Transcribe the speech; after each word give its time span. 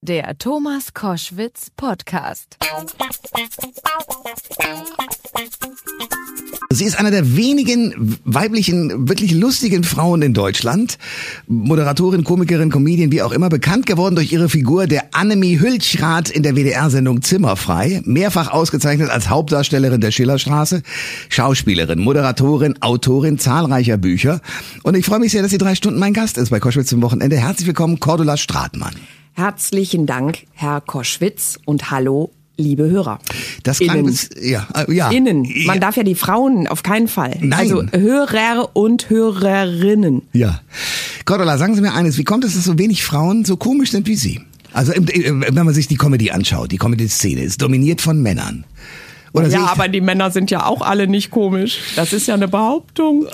Der 0.00 0.38
Thomas 0.38 0.94
Koschwitz 0.94 1.70
Podcast. 1.76 2.56
Sie 6.70 6.84
ist 6.84 6.96
einer 7.00 7.10
der 7.10 7.36
wenigen 7.36 8.16
weiblichen, 8.24 9.08
wirklich 9.08 9.32
lustigen 9.32 9.82
Frauen 9.82 10.22
in 10.22 10.34
Deutschland. 10.34 10.98
Moderatorin, 11.48 12.22
Komikerin, 12.22 12.70
Comedian, 12.70 13.10
wie 13.10 13.22
auch 13.22 13.32
immer, 13.32 13.48
bekannt 13.48 13.86
geworden 13.86 14.14
durch 14.14 14.32
ihre 14.32 14.48
Figur 14.48 14.86
der 14.86 15.16
Annemie 15.16 15.58
Hülchrath 15.58 16.30
in 16.30 16.44
der 16.44 16.54
WDR-Sendung 16.54 17.22
Zimmerfrei. 17.22 18.00
Mehrfach 18.04 18.52
ausgezeichnet 18.52 19.10
als 19.10 19.28
Hauptdarstellerin 19.28 20.00
der 20.00 20.12
Schillerstraße, 20.12 20.84
Schauspielerin, 21.28 21.98
Moderatorin, 21.98 22.80
Autorin 22.82 23.40
zahlreicher 23.40 23.96
Bücher. 23.96 24.42
Und 24.84 24.96
ich 24.96 25.04
freue 25.04 25.18
mich 25.18 25.32
sehr, 25.32 25.42
dass 25.42 25.50
sie 25.50 25.58
drei 25.58 25.74
Stunden 25.74 25.98
mein 25.98 26.14
Gast 26.14 26.38
ist 26.38 26.50
bei 26.50 26.60
Koschwitz 26.60 26.88
zum 26.88 27.02
Wochenende. 27.02 27.36
Herzlich 27.36 27.66
willkommen, 27.66 27.98
Cordula 27.98 28.36
Stratmann. 28.36 28.94
Herzlichen 29.38 30.04
Dank, 30.04 30.46
Herr 30.52 30.80
Koschwitz, 30.80 31.60
und 31.64 31.92
hallo, 31.92 32.32
liebe 32.56 32.90
Hörer. 32.90 33.20
Das 33.62 33.78
klang 33.78 33.98
Innen. 33.98 34.06
bis, 34.06 34.30
ja, 34.42 34.66
äh, 34.74 34.92
ja. 34.92 35.12
Innen. 35.12 35.44
Ja. 35.44 35.68
Man 35.68 35.78
darf 35.78 35.96
ja 35.96 36.02
die 36.02 36.16
Frauen 36.16 36.66
auf 36.66 36.82
keinen 36.82 37.06
Fall. 37.06 37.36
Nein. 37.40 37.52
Also 37.60 37.84
Hörer 37.92 38.70
und 38.72 39.08
Hörerinnen. 39.10 40.22
Ja. 40.32 40.60
Cordula, 41.24 41.56
sagen 41.56 41.76
Sie 41.76 41.80
mir 41.80 41.94
eines, 41.94 42.18
wie 42.18 42.24
kommt 42.24 42.42
es, 42.42 42.54
dass 42.54 42.64
so 42.64 42.80
wenig 42.80 43.04
Frauen 43.04 43.44
so 43.44 43.56
komisch 43.56 43.92
sind 43.92 44.08
wie 44.08 44.16
Sie? 44.16 44.40
Also 44.72 44.92
wenn 44.96 45.64
man 45.64 45.72
sich 45.72 45.86
die 45.86 45.96
Comedy 45.96 46.32
anschaut, 46.32 46.72
die 46.72 46.78
Comedy-Szene 46.78 47.42
ist 47.42 47.62
dominiert 47.62 48.00
von 48.00 48.20
Männern. 48.20 48.64
Oder 49.32 49.48
ja, 49.48 49.66
aber 49.66 49.88
die 49.88 50.00
Männer 50.00 50.30
sind 50.30 50.50
ja 50.50 50.66
auch 50.66 50.80
alle 50.80 51.06
nicht 51.06 51.30
komisch. 51.30 51.80
Das 51.96 52.12
ist 52.12 52.28
ja 52.28 52.34
eine 52.34 52.48
Behauptung. 52.48 53.26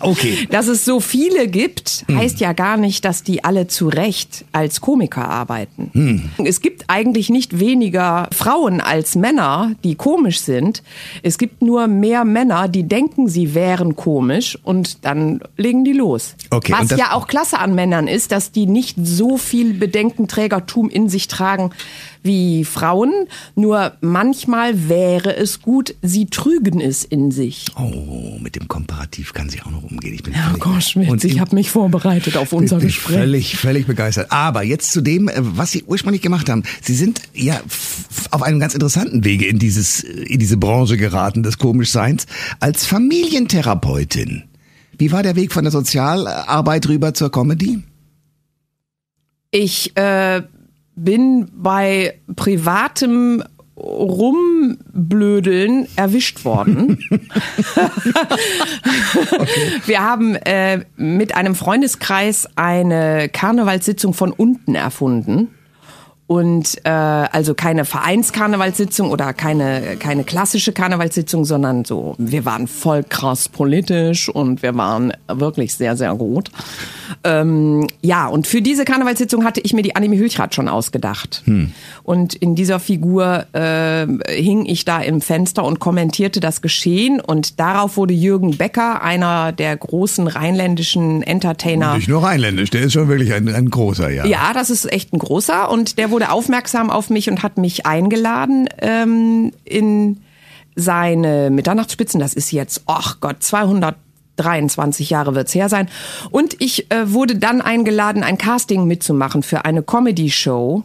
okay. 0.00 0.46
Dass 0.50 0.68
es 0.68 0.84
so 0.84 1.00
viele 1.00 1.48
gibt, 1.48 2.04
heißt 2.10 2.40
ja 2.40 2.52
gar 2.52 2.76
nicht, 2.76 3.04
dass 3.04 3.22
die 3.22 3.44
alle 3.44 3.66
zu 3.66 3.88
Recht 3.88 4.44
als 4.52 4.80
Komiker 4.80 5.28
arbeiten. 5.28 6.32
Es 6.44 6.60
gibt 6.60 6.84
eigentlich 6.88 7.30
nicht 7.30 7.58
weniger 7.58 8.28
Frauen 8.32 8.80
als 8.80 9.14
Männer, 9.14 9.72
die 9.84 9.94
komisch 9.94 10.40
sind. 10.40 10.82
Es 11.22 11.38
gibt 11.38 11.62
nur 11.62 11.86
mehr 11.86 12.24
Männer, 12.24 12.68
die 12.68 12.84
denken, 12.84 13.28
sie 13.28 13.54
wären 13.54 13.96
komisch 13.96 14.58
und 14.62 15.04
dann 15.04 15.40
legen 15.56 15.84
die 15.84 15.92
los. 15.92 16.34
Okay, 16.50 16.74
Was 16.76 16.96
ja 16.98 17.12
auch 17.12 17.26
klasse 17.26 17.58
an 17.58 17.74
Männern 17.74 18.08
ist, 18.08 18.32
dass 18.32 18.52
die 18.52 18.66
nicht 18.66 18.96
so 19.02 19.36
viel 19.36 19.74
Bedenkenträgertum 19.74 20.88
in 20.88 21.08
sich 21.08 21.28
tragen 21.28 21.70
wie 22.22 22.64
Frauen. 22.64 23.12
Nur 23.54 23.92
manchmal 24.00 24.88
wäre 24.88 25.36
es 25.36 25.60
gut, 25.60 25.94
sie 26.02 26.26
trügen 26.26 26.80
es 26.80 27.04
in 27.04 27.30
sich. 27.30 27.66
Oh, 27.76 28.38
mit 28.40 28.56
dem 28.56 28.68
Komparativ 28.68 29.32
kann 29.32 29.48
sie 29.48 29.60
auch 29.62 29.70
noch 29.70 29.82
umgehen. 29.82 30.14
Ich 30.14 30.22
bin 30.22 30.32
Herr 30.32 30.58
Koschwitz, 30.58 31.08
und 31.08 31.24
ich 31.24 31.40
habe 31.40 31.54
mich 31.54 31.70
vorbereitet 31.70 32.36
auf 32.36 32.52
unser 32.52 32.76
bin 32.76 32.86
Gespräch. 32.86 33.16
Völlig, 33.16 33.56
völlig 33.56 33.86
begeistert. 33.86 34.30
Aber 34.30 34.62
jetzt 34.62 34.92
zu 34.92 35.00
dem, 35.00 35.28
äh, 35.28 35.34
was 35.38 35.72
Sie 35.72 35.84
ursprünglich 35.84 36.22
gemacht 36.22 36.48
haben. 36.48 36.62
Sie 36.82 36.94
sind 36.94 37.22
ja 37.34 37.60
auf 38.30 38.42
einem 38.42 38.60
ganz 38.60 38.74
interessanten 38.74 39.24
Wege 39.24 39.46
in 39.46 39.58
dieses, 39.58 40.00
in 40.02 40.38
diese 40.38 40.56
Branche 40.56 40.96
geraten 40.96 41.42
des 41.42 41.58
Komischseins 41.58 42.26
als 42.60 42.86
Familientherapeutin. 42.86 44.44
Wie 44.98 45.12
war 45.12 45.22
der 45.22 45.36
Weg 45.36 45.52
von 45.52 45.64
der 45.64 45.72
Sozialarbeit 45.72 46.88
rüber 46.88 47.14
zur 47.14 47.30
Comedy? 47.30 47.82
Ich 49.50 49.96
äh, 49.96 50.42
bin 50.94 51.50
bei 51.54 52.20
privatem 52.36 53.42
Rumblödeln 53.76 55.88
erwischt 55.96 56.44
worden. 56.44 56.98
Wir 59.86 60.02
haben 60.02 60.36
äh, 60.36 60.84
mit 60.96 61.34
einem 61.34 61.54
Freundeskreis 61.54 62.46
eine 62.56 63.30
Karnevalssitzung 63.30 64.12
von 64.14 64.32
unten 64.32 64.74
erfunden. 64.74 65.48
Und 66.32 66.78
äh, 66.84 66.88
also 66.88 67.52
keine 67.52 67.84
Vereinskarnevalssitzung 67.84 69.10
oder 69.10 69.34
keine, 69.34 69.98
keine 69.98 70.24
klassische 70.24 70.72
Karnevalssitzung, 70.72 71.44
sondern 71.44 71.84
so, 71.84 72.14
wir 72.16 72.46
waren 72.46 72.68
voll 72.68 73.04
krass 73.06 73.50
politisch 73.50 74.30
und 74.30 74.62
wir 74.62 74.74
waren 74.74 75.12
wirklich 75.28 75.74
sehr, 75.74 75.94
sehr 75.94 76.14
gut. 76.14 76.50
Ähm, 77.22 77.86
ja, 78.00 78.28
und 78.28 78.46
für 78.46 78.62
diese 78.62 78.86
Karnevalssitzung 78.86 79.44
hatte 79.44 79.60
ich 79.62 79.74
mir 79.74 79.82
die 79.82 79.94
Anime 79.94 80.16
Hülchrath 80.16 80.54
schon 80.54 80.70
ausgedacht. 80.70 81.42
Und 82.02 82.32
in 82.34 82.54
dieser 82.54 82.80
Figur 82.80 83.44
äh, 83.52 84.06
hing 84.32 84.64
ich 84.64 84.86
da 84.86 85.02
im 85.02 85.20
Fenster 85.20 85.64
und 85.64 85.80
kommentierte 85.80 86.40
das 86.40 86.62
Geschehen. 86.62 87.20
Und 87.20 87.60
darauf 87.60 87.98
wurde 87.98 88.14
Jürgen 88.14 88.56
Becker, 88.56 89.02
einer 89.02 89.52
der 89.52 89.76
großen 89.76 90.28
rheinländischen 90.28 91.22
Entertainer, 91.22 91.96
Nicht 91.96 92.08
nur 92.08 92.22
rheinländisch, 92.22 92.70
der 92.70 92.80
ist 92.80 92.94
schon 92.94 93.08
wirklich 93.08 93.34
ein, 93.34 93.54
ein 93.54 93.68
großer, 93.68 94.08
ja. 94.08 94.24
ja, 94.24 94.54
das 94.54 94.70
ist 94.70 94.90
echt 94.90 95.12
ein 95.12 95.18
großer 95.18 95.70
und 95.70 95.98
der 95.98 96.10
wurde 96.10 96.21
aufmerksam 96.30 96.90
auf 96.90 97.10
mich 97.10 97.28
und 97.28 97.42
hat 97.42 97.58
mich 97.58 97.86
eingeladen 97.86 98.68
ähm, 98.80 99.52
in 99.64 100.20
seine 100.74 101.50
Mitternachtsspitzen. 101.50 102.20
Das 102.20 102.34
ist 102.34 102.50
jetzt, 102.52 102.82
ach 102.86 103.18
Gott, 103.20 103.42
223 103.42 105.10
Jahre 105.10 105.34
wird's 105.34 105.54
her 105.54 105.68
sein. 105.68 105.88
Und 106.30 106.60
ich 106.60 106.90
äh, 106.90 107.12
wurde 107.12 107.36
dann 107.36 107.60
eingeladen, 107.60 108.22
ein 108.22 108.38
Casting 108.38 108.86
mitzumachen 108.86 109.42
für 109.42 109.64
eine 109.64 109.82
Comedy-Show, 109.82 110.84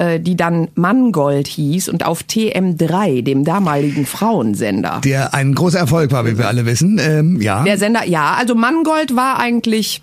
äh, 0.00 0.18
die 0.18 0.36
dann 0.36 0.68
Mangold 0.74 1.46
hieß 1.46 1.88
und 1.88 2.06
auf 2.06 2.22
TM3, 2.22 3.22
dem 3.22 3.44
damaligen 3.44 4.06
Frauensender. 4.06 5.00
Der 5.04 5.34
ein 5.34 5.54
großer 5.54 5.78
Erfolg 5.78 6.10
war, 6.12 6.24
wie 6.26 6.38
wir 6.38 6.48
alle 6.48 6.64
wissen. 6.64 6.98
Ähm, 6.98 7.40
ja. 7.40 7.62
Der 7.64 7.76
Sender, 7.76 8.06
ja, 8.06 8.34
also 8.34 8.54
Mangold 8.54 9.14
war 9.14 9.38
eigentlich, 9.38 10.02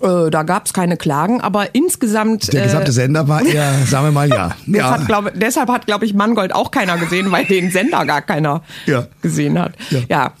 äh, 0.00 0.30
da 0.30 0.42
gab's 0.42 0.72
keine 0.72 0.96
Klagen, 0.96 1.40
aber 1.40 1.74
insgesamt. 1.74 2.52
der 2.52 2.64
gesamte 2.64 2.90
äh, 2.90 2.94
Sender 2.94 3.28
war 3.28 3.44
eher, 3.44 3.72
sagen 3.86 4.06
wir 4.06 4.12
mal, 4.12 4.28
ja. 4.28 4.56
ja. 4.66 4.90
hat, 4.90 5.06
glaub, 5.06 5.32
deshalb 5.34 5.68
hat, 5.68 5.86
glaube 5.86 6.04
ich, 6.04 6.14
Mangold 6.14 6.54
auch 6.54 6.70
keiner 6.70 6.96
gesehen, 6.98 7.30
weil 7.32 7.44
den 7.44 7.70
Sender 7.70 8.04
gar 8.04 8.22
keiner 8.22 8.62
Ja. 8.86 9.06
gesehen 9.22 9.58
hat. 9.58 9.72
Ja. 9.90 10.00
ja. 10.08 10.32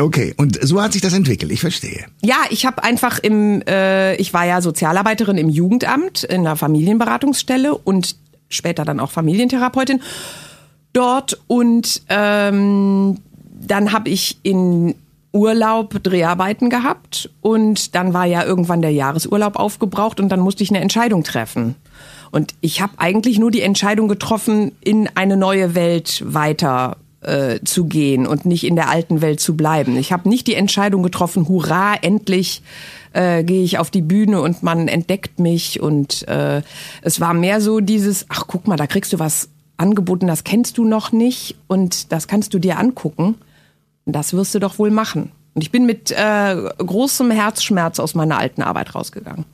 Okay, 0.00 0.34
und 0.36 0.58
so 0.60 0.82
hat 0.82 0.92
sich 0.92 1.02
das 1.02 1.12
entwickelt, 1.12 1.52
ich 1.52 1.60
verstehe. 1.60 2.06
Ja, 2.22 2.38
ich 2.50 2.66
habe 2.66 2.82
einfach 2.82 3.20
im, 3.20 3.62
äh, 3.62 4.16
ich 4.16 4.34
war 4.34 4.44
ja 4.44 4.60
Sozialarbeiterin 4.60 5.38
im 5.38 5.48
Jugendamt 5.48 6.24
in 6.24 6.40
einer 6.40 6.56
Familienberatungsstelle 6.56 7.76
und 7.76 8.16
später 8.48 8.84
dann 8.84 8.98
auch 8.98 9.12
Familientherapeutin 9.12 10.00
dort 10.92 11.40
und 11.46 12.02
ähm, 12.08 13.18
dann 13.66 13.92
habe 13.92 14.08
ich 14.10 14.38
in 14.42 14.94
Urlaub 15.34 16.02
Dreharbeiten 16.02 16.70
gehabt 16.70 17.28
und 17.40 17.94
dann 17.96 18.14
war 18.14 18.24
ja 18.24 18.44
irgendwann 18.44 18.82
der 18.82 18.92
Jahresurlaub 18.92 19.56
aufgebraucht 19.56 20.20
und 20.20 20.28
dann 20.30 20.40
musste 20.40 20.62
ich 20.62 20.70
eine 20.70 20.80
Entscheidung 20.80 21.24
treffen. 21.24 21.74
Und 22.30 22.54
ich 22.60 22.80
habe 22.80 22.94
eigentlich 22.98 23.38
nur 23.38 23.50
die 23.50 23.60
Entscheidung 23.60 24.08
getroffen, 24.08 24.72
in 24.80 25.08
eine 25.14 25.36
neue 25.36 25.74
Welt 25.74 26.22
weiter 26.24 26.96
äh, 27.20 27.60
zu 27.64 27.86
gehen 27.86 28.26
und 28.26 28.44
nicht 28.44 28.64
in 28.64 28.76
der 28.76 28.88
alten 28.88 29.20
Welt 29.20 29.40
zu 29.40 29.56
bleiben. 29.56 29.96
Ich 29.96 30.12
habe 30.12 30.28
nicht 30.28 30.46
die 30.46 30.54
Entscheidung 30.54 31.02
getroffen, 31.02 31.48
hurra, 31.48 31.94
endlich 32.00 32.62
äh, 33.12 33.42
gehe 33.42 33.64
ich 33.64 33.78
auf 33.78 33.90
die 33.90 34.02
Bühne 34.02 34.40
und 34.40 34.62
man 34.62 34.88
entdeckt 34.88 35.40
mich. 35.40 35.80
Und 35.80 36.28
äh, 36.28 36.62
es 37.02 37.20
war 37.20 37.34
mehr 37.34 37.60
so 37.60 37.80
dieses, 37.80 38.26
ach 38.28 38.44
guck 38.46 38.68
mal, 38.68 38.76
da 38.76 38.86
kriegst 38.86 39.12
du 39.12 39.18
was 39.18 39.48
angeboten, 39.76 40.26
das 40.26 40.44
kennst 40.44 40.78
du 40.78 40.84
noch 40.84 41.12
nicht 41.12 41.56
und 41.66 42.12
das 42.12 42.28
kannst 42.28 42.54
du 42.54 42.58
dir 42.58 42.78
angucken. 42.78 43.36
Das 44.06 44.34
wirst 44.34 44.54
du 44.54 44.58
doch 44.58 44.78
wohl 44.78 44.90
machen. 44.90 45.32
Und 45.54 45.62
ich 45.62 45.70
bin 45.70 45.86
mit 45.86 46.10
äh, 46.10 46.56
großem 46.78 47.30
Herzschmerz 47.30 48.00
aus 48.00 48.16
meiner 48.16 48.38
alten 48.38 48.60
Arbeit 48.60 48.94
rausgegangen. 48.94 49.44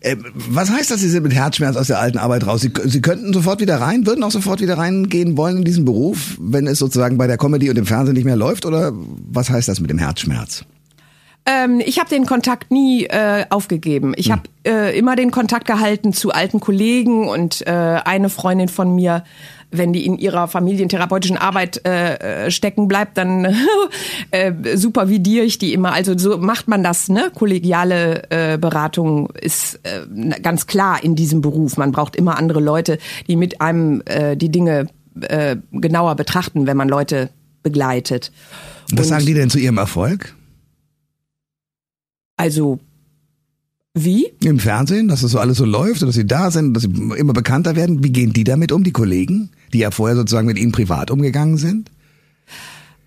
Äh, 0.00 0.16
was 0.34 0.70
heißt 0.70 0.90
das, 0.90 1.00
Sie 1.00 1.08
sind 1.08 1.22
mit 1.22 1.32
Herzschmerz 1.32 1.76
aus 1.76 1.86
der 1.86 1.98
alten 1.98 2.18
Arbeit 2.18 2.46
raus? 2.46 2.60
Sie, 2.60 2.70
Sie 2.84 3.00
könnten 3.00 3.32
sofort 3.32 3.60
wieder 3.60 3.80
rein, 3.80 4.06
würden 4.06 4.22
auch 4.22 4.30
sofort 4.30 4.60
wieder 4.60 4.76
reingehen 4.76 5.38
wollen 5.38 5.58
in 5.58 5.64
diesen 5.64 5.86
Beruf, 5.86 6.36
wenn 6.38 6.66
es 6.66 6.78
sozusagen 6.78 7.16
bei 7.16 7.26
der 7.26 7.38
Comedy 7.38 7.70
und 7.70 7.76
dem 7.76 7.86
Fernsehen 7.86 8.14
nicht 8.14 8.26
mehr 8.26 8.36
läuft? 8.36 8.66
Oder 8.66 8.92
was 8.94 9.48
heißt 9.48 9.66
das 9.66 9.80
mit 9.80 9.88
dem 9.88 9.98
Herzschmerz? 9.98 10.66
Ähm, 11.46 11.80
ich 11.84 11.98
habe 12.00 12.08
den 12.10 12.26
Kontakt 12.26 12.70
nie 12.72 13.04
äh, 13.04 13.44
aufgegeben. 13.50 14.14
Ich 14.16 14.30
habe 14.32 14.42
äh, 14.66 14.98
immer 14.98 15.14
den 15.14 15.30
Kontakt 15.30 15.66
gehalten 15.66 16.12
zu 16.12 16.32
alten 16.32 16.58
Kollegen 16.60 17.28
und 17.28 17.64
äh, 17.66 17.70
eine 17.70 18.30
Freundin 18.30 18.68
von 18.68 18.94
mir, 18.94 19.22
wenn 19.70 19.92
die 19.92 20.06
in 20.06 20.18
ihrer 20.18 20.48
familientherapeutischen 20.48 21.36
Arbeit 21.36 21.82
äh, 21.86 22.46
äh, 22.46 22.50
stecken 22.50 22.88
bleibt, 22.88 23.16
dann 23.16 23.44
äh, 24.32 24.52
supervidiere 24.74 25.44
ich 25.44 25.58
die 25.58 25.72
immer. 25.72 25.92
Also 25.92 26.18
so 26.18 26.38
macht 26.38 26.66
man 26.66 26.82
das, 26.82 27.08
ne? 27.08 27.30
Kollegiale 27.34 28.24
äh, 28.30 28.58
Beratung 28.58 29.30
ist 29.40 29.78
äh, 29.84 30.40
ganz 30.40 30.66
klar 30.66 31.02
in 31.04 31.14
diesem 31.14 31.42
Beruf. 31.42 31.76
Man 31.76 31.92
braucht 31.92 32.16
immer 32.16 32.38
andere 32.38 32.60
Leute, 32.60 32.98
die 33.28 33.36
mit 33.36 33.60
einem 33.60 34.02
äh, 34.06 34.36
die 34.36 34.50
Dinge 34.50 34.86
äh, 35.20 35.56
genauer 35.72 36.16
betrachten, 36.16 36.66
wenn 36.66 36.76
man 36.76 36.88
Leute 36.88 37.30
begleitet. 37.62 38.32
Was 38.90 39.00
Und- 39.00 39.04
sagen 39.06 39.26
die 39.26 39.34
denn 39.34 39.50
zu 39.50 39.58
Ihrem 39.58 39.78
Erfolg? 39.78 40.34
Also 42.36 42.80
wie? 43.98 44.30
Im 44.44 44.58
Fernsehen, 44.58 45.08
dass 45.08 45.22
das 45.22 45.30
so 45.30 45.38
alles 45.38 45.56
so 45.56 45.64
läuft 45.64 46.02
und 46.02 46.08
dass 46.08 46.16
Sie 46.16 46.26
da 46.26 46.50
sind, 46.50 46.74
dass 46.74 46.82
Sie 46.82 46.90
immer 47.16 47.32
bekannter 47.32 47.76
werden. 47.76 48.04
Wie 48.04 48.12
gehen 48.12 48.34
die 48.34 48.44
damit 48.44 48.70
um, 48.70 48.84
die 48.84 48.92
Kollegen, 48.92 49.48
die 49.72 49.78
ja 49.78 49.90
vorher 49.90 50.16
sozusagen 50.16 50.46
mit 50.46 50.58
Ihnen 50.58 50.72
privat 50.72 51.10
umgegangen 51.10 51.56
sind? 51.56 51.90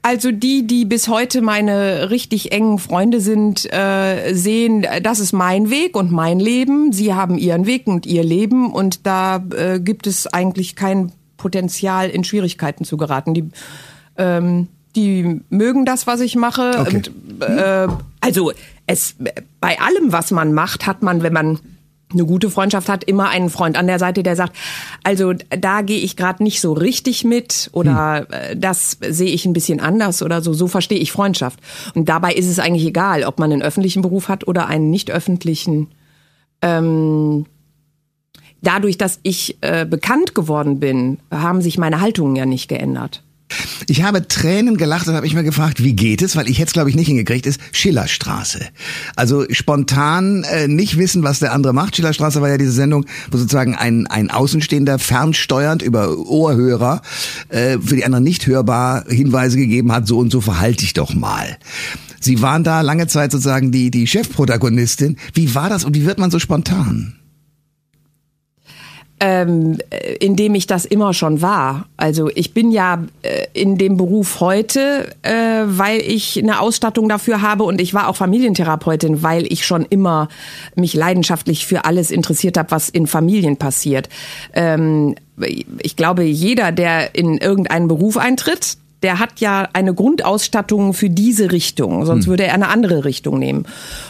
Also 0.02 0.31
die, 0.31 0.66
die 0.66 0.86
bis 0.86 1.08
heute 1.10 1.42
meine 1.42 2.10
richtig 2.10 2.54
engen 2.54 2.80
Freunde 2.80 3.22
sind, 3.22 3.72
äh, 3.72 4.34
sehen, 4.34 4.88
das 5.04 5.20
ist 5.20 5.34
mein 5.34 5.70
Weg 5.70 5.96
und 5.96 6.12
mein 6.12 6.40
Leben. 6.40 6.92
Sie 6.92 7.14
haben 7.14 7.38
ihren 7.38 7.66
Weg 7.68 7.86
und 7.86 8.06
ihr 8.06 8.24
Leben 8.24 8.72
und 8.72 9.06
da 9.06 9.44
äh, 9.56 9.80
gibt 9.80 10.08
es 10.08 10.25
eigentlich 10.25 10.75
kein 10.75 11.12
Potenzial, 11.38 12.10
in 12.10 12.24
Schwierigkeiten 12.24 12.86
zu 12.86 12.98
geraten. 12.98 13.34
Die, 13.34 13.50
ähm, 14.18 14.70
die 14.96 15.42
mögen 15.50 15.86
das, 15.86 16.08
was 16.08 16.22
ich 16.22 16.36
mache. 16.36 16.72
Okay. 16.80 16.96
Und, 16.96 17.12
äh, 17.42 17.88
also 18.22 18.54
es 18.89 19.15
bei 19.59 19.80
allem, 19.80 20.12
was 20.12 20.31
man 20.31 20.53
macht, 20.53 20.88
hat 20.88 21.03
man, 21.03 21.21
wenn 21.21 21.33
man 21.33 21.59
eine 22.12 22.25
gute 22.25 22.50
Freundschaft 22.50 22.89
hat, 22.89 23.03
immer 23.03 23.30
einen 23.30 23.51
Freund 23.51 23.77
an 23.77 23.86
der 23.86 24.00
Seite, 24.00 24.24
der 24.24 24.36
sagt, 24.36 24.56
also 25.03 25.33
da 25.33 25.83
gehe 25.83 26.00
ich 26.00 26.15
gerade 26.15 26.41
nicht 26.41 26.59
so 26.59 26.74
richtig 26.74 27.24
mit 27.24 27.69
oder 27.71 28.25
hm. 28.31 28.59
das 28.59 28.97
sehe 29.00 29.30
ich 29.30 29.45
ein 29.45 29.53
bisschen 29.53 29.80
anders 29.80 30.24
oder 30.24 30.41
so. 30.41 30.53
So 30.53 30.68
verstehe 30.68 30.97
ich 30.97 31.12
Freundschaft. 31.12 31.59
Und 31.94 32.09
dabei 32.09 32.33
ist 32.33 32.47
es 32.47 32.57
eigentlich 32.57 32.88
egal, 32.88 33.24
ob 33.25 33.38
man 33.38 33.51
einen 33.51 33.62
öffentlichen 33.62 34.01
Beruf 34.01 34.27
hat 34.27 34.47
oder 34.47 34.65
einen 34.65 34.89
nicht 34.89 35.12
öffentlichen. 35.12 35.89
Ähm, 36.63 37.45
dadurch, 38.62 38.97
dass 38.97 39.19
ich 39.21 39.59
äh, 39.62 39.86
bekannt 39.86 40.33
geworden 40.33 40.80
bin, 40.80 41.19
haben 41.30 41.62
sich 41.62 41.77
meine 41.77 42.01
Haltungen 42.01 42.36
ja 42.36 42.47
nicht 42.47 42.69
geändert. 42.69 43.21
Ich 43.88 44.04
habe 44.04 44.28
Tränen 44.28 44.78
gelacht 44.78 45.07
und 45.07 45.16
habe 45.16 45.25
mich 45.25 45.34
mal 45.34 45.44
gefragt, 45.44 45.84
wie 45.84 45.94
geht 45.94 46.22
es, 46.22 46.36
weil 46.36 46.50
ich 46.50 46.60
hätte 46.60 46.68
es 46.68 46.74
glaube 46.74 46.90
ich 46.90 46.96
nicht 46.96 47.07
hingekriegt, 47.07 47.46
ist 47.46 47.60
Schillerstraße. 47.72 48.60
Also 49.16 49.46
spontan 49.50 50.44
äh, 50.44 50.68
nicht 50.68 50.98
wissen, 50.98 51.24
was 51.24 51.40
der 51.40 51.54
andere 51.54 51.74
macht. 51.74 51.96
Schillerstraße 51.96 52.42
war 52.42 52.50
ja 52.50 52.57
diese 52.57 52.72
Sendung, 52.72 53.06
wo 53.31 53.38
sozusagen 53.38 53.75
ein, 53.75 54.07
ein 54.07 54.30
Außenstehender 54.30 55.00
fernsteuernd 55.00 55.81
über 55.81 56.18
Ohrhörer 56.18 57.01
äh, 57.50 57.80
für 57.80 57.96
die 57.96 58.06
anderen 58.06 58.24
nicht 58.24 58.48
hörbar 58.48 59.06
Hinweise 59.07 59.57
gegeben 59.57 59.92
hat, 59.92 60.07
so 60.07 60.19
und 60.19 60.31
so 60.31 60.42
verhalte 60.42 60.84
ich 60.84 60.94
doch 60.94 61.13
mal. 61.13 61.57
Sie 62.19 62.42
waren 62.42 62.63
da 62.63 62.81
lange 62.81 63.07
Zeit 63.07 63.31
sozusagen 63.31 63.72
die, 63.72 63.92
die 63.92 64.07
Chefprotagonistin. 64.07 65.18
Wie 65.34 65.56
war 65.56 65.69
das 65.69 65.86
und 65.86 65.96
wie 65.96 66.06
wird 66.06 66.19
man 66.19 66.31
so 66.31 66.40
spontan? 66.40 67.19
Ähm, 69.19 69.77
in 70.19 70.36
dem 70.36 70.56
ich 70.56 70.68
das 70.68 70.86
immer 70.86 71.13
schon 71.13 71.42
war. 71.42 71.88
Also 71.98 72.30
ich 72.33 72.54
bin 72.54 72.71
ja 72.71 73.04
äh, 73.21 73.45
in 73.54 73.77
dem 73.77 73.98
Beruf 73.98 74.39
heute, 74.39 75.10
äh, 75.24 75.63
weil 75.66 76.00
ich 76.00 76.42
eine 76.42 76.60
Ausstattung 76.60 77.10
dafür 77.10 77.42
habe 77.42 77.63
und 77.63 77.81
ich 77.81 77.94
war 77.94 78.07
auch 78.07 78.16
Familientherapeutin, 78.16 79.21
weil 79.21 79.51
ich 79.51 79.66
schon 79.66 79.86
immer 79.89 80.30
mich 80.75 80.94
leidenschaftlich 80.94 81.66
für 81.66 81.86
alles 81.86 82.12
interessiert 82.12 82.57
habe, 82.57 82.71
was 82.71 82.89
in 82.89 83.07
Familien 83.07 83.57
passiert. 83.57 84.10
Ähm, 84.54 85.16
ich 85.81 85.95
glaube, 85.95 86.24
jeder, 86.24 86.72
der 86.72 87.15
in 87.15 87.38
irgendeinen 87.38 87.88
Beruf 87.88 88.18
eintritt, 88.18 88.77
der 89.04 89.19
hat 89.19 89.39
ja 89.39 89.68
eine 89.74 89.94
Grundausstattung 89.94 90.94
für 90.94 91.10
diese 91.10 91.51
Richtung, 91.51 92.06
sonst 92.06 92.25
hm. 92.25 92.31
würde 92.31 92.44
er 92.44 92.54
eine 92.54 92.68
andere 92.68 93.06
Richtung 93.06 93.39
nehmen. 93.39 93.65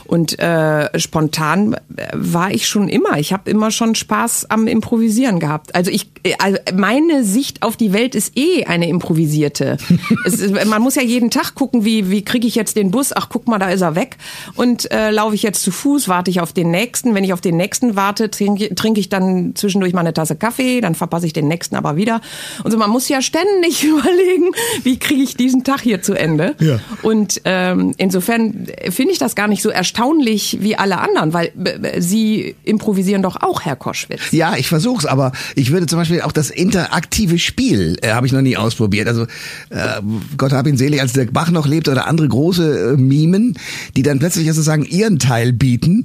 Und 0.09 0.39
äh, 0.39 0.97
spontan 0.99 1.75
war 2.13 2.49
ich 2.49 2.67
schon 2.67 2.89
immer. 2.89 3.19
Ich 3.19 3.31
habe 3.31 3.47
immer 3.47 3.69
schon 3.69 3.93
Spaß 3.93 4.49
am 4.49 4.65
Improvisieren 4.65 5.39
gehabt. 5.39 5.75
Also 5.75 5.91
ich, 5.91 6.09
also 6.39 6.57
meine 6.73 7.23
Sicht 7.23 7.61
auf 7.61 7.77
die 7.77 7.93
Welt 7.93 8.15
ist 8.15 8.35
eh 8.35 8.65
eine 8.65 8.89
improvisierte. 8.89 9.77
ist, 10.25 10.65
man 10.65 10.81
muss 10.81 10.95
ja 10.95 11.03
jeden 11.03 11.29
Tag 11.29 11.53
gucken, 11.53 11.85
wie 11.85 12.09
wie 12.09 12.23
kriege 12.23 12.47
ich 12.47 12.55
jetzt 12.55 12.75
den 12.75 12.89
Bus? 12.89 13.13
Ach, 13.15 13.27
guck 13.29 13.47
mal, 13.47 13.59
da 13.59 13.69
ist 13.69 13.81
er 13.81 13.93
weg. 13.93 14.17
Und 14.55 14.91
äh, 14.91 15.11
laufe 15.11 15.35
ich 15.35 15.43
jetzt 15.43 15.61
zu 15.61 15.69
Fuß, 15.69 16.07
warte 16.07 16.31
ich 16.31 16.41
auf 16.41 16.53
den 16.53 16.71
nächsten. 16.71 17.13
Wenn 17.13 17.23
ich 17.23 17.31
auf 17.31 17.41
den 17.41 17.55
nächsten 17.55 17.95
warte, 17.95 18.31
trinke, 18.31 18.73
trinke 18.73 18.99
ich 18.99 19.09
dann 19.09 19.53
zwischendurch 19.53 19.93
mal 19.93 19.99
eine 19.99 20.15
Tasse 20.15 20.35
Kaffee, 20.35 20.81
dann 20.81 20.95
verpasse 20.95 21.27
ich 21.27 21.33
den 21.33 21.47
nächsten 21.47 21.75
aber 21.75 21.97
wieder. 21.97 22.19
Und 22.63 22.71
so, 22.71 22.79
man 22.79 22.89
muss 22.89 23.09
ja 23.09 23.21
ständig 23.21 23.83
überlegen, 23.83 24.49
wie 24.81 24.97
kriege 24.97 25.21
ich 25.21 25.37
diesen 25.37 25.63
Tag 25.63 25.81
hier 25.81 26.01
zu 26.01 26.15
Ende? 26.15 26.55
Ja. 26.59 26.79
Und 27.03 27.41
ähm, 27.45 27.93
insofern 27.97 28.65
finde 28.89 29.11
ich 29.11 29.19
das 29.19 29.35
gar 29.35 29.47
nicht 29.47 29.61
so 29.61 29.69
erstaunlich 29.69 29.98
wie 29.99 30.75
alle 30.75 30.99
anderen, 30.99 31.33
weil 31.33 31.51
äh, 31.63 32.01
Sie 32.01 32.55
improvisieren 32.63 33.21
doch 33.21 33.37
auch, 33.41 33.61
Herr 33.61 33.75
Koschwitz. 33.75 34.31
Ja, 34.31 34.55
ich 34.55 34.67
versuch's, 34.67 35.05
aber 35.05 35.31
ich 35.55 35.71
würde 35.71 35.85
zum 35.87 35.99
Beispiel 35.99 36.21
auch 36.21 36.31
das 36.31 36.49
interaktive 36.49 37.39
Spiel 37.39 37.97
äh, 38.01 38.11
habe 38.11 38.27
ich 38.27 38.33
noch 38.33 38.41
nie 38.41 38.57
ausprobiert. 38.57 39.07
Also 39.07 39.23
äh, 39.69 40.01
Gott 40.37 40.53
hab 40.53 40.67
ihn 40.67 40.77
selig, 40.77 41.01
als 41.01 41.13
der 41.13 41.25
Bach 41.25 41.51
noch 41.51 41.67
lebt 41.67 41.87
oder 41.87 42.07
andere 42.07 42.27
große 42.27 42.93
äh, 42.93 42.97
Mimen, 42.97 43.57
die 43.95 44.03
dann 44.03 44.19
plötzlich 44.19 44.47
sozusagen 44.47 44.85
ihren 44.85 45.19
Teil 45.19 45.53
bieten 45.53 46.03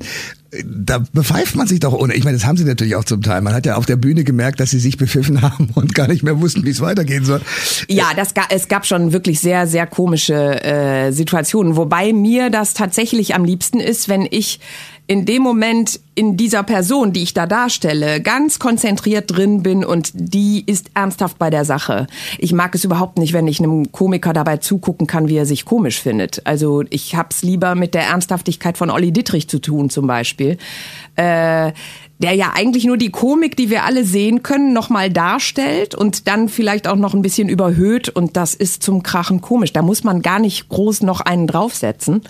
da 0.64 1.02
bepfeift 1.12 1.56
man 1.56 1.66
sich 1.66 1.80
doch 1.80 1.92
ohne. 1.92 2.14
Ich 2.14 2.24
meine, 2.24 2.36
das 2.36 2.46
haben 2.46 2.56
sie 2.56 2.64
natürlich 2.64 2.96
auch 2.96 3.04
zum 3.04 3.22
Teil. 3.22 3.40
Man 3.40 3.54
hat 3.54 3.66
ja 3.66 3.76
auf 3.76 3.86
der 3.86 3.96
Bühne 3.96 4.24
gemerkt, 4.24 4.60
dass 4.60 4.70
sie 4.70 4.78
sich 4.78 4.96
bepfiffen 4.96 5.42
haben 5.42 5.70
und 5.74 5.94
gar 5.94 6.08
nicht 6.08 6.22
mehr 6.22 6.40
wussten, 6.40 6.64
wie 6.64 6.70
es 6.70 6.80
weitergehen 6.80 7.24
soll. 7.24 7.40
Ja, 7.88 8.06
das, 8.16 8.34
es 8.50 8.68
gab 8.68 8.86
schon 8.86 9.12
wirklich 9.12 9.40
sehr, 9.40 9.66
sehr 9.66 9.86
komische 9.86 10.62
äh, 10.62 11.12
Situationen. 11.12 11.76
Wobei 11.76 12.12
mir 12.12 12.50
das 12.50 12.74
tatsächlich 12.74 13.34
am 13.34 13.44
liebsten 13.44 13.80
ist, 13.80 14.08
wenn 14.08 14.26
ich 14.30 14.60
in 15.06 15.26
dem 15.26 15.42
Moment 15.42 16.00
in 16.14 16.36
dieser 16.36 16.62
Person, 16.62 17.12
die 17.12 17.22
ich 17.22 17.34
da 17.34 17.46
darstelle, 17.46 18.22
ganz 18.22 18.58
konzentriert 18.58 19.36
drin 19.36 19.62
bin 19.62 19.84
und 19.84 20.12
die 20.14 20.62
ist 20.64 20.90
ernsthaft 20.94 21.38
bei 21.38 21.50
der 21.50 21.66
Sache. 21.66 22.06
Ich 22.38 22.52
mag 22.52 22.74
es 22.74 22.84
überhaupt 22.84 23.18
nicht, 23.18 23.34
wenn 23.34 23.46
ich 23.46 23.60
einem 23.60 23.92
Komiker 23.92 24.32
dabei 24.32 24.56
zugucken 24.58 25.06
kann, 25.06 25.28
wie 25.28 25.36
er 25.36 25.44
sich 25.44 25.66
komisch 25.66 26.00
findet. 26.00 26.46
Also 26.46 26.84
ich 26.88 27.16
hab's 27.16 27.42
lieber 27.42 27.74
mit 27.74 27.92
der 27.92 28.04
Ernsthaftigkeit 28.04 28.78
von 28.78 28.90
Olli 28.90 29.12
Dittrich 29.12 29.48
zu 29.48 29.58
tun 29.58 29.90
zum 29.90 30.06
Beispiel. 30.06 30.56
Äh, 31.16 31.72
der 32.18 32.32
ja 32.32 32.52
eigentlich 32.54 32.84
nur 32.84 32.96
die 32.96 33.10
Komik, 33.10 33.56
die 33.56 33.68
wir 33.70 33.84
alle 33.84 34.04
sehen 34.04 34.42
können, 34.42 34.72
nochmal 34.72 35.10
darstellt 35.10 35.94
und 35.94 36.28
dann 36.28 36.48
vielleicht 36.48 36.86
auch 36.86 36.96
noch 36.96 37.12
ein 37.12 37.22
bisschen 37.22 37.48
überhöht 37.48 38.08
und 38.08 38.36
das 38.36 38.54
ist 38.54 38.82
zum 38.82 39.02
Krachen 39.02 39.40
komisch. 39.40 39.72
Da 39.72 39.82
muss 39.82 40.04
man 40.04 40.22
gar 40.22 40.38
nicht 40.38 40.68
groß 40.68 41.02
noch 41.02 41.20
einen 41.20 41.46
draufsetzen. 41.46 42.22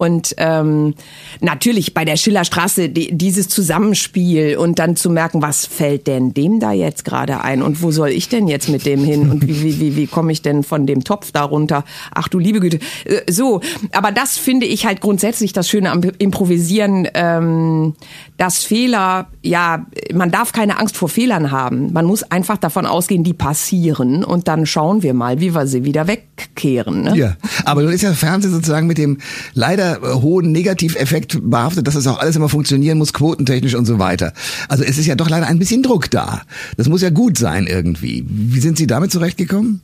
Und 0.00 0.34
ähm, 0.38 0.94
natürlich 1.42 1.92
bei 1.92 2.06
der 2.06 2.16
Schillerstraße 2.16 2.88
die, 2.88 3.14
dieses 3.14 3.50
Zusammenspiel 3.50 4.56
und 4.56 4.78
dann 4.78 4.96
zu 4.96 5.10
merken, 5.10 5.42
was 5.42 5.66
fällt 5.66 6.06
denn 6.06 6.32
dem 6.32 6.58
da 6.58 6.72
jetzt 6.72 7.04
gerade 7.04 7.42
ein 7.42 7.60
und 7.60 7.82
wo 7.82 7.90
soll 7.90 8.08
ich 8.08 8.30
denn 8.30 8.48
jetzt 8.48 8.70
mit 8.70 8.86
dem 8.86 9.04
hin 9.04 9.30
und 9.30 9.46
wie, 9.46 9.62
wie, 9.62 9.78
wie, 9.78 9.96
wie 9.96 10.06
komme 10.06 10.32
ich 10.32 10.40
denn 10.40 10.62
von 10.62 10.86
dem 10.86 11.04
Topf 11.04 11.32
da 11.32 11.42
runter? 11.42 11.84
Ach 12.14 12.28
du 12.28 12.38
liebe 12.38 12.60
Güte. 12.60 12.78
Äh, 13.04 13.30
so, 13.30 13.60
aber 13.92 14.10
das 14.10 14.38
finde 14.38 14.64
ich 14.64 14.86
halt 14.86 15.02
grundsätzlich 15.02 15.52
das 15.52 15.68
Schöne 15.68 15.90
am 15.90 16.00
Improvisieren, 16.16 17.06
ähm, 17.12 17.94
dass 18.38 18.64
Fehler, 18.64 19.26
ja, 19.42 19.84
man 20.14 20.30
darf 20.30 20.52
keine 20.52 20.78
Angst 20.78 20.96
vor 20.96 21.10
Fehlern 21.10 21.50
haben. 21.50 21.92
Man 21.92 22.06
muss 22.06 22.22
einfach 22.22 22.56
davon 22.56 22.86
ausgehen, 22.86 23.22
die 23.22 23.34
passieren 23.34 24.24
und 24.24 24.48
dann 24.48 24.64
schauen 24.64 25.02
wir 25.02 25.12
mal, 25.12 25.40
wie 25.40 25.54
wir 25.54 25.66
sie 25.66 25.84
wieder 25.84 26.06
wegkehren. 26.06 27.02
Ne? 27.02 27.18
Ja, 27.18 27.36
aber 27.66 27.82
nun 27.82 27.92
ist 27.92 28.00
ja 28.00 28.14
Fernsehen 28.14 28.52
sozusagen 28.52 28.86
mit 28.86 28.96
dem 28.96 29.18
leider 29.52 29.89
äh, 29.96 30.14
hohen 30.14 30.52
Negativeffekt 30.52 31.38
behaftet, 31.42 31.86
dass 31.86 31.94
es 31.94 32.06
auch 32.06 32.18
alles 32.18 32.36
immer 32.36 32.48
funktionieren 32.48 32.98
muss, 32.98 33.12
quotentechnisch 33.12 33.74
und 33.74 33.86
so 33.86 33.98
weiter. 33.98 34.32
Also 34.68 34.84
es 34.84 34.98
ist 34.98 35.06
ja 35.06 35.14
doch 35.14 35.28
leider 35.28 35.46
ein 35.46 35.58
bisschen 35.58 35.82
Druck 35.82 36.10
da. 36.10 36.42
Das 36.76 36.88
muss 36.88 37.02
ja 37.02 37.10
gut 37.10 37.38
sein 37.38 37.66
irgendwie. 37.66 38.24
Wie 38.28 38.60
sind 38.60 38.78
Sie 38.78 38.86
damit 38.86 39.12
zurechtgekommen? 39.12 39.82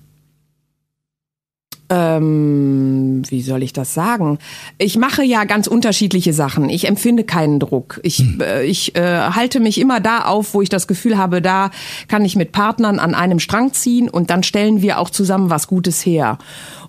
ähm, 1.88 3.22
wie 3.28 3.42
soll 3.42 3.62
ich 3.62 3.72
das 3.72 3.94
sagen? 3.94 4.38
Ich 4.78 4.96
mache 4.96 5.22
ja 5.22 5.44
ganz 5.44 5.66
unterschiedliche 5.66 6.32
Sachen. 6.32 6.68
Ich 6.68 6.88
empfinde 6.88 7.24
keinen 7.24 7.60
Druck. 7.60 8.00
Ich, 8.02 8.18
hm. 8.18 8.40
äh, 8.40 8.64
ich 8.64 8.96
äh, 8.96 9.30
halte 9.30 9.60
mich 9.60 9.80
immer 9.80 10.00
da 10.00 10.24
auf, 10.24 10.54
wo 10.54 10.62
ich 10.62 10.68
das 10.68 10.86
Gefühl 10.86 11.16
habe, 11.16 11.40
da 11.40 11.70
kann 12.08 12.24
ich 12.24 12.36
mit 12.36 12.52
Partnern 12.52 12.98
an 12.98 13.14
einem 13.14 13.38
Strang 13.38 13.72
ziehen 13.72 14.08
und 14.08 14.30
dann 14.30 14.42
stellen 14.42 14.82
wir 14.82 14.98
auch 14.98 15.10
zusammen 15.10 15.50
was 15.50 15.68
Gutes 15.68 16.04
her. 16.04 16.38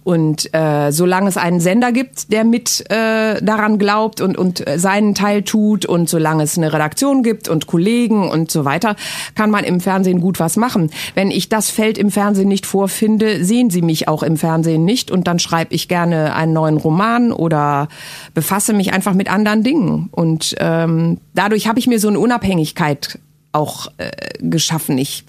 Und 0.08 0.54
äh, 0.54 0.94
solange 0.94 1.28
es 1.28 1.36
einen 1.36 1.60
Sender 1.60 1.92
gibt, 1.92 2.32
der 2.32 2.46
mit 2.46 2.90
äh, 2.90 3.42
daran 3.42 3.78
glaubt 3.78 4.22
und, 4.22 4.38
und 4.38 4.64
seinen 4.78 5.16
Teil 5.16 5.42
tut 5.42 5.86
und 5.86 6.08
solange 6.08 6.44
es 6.44 6.58
eine 6.58 6.72
Redaktion 6.72 7.24
gibt 7.24 7.50
und 7.50 7.68
Kollegen 7.68 8.30
und 8.30 8.50
so 8.50 8.64
weiter, 8.64 8.96
kann 9.36 9.50
man 9.50 9.66
im 9.66 9.82
Fernsehen 9.82 10.22
gut 10.22 10.40
was 10.40 10.56
machen. 10.56 10.92
Wenn 11.14 11.30
ich 11.30 11.50
das 11.50 11.70
Feld 11.70 11.98
im 11.98 12.10
Fernsehen 12.10 12.48
nicht 12.48 12.66
vorfinde, 12.66 13.44
sehen 13.44 13.70
Sie 13.70 13.82
mich 13.82 14.08
auch 14.08 14.24
im 14.24 14.38
Fernsehen 14.38 14.86
nicht 14.86 15.12
und 15.12 15.28
dann 15.28 15.40
schreibe 15.40 15.76
ich 15.76 15.90
gerne 15.90 16.34
einen 16.34 16.54
neuen 16.54 16.78
Roman 16.78 17.34
oder 17.34 17.90
befasse 18.34 18.72
mich 18.72 18.94
einfach 18.94 19.14
mit 19.14 19.30
anderen 19.30 19.62
Dingen. 19.62 20.08
Und 20.12 20.56
ähm, 20.60 21.18
dadurch 21.34 21.68
habe 21.68 21.80
ich 21.80 21.88
mir 21.88 22.00
so 22.00 22.08
eine 22.08 22.20
Unabhängigkeit 22.20 23.20
auch 23.52 23.88
äh, 23.98 24.10
geschaffen. 24.40 24.98
Ich 25.00 25.26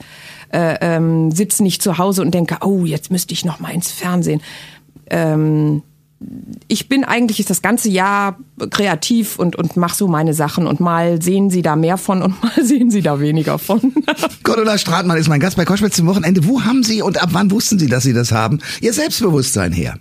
äh, 0.53 0.77
ähm, 0.81 1.31
sitze 1.31 1.63
nicht 1.63 1.83
zu 1.83 1.99
Hause 1.99 2.23
und 2.23 2.33
denke, 2.33 2.59
oh, 2.63 2.85
jetzt 2.85 3.11
müsste 3.11 3.35
ich 3.35 3.45
noch 3.45 3.61
mal 3.61 3.71
ins 3.71 3.91
Fernsehen. 3.91 4.41
Ähm, 5.11 5.83
ich 6.67 6.89
bin 6.89 7.05
eigentlich 7.05 7.47
das 7.47 7.63
ganze 7.63 7.89
Jahr 7.89 8.39
kreativ 8.71 9.39
und, 9.39 9.55
und 9.55 9.77
mache 9.77 9.97
so 9.97 10.09
meine 10.09 10.35
Sachen 10.35 10.67
und 10.67 10.81
mal 10.81 11.23
sehen 11.23 11.49
Sie 11.49 11.63
da 11.63 11.77
mehr 11.77 11.97
von 11.97 12.23
und 12.23 12.43
mal 12.43 12.65
sehen 12.65 12.91
Sie 12.91 13.03
da 13.03 13.21
weniger 13.21 13.59
von. 13.59 13.81
Gordula 14.43 14.79
Stratmann 14.79 15.19
ist 15.19 15.29
mein 15.29 15.41
Gast 15.41 15.57
bei 15.57 15.65
Koschwitz 15.65 15.97
zum 15.97 16.07
Wochenende. 16.07 16.47
Wo 16.47 16.63
haben 16.63 16.83
Sie 16.83 17.03
und 17.03 17.23
ab 17.23 17.31
wann 17.33 17.51
wussten 17.51 17.79
Sie, 17.79 17.87
dass 17.87 18.03
Sie 18.03 18.13
das 18.13 18.33
haben? 18.33 18.59
Ihr 18.81 18.93
Selbstbewusstsein 18.93 19.73
her? 19.73 19.99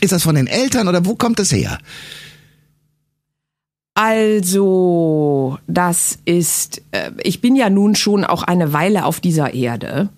Ist 0.00 0.12
das 0.12 0.24
von 0.24 0.34
den 0.34 0.48
Eltern 0.48 0.88
oder 0.88 1.06
wo 1.06 1.14
kommt 1.14 1.38
es 1.38 1.52
her? 1.52 1.78
Also, 3.94 5.58
das 5.66 6.18
ist, 6.24 6.82
äh, 6.92 7.10
ich 7.22 7.40
bin 7.40 7.56
ja 7.56 7.68
nun 7.68 7.94
schon 7.94 8.24
auch 8.24 8.42
eine 8.42 8.72
Weile 8.72 9.04
auf 9.04 9.20
dieser 9.20 9.52
Erde. 9.52 10.08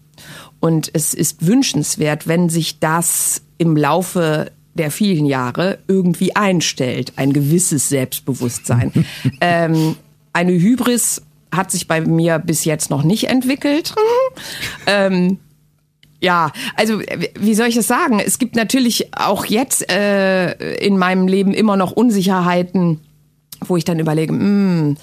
Und 0.60 0.90
es 0.92 1.12
ist 1.12 1.46
wünschenswert, 1.46 2.26
wenn 2.28 2.48
sich 2.48 2.78
das 2.78 3.42
im 3.58 3.76
Laufe 3.76 4.50
der 4.74 4.90
vielen 4.90 5.26
Jahre 5.26 5.78
irgendwie 5.88 6.36
einstellt, 6.36 7.12
ein 7.16 7.32
gewisses 7.32 7.88
Selbstbewusstsein. 7.88 8.92
ähm, 9.40 9.96
eine 10.32 10.52
Hybris 10.52 11.22
hat 11.54 11.70
sich 11.70 11.86
bei 11.86 12.00
mir 12.00 12.38
bis 12.38 12.64
jetzt 12.64 12.90
noch 12.90 13.02
nicht 13.02 13.24
entwickelt. 13.28 13.94
ähm, 14.86 15.38
ja, 16.20 16.52
also 16.76 17.00
wie 17.38 17.54
soll 17.54 17.66
ich 17.66 17.76
es 17.76 17.86
sagen? 17.86 18.18
Es 18.18 18.38
gibt 18.38 18.56
natürlich 18.56 19.14
auch 19.16 19.44
jetzt 19.44 19.90
äh, 19.90 20.74
in 20.76 20.96
meinem 20.96 21.28
Leben 21.28 21.52
immer 21.52 21.76
noch 21.76 21.92
Unsicherheiten, 21.92 23.00
wo 23.68 23.76
ich 23.76 23.84
dann 23.84 23.98
überlege, 23.98 24.32
mh, 24.32 24.40
hm, 24.40 24.96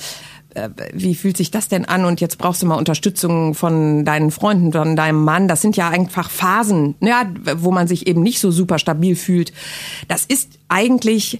äh, 0.54 0.70
wie 0.94 1.16
fühlt 1.16 1.38
sich 1.38 1.52
das 1.52 1.68
denn 1.68 1.86
an? 1.86 2.06
Und 2.06 2.22
jetzt 2.22 2.38
brauchst 2.38 2.62
du 2.62 2.66
mal 2.66 2.76
Unterstützung 2.76 3.54
von 3.54 4.06
deinen 4.06 4.32
Freunden, 4.32 4.72
von 4.72 4.96
deinem 4.96 5.24
Mann. 5.24 5.48
Das 5.48 5.62
sind 5.62 5.78
ja 5.78 5.90
einfach 5.90 6.30
Phasen, 6.30 6.96
ja, 7.02 7.26
wo 7.58 7.72
man 7.72 7.88
sich 7.88 8.08
eben 8.08 8.22
nicht 8.22 8.40
so 8.40 8.52
super 8.52 8.80
stabil 8.80 9.16
fühlt. 9.16 9.54
Das 10.08 10.26
ist 10.26 10.60
eigentlich, 10.68 11.40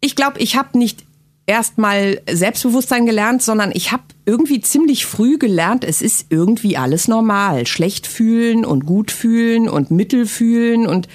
ich 0.00 0.16
glaube, 0.16 0.40
ich 0.40 0.56
habe 0.56 0.78
nicht 0.78 1.04
erstmal 1.46 2.20
Selbstbewusstsein 2.30 3.06
gelernt, 3.06 3.42
sondern 3.42 3.70
ich 3.72 3.92
habe 3.92 4.02
irgendwie 4.24 4.60
ziemlich 4.60 5.04
früh 5.06 5.38
gelernt, 5.38 5.84
es 5.84 6.00
ist 6.00 6.26
irgendwie 6.30 6.76
alles 6.76 7.08
normal. 7.08 7.66
Schlecht 7.66 8.06
fühlen 8.06 8.64
und 8.64 8.86
gut 8.86 9.10
fühlen 9.10 9.68
und 9.68 9.90
mittel 9.90 10.26
fühlen 10.26 10.86
und 10.86 11.08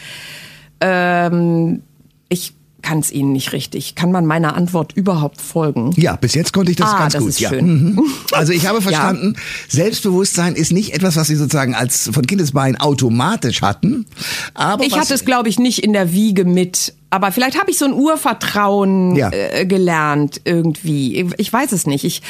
ähm, 0.81 1.83
ich 2.27 2.53
kann 2.85 2.99
es 2.99 3.11
Ihnen 3.11 3.31
nicht 3.31 3.51
richtig. 3.51 3.95
Kann 3.95 4.11
man 4.11 4.27
meiner 4.27 4.55
Antwort 4.55 4.93
überhaupt 4.93 5.41
folgen? 5.41 5.91
Ja, 5.97 6.15
bis 6.17 6.35
jetzt 6.35 6.53
konnte 6.53 6.69
ich 6.69 6.77
das 6.77 6.91
ah, 6.91 6.99
ganz 6.99 7.13
das 7.13 7.21
gut. 7.21 7.29
Ist 7.29 7.39
ja. 7.39 7.49
schön. 7.49 7.65
Mhm. 7.65 8.03
Also 8.31 8.51
ich 8.51 8.67
habe 8.67 8.81
verstanden, 8.81 9.33
ja. 9.35 9.41
Selbstbewusstsein 9.69 10.55
ist 10.55 10.71
nicht 10.71 10.93
etwas, 10.93 11.15
was 11.15 11.27
Sie 11.27 11.35
sozusagen 11.35 11.73
als 11.73 12.09
von 12.13 12.27
Kindesbein 12.27 12.75
automatisch 12.75 13.61
hatten. 13.61 14.05
Aber 14.53 14.83
ich 14.83 14.99
hatte 14.99 15.13
es, 15.13 15.25
glaube 15.25 15.47
ich, 15.47 15.57
nicht 15.57 15.79
in 15.79 15.93
der 15.93 16.11
Wiege 16.11 16.43
mit. 16.43 16.93
Aber 17.09 17.31
vielleicht 17.31 17.57
habe 17.57 17.71
ich 17.71 17.77
so 17.77 17.85
ein 17.85 17.93
Urvertrauen 17.93 19.15
ja. 19.15 19.31
äh, 19.31 19.65
gelernt 19.65 20.41
irgendwie. 20.43 21.27
Ich 21.37 21.51
weiß 21.51 21.71
es 21.71 21.87
nicht. 21.87 22.03
Ich, 22.03 22.21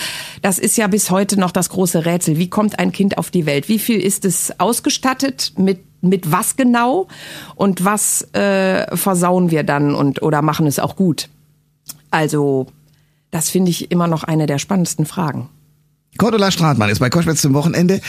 das 0.41 0.59
ist 0.59 0.77
ja 0.77 0.87
bis 0.87 1.09
heute 1.09 1.39
noch 1.39 1.51
das 1.51 1.69
große 1.69 2.05
Rätsel. 2.05 2.37
Wie 2.37 2.49
kommt 2.49 2.77
ein 2.77 2.91
Kind 2.91 3.17
auf 3.17 3.31
die 3.31 3.45
Welt? 3.45 3.67
Wie 3.67 3.79
viel 3.79 3.99
ist 3.99 4.25
es 4.25 4.59
ausgestattet 4.59 5.53
mit 5.57 5.79
mit 6.07 6.31
was 6.31 6.55
genau 6.55 7.07
und 7.55 7.83
was 7.83 8.21
äh, 8.33 8.95
versauen 8.95 9.51
wir 9.51 9.63
dann 9.63 9.95
und 9.95 10.21
oder 10.21 10.41
machen 10.41 10.67
es 10.67 10.79
auch 10.79 10.95
gut. 10.95 11.29
Also 12.11 12.67
das 13.31 13.49
finde 13.49 13.71
ich 13.71 13.91
immer 13.91 14.07
noch 14.07 14.23
eine 14.23 14.45
der 14.45 14.59
spannendsten 14.59 15.05
Fragen. 15.05 15.49
Cordula 16.17 16.49
Stratmann 16.49 16.89
ist 16.89 16.99
bei 16.99 17.09
Koschwitz 17.09 17.41
zum 17.41 17.53
Wochenende. 17.53 17.99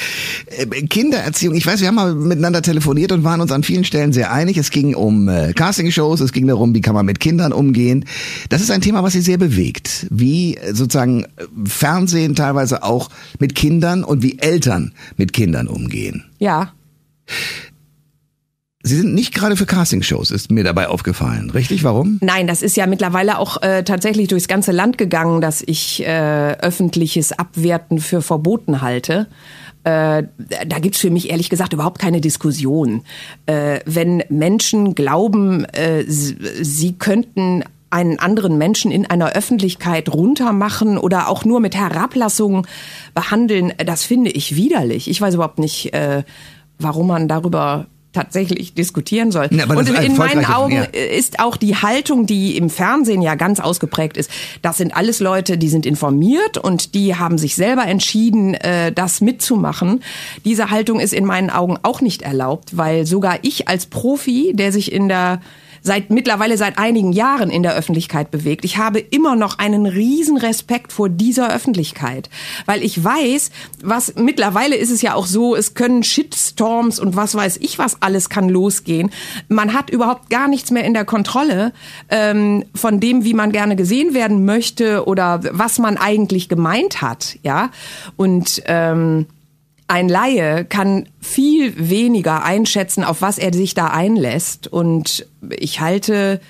Äh, 0.47 0.67
Kindererziehung, 0.67 1.57
ich 1.57 1.67
weiß, 1.67 1.81
wir 1.81 1.89
haben 1.89 1.97
mal 1.97 2.15
miteinander 2.15 2.63
telefoniert 2.63 3.11
und 3.11 3.25
waren 3.25 3.41
uns 3.41 3.51
an 3.51 3.65
vielen 3.65 3.85
Stellen 3.85 4.13
sehr 4.13 4.33
einig. 4.33 4.57
Es 4.57 4.71
ging 4.71 4.95
um 4.95 5.29
äh, 5.29 5.53
Castingshows, 5.53 6.21
es 6.21 6.33
ging 6.33 6.47
darum, 6.47 6.75
wie 6.75 6.81
kann 6.81 6.95
man 6.95 7.05
mit 7.05 7.19
Kindern 7.19 7.53
umgehen. 7.53 8.05
Das 8.49 8.61
ist 8.61 8.71
ein 8.71 8.81
Thema, 8.81 9.03
was 9.03 9.15
Sie 9.15 9.23
sehr 9.23 9.39
bewegt. 9.39 10.07
Wie 10.11 10.57
äh, 10.57 10.73
sozusagen 10.73 11.27
Fernsehen 11.67 12.37
teilweise 12.37 12.85
auch 12.85 13.11
mit 13.41 13.57
Kindern 13.57 14.05
und 14.05 14.23
wie 14.23 14.39
Eltern 14.39 14.93
mit 15.17 15.33
Kindern 15.33 15.67
umgehen. 15.67 16.25
Ja. 16.39 16.73
Sie 18.87 18.95
sind 18.95 19.15
nicht 19.15 19.35
gerade 19.35 19.57
für 19.57 19.67
Castingshows, 19.67 20.31
ist 20.31 20.53
mir 20.53 20.63
dabei 20.63 20.87
aufgefallen. 20.87 21.51
Richtig? 21.51 21.83
Warum? 21.83 22.19
Nein, 22.21 22.47
das 22.47 22.63
ist 22.63 22.77
ja 22.77 22.87
mittlerweile 22.87 23.39
auch 23.39 23.61
äh, 23.61 23.83
tatsächlich 23.83 24.29
durchs 24.29 24.47
ganze 24.47 24.71
Land 24.71 24.97
gegangen, 24.97 25.41
dass 25.41 25.61
ich 25.67 26.07
äh, 26.07 26.53
öffentliches 26.53 27.37
Abwerten 27.37 27.99
für 27.99 28.23
verboten 28.23 28.83
halte. 28.83 29.27
Äh, 29.83 30.23
da 30.67 30.79
gibt's 30.79 31.01
für 31.01 31.11
mich 31.11 31.31
ehrlich 31.31 31.51
gesagt 31.51 31.73
überhaupt 31.73 31.99
keine 32.01 32.21
Diskussion. 32.21 33.03
Äh, 33.47 33.81
wenn 33.87 34.23
Menschen 34.29 34.95
glauben, 34.95 35.65
äh, 35.65 36.05
sie, 36.07 36.93
könnten 36.93 37.65
einen 37.91 38.21
anderen 38.21 38.57
Menschen 38.57 38.93
in 38.93 39.05
einer 39.05 39.33
Öffentlichkeit 39.33 40.09
runtermachen 40.13 40.97
oder 40.97 41.29
auch 41.29 41.45
nur 41.45 41.59
mit 41.59 41.75
Herablassung 41.75 42.69
behandeln, 43.15 43.73
das 43.85 44.05
finde 44.05 44.31
ich 44.31 44.55
widerlich. 44.55 45.11
Ich 45.11 45.21
weiß 45.21 45.35
überhaupt 45.35 45.59
nicht, 45.59 45.93
äh, 45.93 46.23
warum 46.79 47.09
man 47.09 47.27
darüber 47.27 47.89
tatsächlich 48.17 48.73
diskutieren 48.73 49.31
soll. 49.31 49.49
Ja, 49.51 49.67
und 49.67 49.89
in 49.91 50.17
meinen 50.17 50.47
Augen 50.47 50.77
ja. 50.77 50.85
ist 50.85 51.39
auch 51.39 51.59
die 51.59 51.77
Haltung, 51.77 52.25
die 52.25 52.57
im 52.57 52.71
Fernsehen 52.71 53.21
ja 53.21 53.35
ganz 53.35 53.61
ausgeprägt 53.61 54.17
ist, 54.17 54.31
das 54.63 54.79
sind 54.79 54.97
alles 54.97 55.21
Leute, 55.21 55.59
die 55.59 55.69
sind 55.69 55.85
informiert 55.85 56.57
und 56.57 56.95
die 56.95 57.15
haben 57.15 57.37
sich 57.37 57.57
selber 57.57 57.85
entschieden, 57.87 58.55
äh, 58.55 58.91
das 58.91 59.21
mitzumachen. 59.21 60.03
Diese 60.47 60.71
Haltung 60.71 60.99
ist 60.99 61.13
in 61.13 61.27
meinen 61.27 61.51
Augen 61.51 61.77
auch 61.83 62.01
nicht 62.01 62.23
erlaubt, 62.23 62.79
weil 62.79 63.05
sogar 63.05 63.39
ich 63.43 63.69
als 63.69 63.85
Profi, 63.85 64.53
der 64.55 64.73
sich 64.73 64.91
in 64.91 65.09
der 65.09 65.43
seit 65.87 66.11
mittlerweile 66.11 66.57
seit 66.57 66.79
einigen 66.79 67.13
Jahren 67.13 67.49
in 67.49 67.63
der 67.63 67.75
Öffentlichkeit 67.75 68.33
bewegt. 68.33 68.65
Ich 68.65 68.77
habe 68.77 68.99
immer 68.99 69.37
noch 69.37 69.59
einen 69.61 69.87
riesen 69.87 70.37
Respekt 70.37 70.93
vor 70.93 71.09
dieser 71.09 71.55
Öffentlichkeit, 71.55 72.29
weil 72.67 72.83
ich 72.83 73.03
weiß, 73.03 73.51
was 73.85 74.17
mittlerweile 74.17 74.75
ist 74.75 74.91
es 74.91 75.01
ja 75.01 75.15
auch 75.15 75.27
so, 75.27 75.55
es 75.55 75.75
können 75.75 76.03
Shitstorms 76.03 76.99
und 76.99 77.15
was 77.15 77.37
weiß 77.37 77.59
ich 77.59 77.79
was 77.79 78.03
alles 78.03 78.29
kann 78.29 78.49
losgehen. 78.49 79.11
Man 79.49 79.75
hat 79.75 79.89
überhaupt 79.91 80.29
gar 80.29 80.49
nichts 80.49 80.73
mehr 80.73 80.85
in 80.85 80.93
der 80.93 81.05
Kontrolle 81.05 81.73
ähm, 82.09 82.65
von 82.75 82.99
dem, 82.99 83.25
wie 83.25 83.35
man 83.35 83.53
gerne 83.53 83.77
gesehen 83.77 84.13
werden 84.13 84.45
möchte 84.45 85.07
oder 85.07 85.41
was 85.53 85.79
man 85.79 85.99
eigentlich 85.99 86.49
gemeint 86.49 87.01
hat, 87.01 87.39
ja 87.45 87.71
und 88.17 88.61
ähm, 88.67 89.27
ein 89.89 90.09
Laie 90.09 90.65
kann 90.65 91.09
viel 91.21 91.89
weniger 91.91 92.45
einschätzen, 92.45 93.05
auf 93.05 93.23
was 93.23 93.39
er 93.39 93.53
sich 93.53 93.75
da 93.75 93.87
einlässt. 93.87 94.67
Und 94.67 95.27
ich 95.51 95.81
halte 95.81 96.41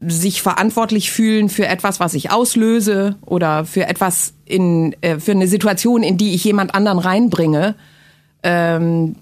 sich 0.00 0.40
verantwortlich 0.40 1.10
fühlen 1.10 1.48
für 1.48 1.66
etwas, 1.66 2.00
was 2.00 2.14
ich 2.14 2.30
auslöse 2.30 3.16
oder 3.26 3.64
für 3.64 3.86
etwas 3.86 4.32
in, 4.46 4.94
äh, 5.02 5.18
für 5.18 5.32
eine 5.32 5.46
Situation, 5.46 6.02
in 6.02 6.16
die 6.16 6.34
ich 6.34 6.44
jemand 6.44 6.74
anderen 6.74 6.98
reinbringe. 6.98 7.74
Ähm, 8.42 9.16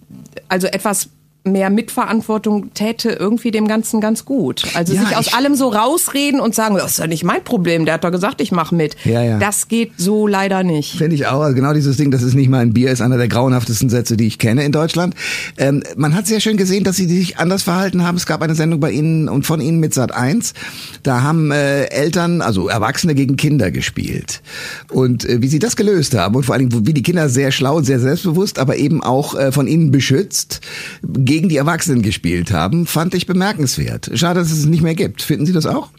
also 0.49 0.69
etwas 0.69 1.09
mehr 1.52 1.71
Mitverantwortung 1.71 2.73
täte 2.75 3.11
irgendwie 3.11 3.50
dem 3.50 3.69
Ganzen 3.69 4.00
ganz 4.00 4.25
gut. 4.25 4.64
Also 4.75 4.95
ja, 4.95 5.05
sich 5.05 5.17
aus 5.17 5.35
allem 5.35 5.55
so 5.55 5.69
rausreden 5.69 6.40
und 6.40 6.55
sagen, 6.55 6.76
das 6.76 6.93
ist 6.93 6.99
ja 6.99 7.07
nicht 7.07 7.25
mein 7.25 7.45
Problem, 7.45 7.85
der 7.85 7.95
hat 7.95 8.05
doch 8.05 8.11
gesagt, 8.11 8.40
ich 8.40 8.52
mache 8.52 8.75
mit. 8.75 8.97
Ja, 9.05 9.23
ja. 9.23 9.38
Das 9.38 9.69
geht 9.69 9.93
so 9.97 10.26
leider 10.26 10.62
nicht. 10.62 10.97
Finde 10.97 11.14
ich 11.14 11.26
auch. 11.26 11.40
Also 11.40 11.55
genau 11.55 11.73
dieses 11.73 11.97
Ding, 11.97 12.11
das 12.11 12.23
ist 12.23 12.35
nicht 12.35 12.49
mal 12.49 12.61
ein 12.61 12.73
Bier, 12.73 12.90
ist 12.90 13.00
einer 13.00 13.17
der 13.17 13.28
grauenhaftesten 13.28 13.88
Sätze, 13.88 14.17
die 14.17 14.26
ich 14.26 14.38
kenne 14.38 14.64
in 14.64 14.73
Deutschland. 14.73 15.14
Ähm, 15.57 15.83
man 15.97 16.14
hat 16.14 16.26
sehr 16.26 16.40
schön 16.40 16.57
gesehen, 16.57 16.85
dass 16.85 16.97
sie 16.97 17.07
sich 17.07 17.38
anders 17.38 17.62
verhalten 17.62 18.05
haben. 18.05 18.17
Es 18.17 18.26
gab 18.26 18.43
eine 18.43 18.55
Sendung 18.55 18.81
bei 18.81 18.90
Ihnen 18.90 19.28
und 19.28 19.47
von 19.47 19.61
Ihnen 19.61 19.81
mit 19.81 19.95
Sat 19.95 20.12
1. 20.12 20.55
Da 21.02 21.23
haben 21.23 21.50
äh, 21.50 21.85
Eltern, 21.85 22.40
also 22.40 22.69
Erwachsene 22.69 23.14
gegen 23.14 23.37
Kinder 23.37 23.71
gespielt. 23.71 24.43
Und 24.90 25.25
äh, 25.25 25.40
wie 25.43 25.49
sie 25.49 25.59
das 25.59 25.76
gelöst 25.76 26.14
haben 26.17 26.35
und 26.35 26.45
vor 26.45 26.55
allen 26.55 26.69
Dingen, 26.69 26.87
wie 26.87 26.95
die 26.95 27.02
Kinder 27.02 27.28
sehr 27.28 27.52
schlau 27.52 27.76
und 27.76 27.85
sehr 27.85 28.00
selbstbewusst, 28.00 28.59
aber 28.59 28.76
eben 28.76 29.02
auch 29.02 29.35
äh, 29.35 29.52
von 29.52 29.67
ihnen 29.67 29.90
beschützt, 29.90 30.61
gegen 31.02 31.38
die 31.47 31.59
Erwachsenen 31.59 32.02
gespielt 32.02 32.50
haben, 32.52 32.87
fand 32.87 33.14
ich 33.14 33.26
bemerkenswert. 33.26 34.11
Schade, 34.14 34.40
dass 34.40 34.50
es 34.50 34.61
es 34.61 34.66
nicht 34.66 34.83
mehr 34.83 34.95
gibt. 34.95 35.23
Finden 35.23 35.47
Sie 35.47 35.52
das 35.52 35.66
auch? 35.66 35.90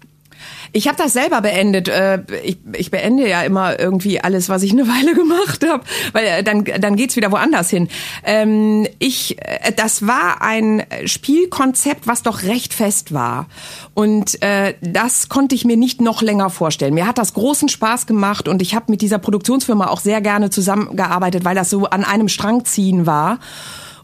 Ich 0.72 0.88
habe 0.88 0.98
das 0.98 1.14
selber 1.14 1.42
beendet. 1.42 1.88
Äh, 1.88 2.20
ich, 2.44 2.58
ich 2.74 2.92
beende 2.92 3.28
ja 3.28 3.42
immer 3.42 3.80
irgendwie 3.80 4.22
alles, 4.22 4.50
was 4.50 4.64
ich 4.64 4.72
eine 4.72 4.88
Weile 4.88 5.16
gemacht 5.16 5.66
habe, 5.68 5.84
weil 6.14 6.26
äh, 6.26 6.44
dann 6.44 6.64
dann 6.64 6.96
geht's 6.96 7.16
wieder 7.16 7.32
woanders 7.32 7.70
hin. 7.70 7.88
Ähm, 8.24 8.88
ich, 9.00 9.38
äh, 9.40 9.72
das 9.76 10.06
war 10.06 10.42
ein 10.42 10.84
Spielkonzept, 11.06 12.08
was 12.08 12.24
doch 12.24 12.44
recht 12.44 12.74
fest 12.74 13.14
war 13.14 13.48
und 13.94 14.40
das 14.82 15.30
konnte 15.30 15.56
ich 15.56 15.66
mir 15.66 15.78
nicht 15.78 16.02
noch 16.02 16.22
länger 16.22 16.50
vorstellen. 16.50 16.94
Mir 16.94 17.08
hat 17.08 17.18
das 17.18 17.34
großen 17.34 17.70
Spaß 17.70 18.08
gemacht 18.08 18.48
und 18.48 18.62
ich 18.62 18.74
habe 18.74 18.86
mit 18.90 19.02
dieser 19.02 19.18
Produktionsfirma 19.18 19.88
auch 19.88 20.00
sehr 20.00 20.22
gerne 20.22 20.50
zusammengearbeitet, 20.50 21.44
weil 21.46 21.56
das 21.56 21.70
so 21.70 21.86
an 21.86 22.04
einem 22.04 22.30
Strang 22.30 22.66
ziehen 22.66 23.06
war. 23.06 23.40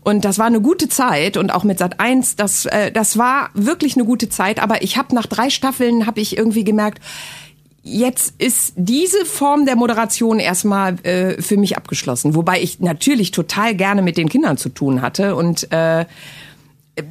Und 0.06 0.24
das 0.24 0.38
war 0.38 0.46
eine 0.46 0.62
gute 0.62 0.88
Zeit 0.88 1.36
und 1.36 1.50
auch 1.50 1.64
mit 1.64 1.80
Sat 1.80 2.00
1, 2.00 2.36
das, 2.36 2.68
äh, 2.68 2.92
das 2.92 3.18
war 3.18 3.50
wirklich 3.56 3.96
eine 3.96 4.06
gute 4.06 4.30
Zeit. 4.30 4.62
Aber 4.62 4.84
ich 4.84 4.98
habe 4.98 5.16
nach 5.16 5.26
drei 5.26 5.50
Staffeln 5.50 6.06
habe 6.06 6.22
ich 6.22 6.38
irgendwie 6.38 6.64
gemerkt, 6.64 7.02
jetzt 7.82 8.36
ist 8.38 8.74
diese 8.76 9.26
Form 9.26 9.66
der 9.66 9.76
Moderation 9.76 10.38
erstmal 10.40 11.04
äh, 11.04 11.42
für 11.42 11.58
mich 11.58 11.76
abgeschlossen. 11.76 12.36
Wobei 12.36 12.62
ich 12.62 12.80
natürlich 12.82 13.32
total 13.32 13.74
gerne 13.74 14.04
mit 14.04 14.18
den 14.18 14.30
Kindern 14.30 14.58
zu 14.58 14.70
tun 14.70 15.02
hatte 15.02 15.36
und 15.36 15.72
äh, 15.72 16.06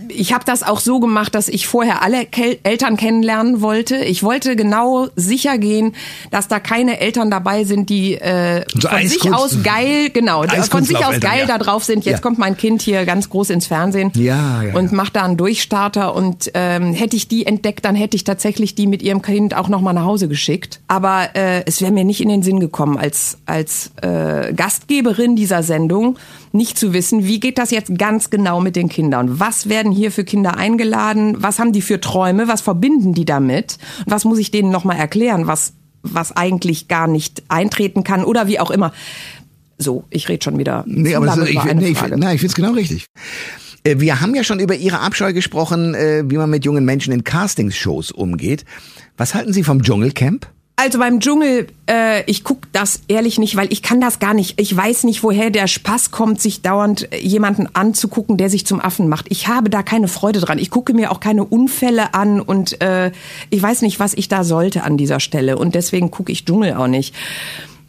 ich 0.09 0.33
habe 0.33 0.45
das 0.45 0.63
auch 0.63 0.81
so 0.81 0.99
gemacht, 0.99 1.35
dass 1.35 1.49
ich 1.49 1.67
vorher 1.67 2.03
alle 2.03 2.25
Kel 2.25 2.59
Eltern 2.63 2.97
kennenlernen 2.97 3.61
wollte. 3.61 3.97
Ich 3.97 4.23
wollte 4.23 4.57
genau 4.57 5.09
sicher 5.15 5.59
gehen, 5.59 5.95
dass 6.31 6.49
da 6.49 6.59
keine 6.59 7.01
Eltern 7.01 7.31
dabei 7.31 7.65
sind, 7.65 7.91
die 7.91 8.15
äh, 8.15 8.65
so 8.73 8.89
von 8.89 9.07
sich 9.07 9.33
aus 9.33 9.63
geil, 9.63 10.09
genau, 10.11 10.45
von 10.71 10.85
sich 10.85 11.05
aus 11.05 11.21
geil 11.21 11.41
ja. 11.41 11.47
da 11.47 11.59
drauf 11.59 11.85
sind. 11.85 12.07
Jetzt 12.07 12.17
ja. 12.17 12.23
kommt 12.23 12.39
mein 12.39 12.57
Kind 12.57 12.81
hier 12.81 13.05
ganz 13.05 13.29
groß 13.29 13.51
ins 13.51 13.67
Fernsehen 13.67 14.11
ja, 14.15 14.63
ja, 14.63 14.75
und 14.75 14.93
macht 14.93 15.17
da 15.17 15.25
einen 15.25 15.37
Durchstarter. 15.37 16.15
Und 16.15 16.51
ähm, 16.55 16.95
hätte 16.95 17.17
ich 17.17 17.29
die 17.29 17.45
entdeckt, 17.45 17.85
dann 17.85 17.95
hätte 17.95 18.17
ich 18.17 18.25
tatsächlich 18.25 18.75
die 18.75 18.87
mit 18.87 19.03
ihrem 19.03 19.21
Kind 19.21 19.55
auch 19.55 19.69
noch 19.69 19.83
mal 19.83 19.93
nach 19.93 20.05
Hause 20.05 20.29
geschickt. 20.29 20.81
Aber 20.89 21.29
äh, 21.35 21.63
es 21.67 21.83
wäre 21.83 21.93
mir 21.93 22.05
nicht 22.05 22.23
in 22.23 22.31
den 22.31 22.43
Sinn 22.43 22.59
gekommen 22.59 22.97
als 22.97 23.39
als 23.45 23.91
äh, 24.01 24.55
Gastgeberin 24.55 25.37
dieser 25.37 25.63
Sendung 25.63 26.17
nicht 26.55 26.79
zu 26.79 26.93
wissen, 26.93 27.27
wie 27.27 27.41
geht 27.41 27.59
das 27.59 27.71
jetzt 27.71 27.99
ganz 27.99 28.31
genau 28.31 28.61
mit 28.61 28.77
den 28.77 28.89
Kindern? 28.89 29.41
Was 29.41 29.69
werden 29.69 29.91
hier 29.93 30.13
für 30.13 30.25
Kinder 30.25 30.57
eingeladen? 30.57 31.37
Was 31.39 31.59
haben 31.59 31.73
die 31.73 31.83
für 31.83 32.01
Träume? 32.01 32.49
Was 32.49 32.61
verbinden 32.61 33.13
die 33.13 33.25
damit? 33.25 33.79
Und 34.07 34.13
was 34.13 34.25
muss 34.25 34.39
ich 34.39 34.51
denen 34.51 34.71
nochmal 34.71 34.97
erklären, 34.97 35.47
was, 35.47 35.75
was 36.03 36.37
eigentlich 36.37 36.89
gar 36.89 37.09
nicht 37.09 37.43
eintreten 37.49 38.05
kann 38.05 38.25
oder 38.25 38.47
wie 38.47 38.61
auch 38.61 38.71
immer? 38.71 38.93
So, 39.79 40.05
ich 40.11 40.29
rede 40.29 40.45
schon 40.45 40.57
wieder. 40.57 40.85
Nee, 40.87 41.17
aber 41.17 41.27
das, 41.27 41.39
ich, 41.49 41.63
nee, 41.65 41.89
ich, 41.89 42.01
nein, 42.01 42.35
ich 42.35 42.41
finde 42.41 42.47
es 42.47 42.55
genau 42.55 42.73
richtig. 42.73 43.07
Äh, 43.83 43.99
wir 43.99 44.21
haben 44.21 44.35
ja 44.35 44.45
schon 44.45 44.61
über 44.61 44.77
Ihre 44.77 45.01
Abscheu 45.01 45.33
gesprochen, 45.33 45.95
äh, 45.95 46.23
wie 46.27 46.37
man 46.37 46.51
mit 46.51 46.65
jungen 46.65 46.85
Menschen 46.85 47.13
in 47.13 47.25
Castingshows 47.25 48.13
umgeht. 48.13 48.65
Was 49.17 49.35
halten 49.35 49.53
Sie 49.53 49.65
vom 49.65 49.83
Dschungelcamp? 49.83 50.47
Also 50.77 50.99
beim 50.99 51.21
Dschungel, 51.21 51.69
äh, 51.89 52.29
ich 52.29 52.43
guck 52.43 52.73
das 52.73 53.03
ehrlich 53.07 53.39
nicht, 53.39 53.55
weil 53.55 53.73
ich 53.73 53.81
kann 53.81 54.01
das 54.01 54.19
gar 54.19 54.35
nicht. 54.35 54.61
Ich 54.61 54.77
weiß 54.77 55.05
nicht, 55.05 55.23
woher 55.23 55.51
der 55.51 55.69
Spaß 55.69 56.11
kommt, 56.11 56.41
sich 56.41 56.63
dauernd 56.63 57.09
jemanden 57.17 57.69
anzugucken, 57.75 58.37
der 58.37 58.51
sich 58.51 58.67
zum 58.67 58.81
Affen 58.81 59.09
macht. 59.09 59.27
Ich 59.29 59.47
habe 59.47 59.71
da 59.71 59.85
keine 59.85 60.09
Freude 60.09 60.41
dran. 60.41 60.59
Ich 60.59 60.71
gucke 60.71 60.93
mir 60.93 61.13
auch 61.13 61.21
keine 61.21 61.45
Unfälle 61.45 62.13
an 62.13 62.41
und 62.41 62.81
äh, 62.83 63.13
ich 63.51 63.63
weiß 63.63 63.83
nicht, 63.83 64.01
was 64.01 64.15
ich 64.15 64.29
da 64.29 64.43
sollte 64.43 64.83
an 64.83 64.97
dieser 64.97 65.21
Stelle. 65.21 65.59
Und 65.59 65.77
deswegen 65.77 66.11
gucke 66.11 66.33
ich 66.33 66.45
Dschungel 66.45 66.75
auch 66.75 66.89
nicht. 66.89 67.15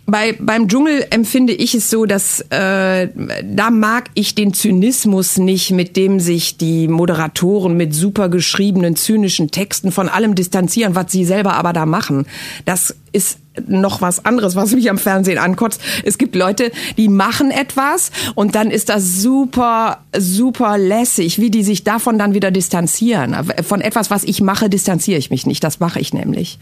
Bei, 0.08 0.36
beim 0.40 0.68
Dschungel 0.68 1.08
empfinde 1.10 1.54
ich 1.54 1.74
es 1.74 1.90
so, 1.90 2.06
dass 2.06 2.42
äh, 2.52 3.10
da 3.44 3.72
mag 3.72 4.12
ich 4.14 4.36
den 4.36 4.54
Zynismus 4.54 5.38
nicht, 5.38 5.72
mit 5.72 5.98
dem 5.98 6.20
sich 6.20 6.58
die 6.58 6.88
Moderatoren 6.88 7.76
mit 7.76 7.96
super 7.96 8.30
geschriebenen, 8.30 8.96
zynischen 8.96 9.50
Texten 9.50 9.92
von 9.92 10.08
allem 10.08 10.36
distanzieren, 10.36 10.94
was 10.94 11.12
sie 11.12 11.26
selber 11.26 11.54
aber 11.56 11.74
da 11.74 11.88
machen. 11.88 12.28
Das 12.66 12.96
ist 13.14 13.40
noch 13.68 14.02
was 14.02 14.26
anderes, 14.26 14.56
was 14.56 14.76
mich 14.76 14.92
am 14.92 15.00
Fernsehen 15.00 15.40
ankotzt. 15.40 15.82
Es 16.04 16.20
gibt 16.20 16.36
Leute, 16.36 16.72
die 16.98 17.08
machen 17.08 17.50
etwas 17.50 18.12
und 18.36 18.54
dann 18.54 18.70
ist 18.70 18.90
das 18.90 19.22
super, 19.22 20.04
super 20.16 20.78
lässig, 20.78 21.40
wie 21.40 21.50
die 21.50 21.64
sich 21.64 21.84
davon 21.84 22.20
dann 22.20 22.36
wieder 22.36 22.52
distanzieren. 22.52 23.36
Von 23.64 23.82
etwas, 23.82 24.12
was 24.12 24.24
ich 24.24 24.42
mache, 24.42 24.70
distanziere 24.70 25.18
ich 25.18 25.32
mich 25.32 25.48
nicht. 25.48 25.64
Das 25.64 25.80
mache 25.80 26.00
ich 26.00 26.14
nämlich. 26.14 26.60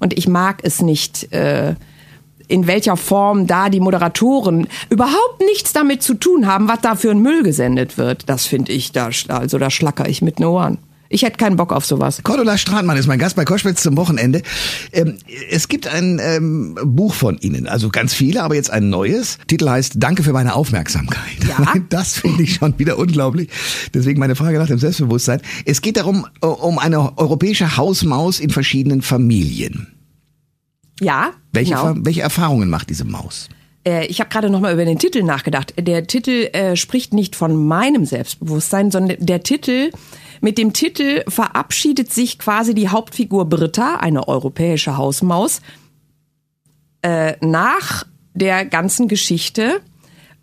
Und 0.00 0.16
ich 0.16 0.28
mag 0.28 0.60
es 0.62 0.80
nicht. 0.80 1.30
Äh, 1.32 1.74
in 2.48 2.66
welcher 2.66 2.96
Form 2.96 3.46
da 3.46 3.68
die 3.68 3.80
Moderatoren 3.80 4.68
überhaupt 4.90 5.40
nichts 5.40 5.72
damit 5.72 6.02
zu 6.02 6.14
tun 6.14 6.46
haben, 6.46 6.68
was 6.68 6.80
da 6.80 6.94
für 6.94 7.10
ein 7.10 7.20
Müll 7.20 7.42
gesendet 7.42 7.98
wird. 7.98 8.28
Das 8.28 8.46
finde 8.46 8.72
ich, 8.72 8.92
da, 8.92 9.10
also 9.28 9.58
da 9.58 9.70
schlacker 9.70 10.08
ich 10.08 10.22
mit 10.22 10.38
den 10.38 10.46
Ohren. 10.46 10.78
Ich 11.08 11.22
hätte 11.22 11.36
keinen 11.36 11.56
Bock 11.56 11.72
auf 11.72 11.86
sowas. 11.86 12.20
Cordula 12.22 12.58
Stratmann 12.58 12.96
ist 12.96 13.06
mein 13.06 13.18
Gast 13.18 13.36
bei 13.36 13.44
Koschwitz 13.44 13.82
zum 13.82 13.96
Wochenende. 13.96 14.42
Ähm, 14.92 15.18
es 15.50 15.68
gibt 15.68 15.86
ein 15.86 16.20
ähm, 16.20 16.76
Buch 16.82 17.14
von 17.14 17.38
Ihnen, 17.38 17.68
also 17.68 17.90
ganz 17.90 18.12
viele, 18.12 18.42
aber 18.42 18.54
jetzt 18.54 18.70
ein 18.70 18.90
neues. 18.90 19.38
Titel 19.46 19.68
heißt 19.68 19.94
Danke 19.96 20.22
für 20.22 20.32
meine 20.32 20.54
Aufmerksamkeit. 20.54 21.44
Ja. 21.48 21.74
Das 21.88 22.18
finde 22.18 22.42
ich 22.42 22.54
schon 22.54 22.78
wieder 22.78 22.98
unglaublich. 22.98 23.48
Deswegen 23.94 24.18
meine 24.18 24.34
Frage 24.34 24.58
nach 24.58 24.66
dem 24.66 24.78
Selbstbewusstsein. 24.78 25.40
Es 25.64 25.80
geht 25.80 25.96
darum, 25.96 26.26
äh, 26.42 26.46
um 26.46 26.78
eine 26.78 27.16
europäische 27.16 27.76
Hausmaus 27.76 28.40
in 28.40 28.50
verschiedenen 28.50 29.02
Familien. 29.02 29.95
Ja. 31.00 31.32
Welche, 31.52 31.74
genau. 31.74 31.94
welche 31.98 32.22
Erfahrungen 32.22 32.70
macht 32.70 32.90
diese 32.90 33.04
Maus? 33.04 33.48
Äh, 33.86 34.06
ich 34.06 34.20
habe 34.20 34.30
gerade 34.30 34.50
noch 34.50 34.60
mal 34.60 34.72
über 34.72 34.84
den 34.84 34.98
Titel 34.98 35.22
nachgedacht. 35.22 35.74
Der 35.78 36.06
Titel 36.06 36.48
äh, 36.52 36.76
spricht 36.76 37.12
nicht 37.12 37.36
von 37.36 37.66
meinem 37.66 38.04
Selbstbewusstsein, 38.04 38.90
sondern 38.90 39.16
der 39.24 39.42
Titel 39.42 39.90
mit 40.40 40.58
dem 40.58 40.72
Titel 40.72 41.22
verabschiedet 41.28 42.12
sich 42.12 42.38
quasi 42.38 42.74
die 42.74 42.88
Hauptfigur 42.88 43.48
Britta, 43.48 43.96
eine 43.96 44.28
europäische 44.28 44.96
Hausmaus, 44.96 45.62
äh, 47.02 47.34
nach 47.40 48.04
der 48.34 48.66
ganzen 48.66 49.08
Geschichte 49.08 49.80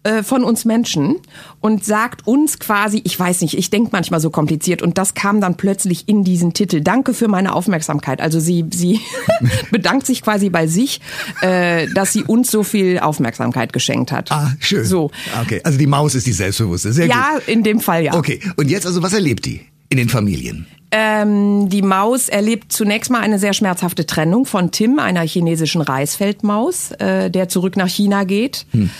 äh, 0.04 0.24
von 0.24 0.44
uns 0.44 0.66
Menschen 0.66 1.18
und 1.62 1.86
sagt 1.86 2.28
uns 2.28 2.60
quasi, 2.60 3.02
ich 3.06 3.18
weiß 3.18 3.42
nicht, 3.42 3.58
ich 3.58 3.70
denke 3.70 3.90
manchmal 3.94 4.20
so 4.20 4.30
kompliziert 4.30 4.82
und 4.82 4.98
das 4.98 5.14
kam 5.14 5.40
dann 5.42 5.56
plötzlich 5.56 6.10
in 6.10 6.24
diesen 6.24 6.54
Titel. 6.54 6.82
Danke 6.82 7.14
für 7.14 7.28
meine 7.28 7.54
Aufmerksamkeit. 7.54 8.20
Also 8.20 8.40
sie, 8.40 8.66
sie 8.74 9.00
bedankt 9.72 10.06
sich 10.06 10.22
quasi 10.22 10.50
bei 10.50 10.68
sich, 10.68 11.00
äh, 11.42 11.88
dass 11.94 12.12
sie 12.14 12.24
uns 12.24 12.52
so 12.52 12.64
viel 12.64 13.00
Aufmerksamkeit 13.00 13.72
geschenkt 13.72 14.12
hat. 14.12 14.32
Ah, 14.32 14.52
schön. 14.60 14.84
So. 14.86 15.12
Okay, 15.42 15.62
also 15.64 15.78
die 15.78 15.88
Maus 15.88 16.16
ist 16.16 16.28
die 16.28 16.34
Selbstbewusste. 16.34 16.92
Sehr 16.92 17.08
ja, 17.08 17.36
gut. 17.36 17.48
in 17.48 17.64
dem 17.64 17.80
Fall 17.80 18.04
ja. 18.04 18.14
Okay, 18.16 18.40
und 18.58 18.70
jetzt 18.70 18.86
also, 18.86 19.02
was 19.04 19.14
erlebt 19.14 19.46
die 19.46 19.62
in 19.90 19.98
den 19.98 20.10
Familien? 20.10 20.68
Ähm, 20.96 21.70
die 21.70 21.82
Maus 21.82 22.30
erlebt 22.30 22.72
zunächst 22.72 23.10
mal 23.10 23.22
eine 23.22 23.40
sehr 23.40 23.54
schmerzhafte 23.54 24.06
Trennung 24.06 24.46
von 24.46 24.70
Tim, 24.70 25.00
einer 25.00 25.22
chinesischen 25.22 25.82
Reisfeldmaus, 25.82 26.92
äh, 27.00 27.32
der 27.32 27.50
zurück 27.50 27.78
nach 27.78 27.88
China 27.88 28.26
geht. 28.26 28.68
Hm. 28.72 28.92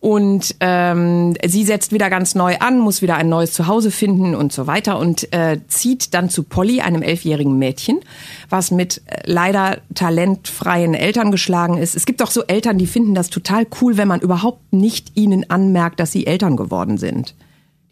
Und 0.00 0.56
ähm, 0.60 1.34
sie 1.46 1.64
setzt 1.64 1.92
wieder 1.92 2.08
ganz 2.08 2.34
neu 2.34 2.56
an, 2.58 2.78
muss 2.78 3.02
wieder 3.02 3.16
ein 3.16 3.28
neues 3.28 3.52
Zuhause 3.52 3.90
finden 3.90 4.34
und 4.34 4.50
so 4.50 4.66
weiter 4.66 4.98
und 4.98 5.30
äh, 5.34 5.60
zieht 5.68 6.14
dann 6.14 6.30
zu 6.30 6.42
Polly, 6.42 6.80
einem 6.80 7.02
elfjährigen 7.02 7.58
Mädchen, 7.58 8.00
was 8.48 8.70
mit 8.70 9.02
äh, 9.06 9.20
leider 9.26 9.78
talentfreien 9.94 10.94
Eltern 10.94 11.30
geschlagen 11.30 11.76
ist. 11.76 11.94
Es 11.94 12.06
gibt 12.06 12.22
auch 12.22 12.30
so 12.30 12.44
Eltern, 12.44 12.78
die 12.78 12.86
finden 12.86 13.14
das 13.14 13.28
total 13.28 13.66
cool, 13.82 13.98
wenn 13.98 14.08
man 14.08 14.20
überhaupt 14.20 14.72
nicht 14.72 15.12
ihnen 15.16 15.50
anmerkt, 15.50 16.00
dass 16.00 16.12
sie 16.12 16.26
Eltern 16.26 16.56
geworden 16.56 16.96
sind. 16.96 17.34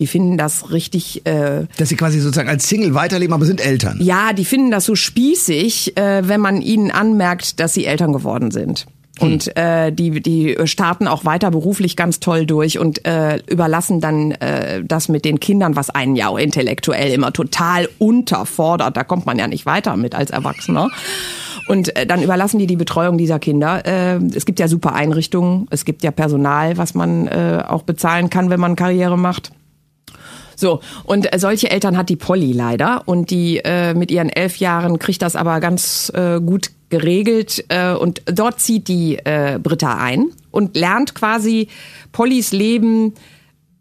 Die 0.01 0.07
finden 0.07 0.39
das 0.39 0.71
richtig. 0.71 1.27
Äh, 1.27 1.67
Dass 1.77 1.89
sie 1.89 1.97
quasi 1.97 2.21
sozusagen 2.21 2.49
als 2.49 2.69
Single 2.69 2.95
weiterleben, 2.95 3.35
aber 3.35 3.45
sind 3.45 3.61
Eltern. 3.61 3.99
Ja, 4.01 4.33
die 4.33 4.45
finden 4.45 4.71
das 4.71 4.85
so 4.85 4.95
spießig, 4.95 5.97
äh, 5.97 6.27
wenn 6.27 6.41
man 6.41 6.63
ihnen 6.63 6.91
anmerkt, 6.91 7.61
dass 7.61 7.75
sie 7.75 7.85
Eltern 7.85 8.13
geworden 8.13 8.51
sind. 8.51 8.87
Hm. 9.19 9.33
Und 9.33 9.57
äh, 9.57 9.93
die, 9.93 10.21
die 10.21 10.57
starten 10.65 11.09
auch 11.09 11.25
weiter 11.25 11.51
beruflich 11.51 11.97
ganz 11.97 12.21
toll 12.21 12.47
durch 12.47 12.79
und 12.79 13.05
äh, 13.07 13.39
überlassen 13.49 14.01
dann 14.01 14.33
äh, 14.33 14.83
das 14.85 15.09
mit 15.09 15.25
den 15.25 15.41
Kindern, 15.41 15.77
was 15.77 15.91
einen 15.91 16.17
ja 16.17 16.29
auch 16.29 16.39
intellektuell 16.39 17.13
immer 17.13 17.33
total 17.33 17.89
unterfordert. 17.99 18.97
Da 18.97 19.05
kommt 19.05 19.27
man 19.27 19.39
ja 19.39 19.47
nicht 19.47 19.67
weiter 19.67 19.97
mit 19.97 20.15
als 20.15 20.31
Erwachsener. 20.31 20.91
Und 21.69 21.95
äh, 21.97 22.07
dann 22.07 22.23
überlassen 22.23 22.59
die 22.59 22.67
die 22.67 22.77
Betreuung 22.77 23.19
dieser 23.19 23.39
Kinder. 23.39 23.85
Äh, 23.85 24.21
es 24.35 24.47
gibt 24.47 24.59
ja 24.59 24.69
super 24.69 24.95
Einrichtungen, 24.95 25.67
es 25.71 25.85
gibt 25.85 26.03
ja 26.03 26.11
Personal, 26.11 26.79
was 26.79 26.95
man 26.95 27.27
äh, 27.27 27.63
auch 27.67 27.83
bezahlen 27.83 28.31
kann, 28.31 28.51
wenn 28.51 28.61
man 28.61 28.75
Karriere 28.75 29.19
macht. 29.19 29.53
So, 30.57 30.81
und 31.05 31.33
äh, 31.33 31.39
solche 31.39 31.71
Eltern 31.71 31.97
hat 31.97 32.09
die 32.09 32.17
Polly 32.17 32.53
leider. 32.53 33.03
Und 33.07 33.31
die 33.31 33.59
äh, 33.59 33.95
mit 33.95 34.11
ihren 34.11 34.29
elf 34.29 34.57
Jahren 34.57 34.99
kriegt 34.99 35.23
das 35.23 35.37
aber 35.37 35.61
ganz 35.61 36.11
äh, 36.15 36.41
gut 36.41 36.71
geregelt. 36.89 37.65
Äh, 37.69 37.93
und 37.93 38.23
dort 38.27 38.61
zieht 38.61 38.89
die 38.89 39.17
äh, 39.17 39.59
Britta 39.63 39.97
ein 39.99 40.31
und 40.51 40.77
lernt 40.77 41.15
quasi 41.15 41.69
Pollys 42.13 42.53
Leben 42.53 43.15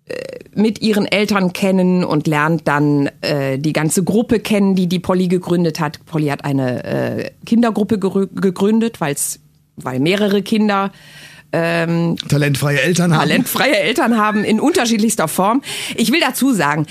äh, 0.05 0.13
mit 0.55 0.81
ihren 0.81 1.05
Eltern 1.05 1.53
kennen 1.53 2.03
und 2.03 2.27
lernt 2.27 2.67
dann 2.67 3.09
äh, 3.21 3.59
die 3.59 3.73
ganze 3.73 4.03
Gruppe 4.03 4.39
kennen, 4.39 4.75
die 4.75 4.87
die 4.87 4.99
Polly 4.99 5.27
gegründet 5.27 5.79
hat. 5.79 6.05
Polly 6.05 6.27
hat 6.27 6.45
eine 6.45 6.83
äh, 6.83 7.31
Kindergruppe 7.45 7.99
gegründet, 7.99 8.99
weil's, 8.99 9.39
weil 9.75 9.99
mehrere 9.99 10.41
Kinder 10.41 10.91
ähm, 11.53 12.17
talentfreie 12.27 12.81
Eltern 12.81 13.13
haben. 13.13 13.21
Talentfreie 13.21 13.77
Eltern 13.77 14.17
haben 14.17 14.43
in 14.43 14.59
unterschiedlichster 14.59 15.27
Form. 15.27 15.61
Ich 15.95 16.11
will 16.11 16.19
dazu 16.19 16.53
sagen, 16.53 16.85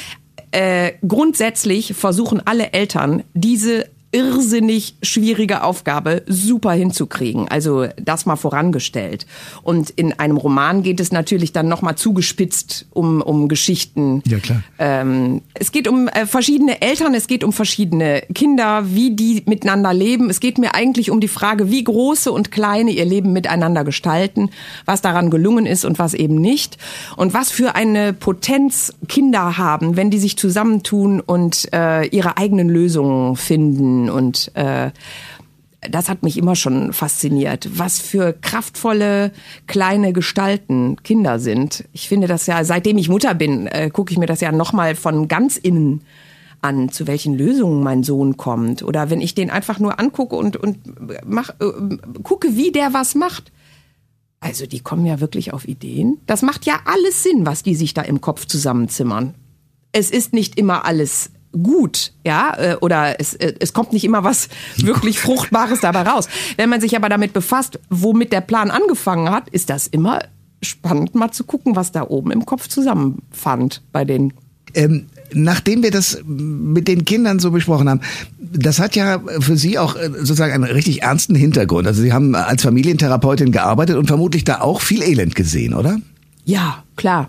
äh, 0.51 0.93
grundsätzlich 1.07 1.95
versuchen 1.95 2.41
alle 2.45 2.73
Eltern 2.73 3.25
diese 3.35 3.87
irrsinnig 4.17 4.95
schwierige 5.03 5.63
Aufgabe 5.63 6.23
super 6.27 6.73
hinzukriegen. 6.73 7.49
Also 7.49 7.87
das 8.01 8.25
mal 8.25 8.37
vorangestellt. 8.37 9.27
Und 9.63 9.91
in 9.91 10.19
einem 10.19 10.39
Roman 10.39 10.83
geht 10.83 11.01
es 11.01 11.13
natürlich 11.13 11.53
dann 11.53 11.69
nochmal 11.69 11.97
zugespitzt 11.97 12.87
um, 12.95 13.21
um 13.21 13.47
Geschichten. 13.47 14.23
Ja, 14.27 14.39
klar. 14.39 14.63
Ähm, 14.79 15.43
es 15.53 15.71
geht 15.71 15.87
um 15.87 16.09
äh, 16.09 16.25
verschiedene 16.25 16.81
Eltern, 16.81 17.13
es 17.13 17.27
geht 17.27 17.45
um 17.45 17.53
verschiedene 17.53 18.23
Kinder, 18.35 18.85
wie 18.95 19.15
die 19.15 19.43
miteinander 19.45 19.93
leben. 19.93 20.31
Es 20.31 20.41
geht 20.41 20.57
mir 20.57 20.75
eigentlich 20.75 21.11
um 21.11 21.21
die 21.21 21.29
Frage, 21.29 21.71
wie 21.71 21.85
große 21.85 22.33
und 22.33 22.51
kleine 22.51 22.93
ihr 22.93 23.05
Leben 23.05 23.35
miteinander 23.35 23.85
gestalten, 23.85 24.49
was 24.87 25.03
daran 25.03 25.29
gelungen 25.29 25.67
ist 25.67 25.85
und 25.85 25.99
was 25.99 26.15
eben 26.15 26.37
nicht. 26.37 26.79
Und 27.19 27.35
was 27.35 27.51
für 27.51 27.75
eine 27.75 28.15
Potenz 28.15 28.95
Kinder 29.09 29.59
haben, 29.59 29.97
wenn 29.97 30.11
die 30.11 30.19
sich 30.19 30.39
zusammentun 30.39 31.21
und 31.21 31.69
äh, 31.75 32.07
ihre 32.07 32.39
eigenen 32.39 32.71
Lösungen 32.71 33.37
finden 33.37 34.06
und 34.11 34.51
äh, 34.55 34.91
das 35.91 36.09
hat 36.09 36.23
mich 36.23 36.37
immer 36.37 36.57
schon 36.57 36.93
fasziniert, 36.93 37.69
was 37.75 37.99
für 37.99 38.33
kraftvolle 38.33 39.33
kleine 39.67 40.13
Gestalten 40.13 40.97
Kinder 41.03 41.39
sind. 41.39 41.85
Ich 41.93 42.09
finde 42.09 42.27
das 42.27 42.47
ja, 42.47 42.65
seitdem 42.65 42.99
ich 42.99 43.09
Mutter 43.09 43.35
bin, 43.35 43.67
äh, 43.67 43.91
gucke 43.91 44.13
ich 44.13 44.19
mir 44.19 44.27
das 44.27 44.41
ja 44.41 44.53
nochmal 44.53 44.95
von 44.95 45.29
ganz 45.29 45.57
innen 45.57 46.03
an, 46.63 46.91
zu 46.91 47.07
welchen 47.07 47.37
Lösungen 47.37 47.83
mein 47.83 48.03
Sohn 48.03 48.37
kommt. 48.37 48.83
Oder 48.83 49.11
wenn 49.11 49.21
ich 49.21 49.35
den 49.35 49.51
einfach 49.51 49.79
nur 49.79 50.01
angucke 50.01 50.37
und, 50.37 50.57
und 50.57 50.79
mach, 51.27 51.51
äh, 51.61 51.97
gucke, 52.23 52.57
wie 52.57 52.73
der 52.73 52.93
was 52.93 53.15
macht. 53.15 53.53
Also 54.41 54.67
die 54.67 54.81
kommen 54.81 55.07
ja 55.07 55.21
wirklich 55.21 55.53
auf 55.53 55.67
Ideen. 55.67 56.19
Das 56.27 56.43
macht 56.43 56.67
ja 56.67 56.81
alles 56.85 57.23
Sinn, 57.23 57.47
was 57.47 57.63
die 57.63 57.75
sich 57.75 57.95
da 57.95 58.03
im 58.03 58.21
Kopf 58.21 58.47
zusammenzimmern. 58.47 59.35
Es 59.93 60.11
ist 60.11 60.33
nicht 60.33 60.59
immer 60.59 60.85
alles 60.85 61.31
gut, 61.63 62.13
ja, 62.25 62.55
äh, 62.57 62.77
oder 62.81 63.21
es, 63.21 63.35
äh, 63.35 63.55
es 63.59 63.73
kommt 63.73 63.93
nicht 63.93 64.05
immer 64.05 64.25
was 64.25 64.49
wirklich 64.77 65.21
Fruchtbares 65.21 65.81
dabei 65.81 66.03
raus. 66.03 66.29
Wenn 66.57 66.69
man 66.69 66.81
sich 66.81 66.97
aber 66.97 67.09
damit 67.09 67.33
befasst, 67.33 67.79
womit 67.91 68.33
der 68.33 68.41
Plan 68.41 68.71
angefangen 68.71 69.31
hat, 69.31 69.49
ist 69.51 69.71
das 69.71 69.87
immer 69.87 70.21
spannend 70.63 71.15
mal 71.15 71.31
zu 71.31 71.45
gucken, 71.45 71.77
was 71.77 71.93
da 71.93 72.03
oben 72.03 72.31
im 72.31 72.47
Kopf 72.47 72.69
zusammenfand 72.69 73.83
bei 73.93 74.05
den 74.05 74.33
ähm, 74.75 75.07
nachdem 75.33 75.83
wir 75.83 75.91
das 75.91 76.23
mit 76.27 76.87
den 76.87 77.05
Kindern 77.05 77.39
so 77.39 77.51
besprochen 77.51 77.89
haben, 77.89 78.01
das 78.39 78.79
hat 78.79 78.95
ja 78.95 79.23
für 79.41 79.57
Sie 79.57 79.79
auch 79.79 79.97
äh, 79.97 80.11
sozusagen 80.11 80.53
einen 80.53 80.65
richtig 80.65 81.03
ernsten 81.03 81.35
Hintergrund. 81.35 81.87
Also 81.87 82.03
Sie 82.03 82.13
haben 82.13 82.35
als 82.35 82.63
Familientherapeutin 82.63 83.53
gearbeitet 83.53 83.97
und 83.97 84.07
vermutlich 84.07 84.45
da 84.45 84.61
auch 84.61 84.81
viel 84.81 85.03
Elend 85.03 85.35
gesehen, 85.35 85.73
oder? 85.73 85.99
Ja, 86.45 86.85
klar. 86.97 87.29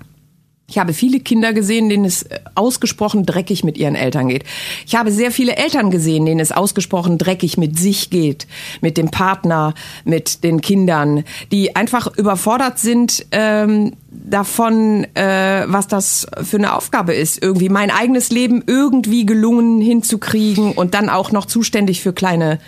Ich 0.69 0.77
habe 0.77 0.91
viele 0.93 1.21
Kinder 1.21 1.53
gesehen, 1.53 1.87
denen 1.87 2.03
es 2.03 2.23
äh, 2.23 2.39
ausgesprochen 2.55 3.25
dreckig 3.25 3.63
mit 3.63 3.77
ihren 3.77 3.95
Eltern 3.95 4.27
geht. 4.27 4.43
Ich 4.85 4.95
habe 4.95 5.13
sehr 5.13 5.31
viele 5.31 5.55
Eltern 5.55 5.91
gesehen, 5.91 6.25
denen 6.25 6.41
es 6.41 6.51
ausgesprochen 6.51 7.17
dreckig 7.17 7.55
mit 7.57 7.79
sich 7.79 8.09
geht, 8.09 8.47
mit 8.81 8.97
dem 8.97 9.09
Partner, 9.09 9.73
mit 10.03 10.43
den 10.43 10.59
Kindern, 10.59 11.23
die 11.53 11.77
einfach 11.77 12.07
überfordert 12.17 12.79
sind 12.79 13.25
ähm, 13.31 13.93
davon, 14.11 15.05
äh, 15.15 15.63
was 15.67 15.87
das 15.87 16.27
für 16.43 16.57
eine 16.57 16.75
Aufgabe 16.75 17.13
ist, 17.13 17.41
irgendwie 17.41 17.69
mein 17.69 17.89
eigenes 17.89 18.29
Leben 18.29 18.61
irgendwie 18.67 19.25
gelungen 19.25 19.79
hinzukriegen 19.79 20.73
und 20.73 20.93
dann 20.95 21.07
auch 21.09 21.31
noch 21.31 21.45
zuständig 21.45 22.01
für 22.01 22.11
kleine 22.11 22.59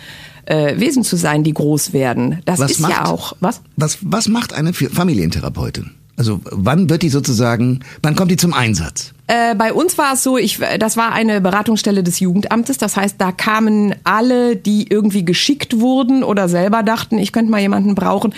äh, 0.46 0.80
Wesen 0.80 1.04
zu 1.04 1.16
sein, 1.16 1.44
die 1.44 1.52
groß 1.52 1.92
werden. 1.92 2.40
Das 2.46 2.60
Was 2.60 2.70
ist 2.70 2.80
macht- 2.80 2.92
ja 2.92 3.04
auch 3.04 3.36
was. 3.40 3.60
Was, 3.76 3.98
was 4.00 4.26
macht 4.28 4.54
eine 4.54 4.72
Familientherapeutin? 4.72 5.90
Also 6.20 6.38
wann 6.44 6.90
wird 6.90 7.00
die 7.00 7.08
sozusagen, 7.08 7.80
wann 8.02 8.14
kommt 8.14 8.30
die 8.30 8.36
zum 8.36 8.52
Einsatz? 8.52 9.14
Äh, 9.26 9.54
bei 9.54 9.72
uns 9.72 9.96
war 9.96 10.12
es 10.12 10.22
so, 10.22 10.36
ich, 10.36 10.58
das 10.78 10.98
war 10.98 11.12
eine 11.12 11.40
Beratungsstelle 11.40 12.02
des 12.02 12.20
Jugendamtes. 12.20 12.76
Das 12.76 12.98
heißt, 12.98 13.14
da 13.16 13.32
kamen 13.32 13.94
alle, 14.04 14.54
die 14.54 14.86
irgendwie 14.90 15.24
geschickt 15.24 15.80
wurden 15.80 16.22
oder 16.22 16.50
selber 16.50 16.82
dachten, 16.82 17.16
ich 17.16 17.32
könnte 17.32 17.50
mal 17.50 17.62
jemanden 17.62 17.94
brauchen, 17.94 18.34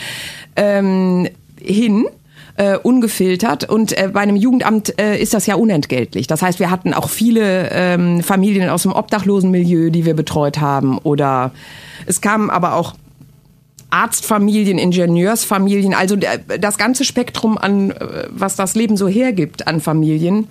ähm, 0.55 1.29
hin. 1.61 2.07
Äh, 2.55 2.77
ungefiltert 2.77 3.67
und 3.71 3.97
äh, 3.97 4.11
bei 4.13 4.21
einem 4.21 4.37
Jugendamt 4.37 5.01
äh, 5.01 5.17
ist 5.17 5.33
das 5.33 5.47
ja 5.47 5.55
unentgeltlich. 5.55 6.27
Das 6.27 6.43
heißt, 6.43 6.61
wir 6.61 6.71
hatten 6.71 6.93
auch 6.93 7.09
viele 7.09 7.71
ähm, 7.71 8.23
Familien 8.23 8.69
aus 8.69 8.83
dem 8.83 8.93
Obdachlosenmilieu, 8.93 9.89
die 9.89 10.05
wir 10.05 10.13
betreut 10.13 10.61
haben 10.61 10.99
oder 10.99 11.53
es 12.05 12.21
kamen 12.21 12.51
aber 12.51 12.75
auch 12.75 12.93
Arztfamilien, 13.93 14.79
Ingenieursfamilien, 14.79 15.95
also 15.95 16.17
das 16.17 16.79
ganze 16.79 17.05
Spektrum 17.05 17.59
an, 17.59 17.91
äh, 17.91 18.25
was 18.31 18.57
das 18.57 18.75
Leben 18.75 18.97
so 18.97 19.07
hergibt 19.07 19.67
an 19.67 19.81
Familien, 19.81 20.49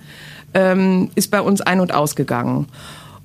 ähm, 0.54 1.10
ist 1.14 1.30
bei 1.30 1.40
uns 1.40 1.60
ein- 1.60 1.80
und 1.80 1.92
ausgegangen. 1.92 2.66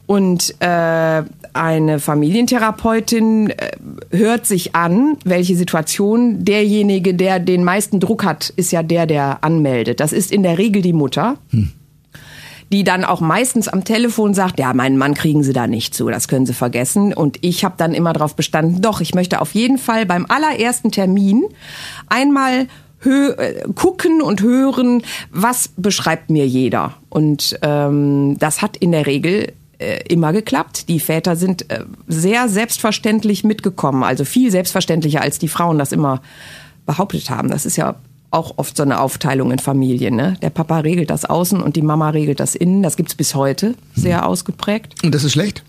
Und 0.07 0.55
äh, 0.59 1.23
eine 1.53 1.99
Familientherapeutin 1.99 3.49
äh, 3.49 3.71
hört 4.11 4.45
sich 4.45 4.73
an, 4.73 5.17
welche 5.25 5.55
Situation 5.55 6.45
derjenige, 6.45 7.13
der 7.13 7.39
den 7.39 7.63
meisten 7.63 7.99
Druck 7.99 8.23
hat, 8.23 8.49
ist 8.55 8.71
ja 8.71 8.83
der, 8.83 9.05
der 9.05 9.43
anmeldet. 9.43 9.99
Das 9.99 10.13
ist 10.13 10.31
in 10.31 10.43
der 10.43 10.57
Regel 10.57 10.81
die 10.81 10.93
Mutter 10.93 11.37
die 12.71 12.83
dann 12.83 13.05
auch 13.05 13.21
meistens 13.21 13.67
am 13.67 13.83
Telefon 13.83 14.33
sagt, 14.33 14.59
ja, 14.59 14.73
meinen 14.73 14.97
Mann 14.97 15.13
kriegen 15.13 15.43
Sie 15.43 15.53
da 15.53 15.67
nicht 15.67 15.93
zu, 15.93 16.09
das 16.09 16.27
können 16.27 16.45
Sie 16.45 16.53
vergessen. 16.53 17.13
Und 17.13 17.37
ich 17.41 17.63
habe 17.63 17.75
dann 17.77 17.93
immer 17.93 18.13
darauf 18.13 18.35
bestanden, 18.35 18.81
doch, 18.81 19.01
ich 19.01 19.15
möchte 19.15 19.41
auf 19.41 19.53
jeden 19.53 19.77
Fall 19.77 20.05
beim 20.05 20.25
allerersten 20.27 20.91
Termin 20.91 21.45
einmal 22.07 22.67
äh, 23.05 23.63
gucken 23.75 24.21
und 24.21 24.41
hören, 24.41 25.03
was 25.31 25.69
beschreibt 25.77 26.29
mir 26.29 26.47
jeder. 26.47 26.95
Und 27.09 27.57
ähm, 27.61 28.37
das 28.39 28.61
hat 28.61 28.75
in 28.77 28.91
der 28.91 29.05
Regel 29.05 29.53
äh, 29.79 30.01
immer 30.09 30.33
geklappt. 30.33 30.89
Die 30.89 30.99
Väter 30.99 31.35
sind 31.35 31.71
äh, 31.71 31.85
sehr 32.07 32.49
selbstverständlich 32.49 33.43
mitgekommen, 33.43 34.03
also 34.03 34.25
viel 34.25 34.51
selbstverständlicher, 34.51 35.21
als 35.21 35.39
die 35.39 35.47
Frauen 35.47 35.77
das 35.77 35.91
immer 35.91 36.21
behauptet 36.85 37.29
haben. 37.29 37.49
Das 37.49 37.65
ist 37.65 37.75
ja 37.75 37.95
auch 38.37 38.53
oft 38.57 38.77
so 38.77 38.83
eine 38.83 39.01
Aufteilung 39.01 39.51
in 39.51 39.59
Familien. 39.59 40.15
Ne? 40.15 40.37
Der 40.41 40.49
Papa 40.49 40.79
regelt 40.79 41.09
das 41.09 41.25
außen 41.25 41.61
und 41.61 41.75
die 41.75 41.81
Mama 41.81 42.09
regelt 42.11 42.39
das 42.39 42.55
innen. 42.55 42.83
Das 42.83 42.95
gibt's 42.95 43.15
bis 43.15 43.35
heute 43.35 43.75
sehr 43.95 44.25
ausgeprägt. 44.25 45.03
Und 45.03 45.13
das 45.13 45.23
ist 45.23 45.33
schlecht? 45.33 45.63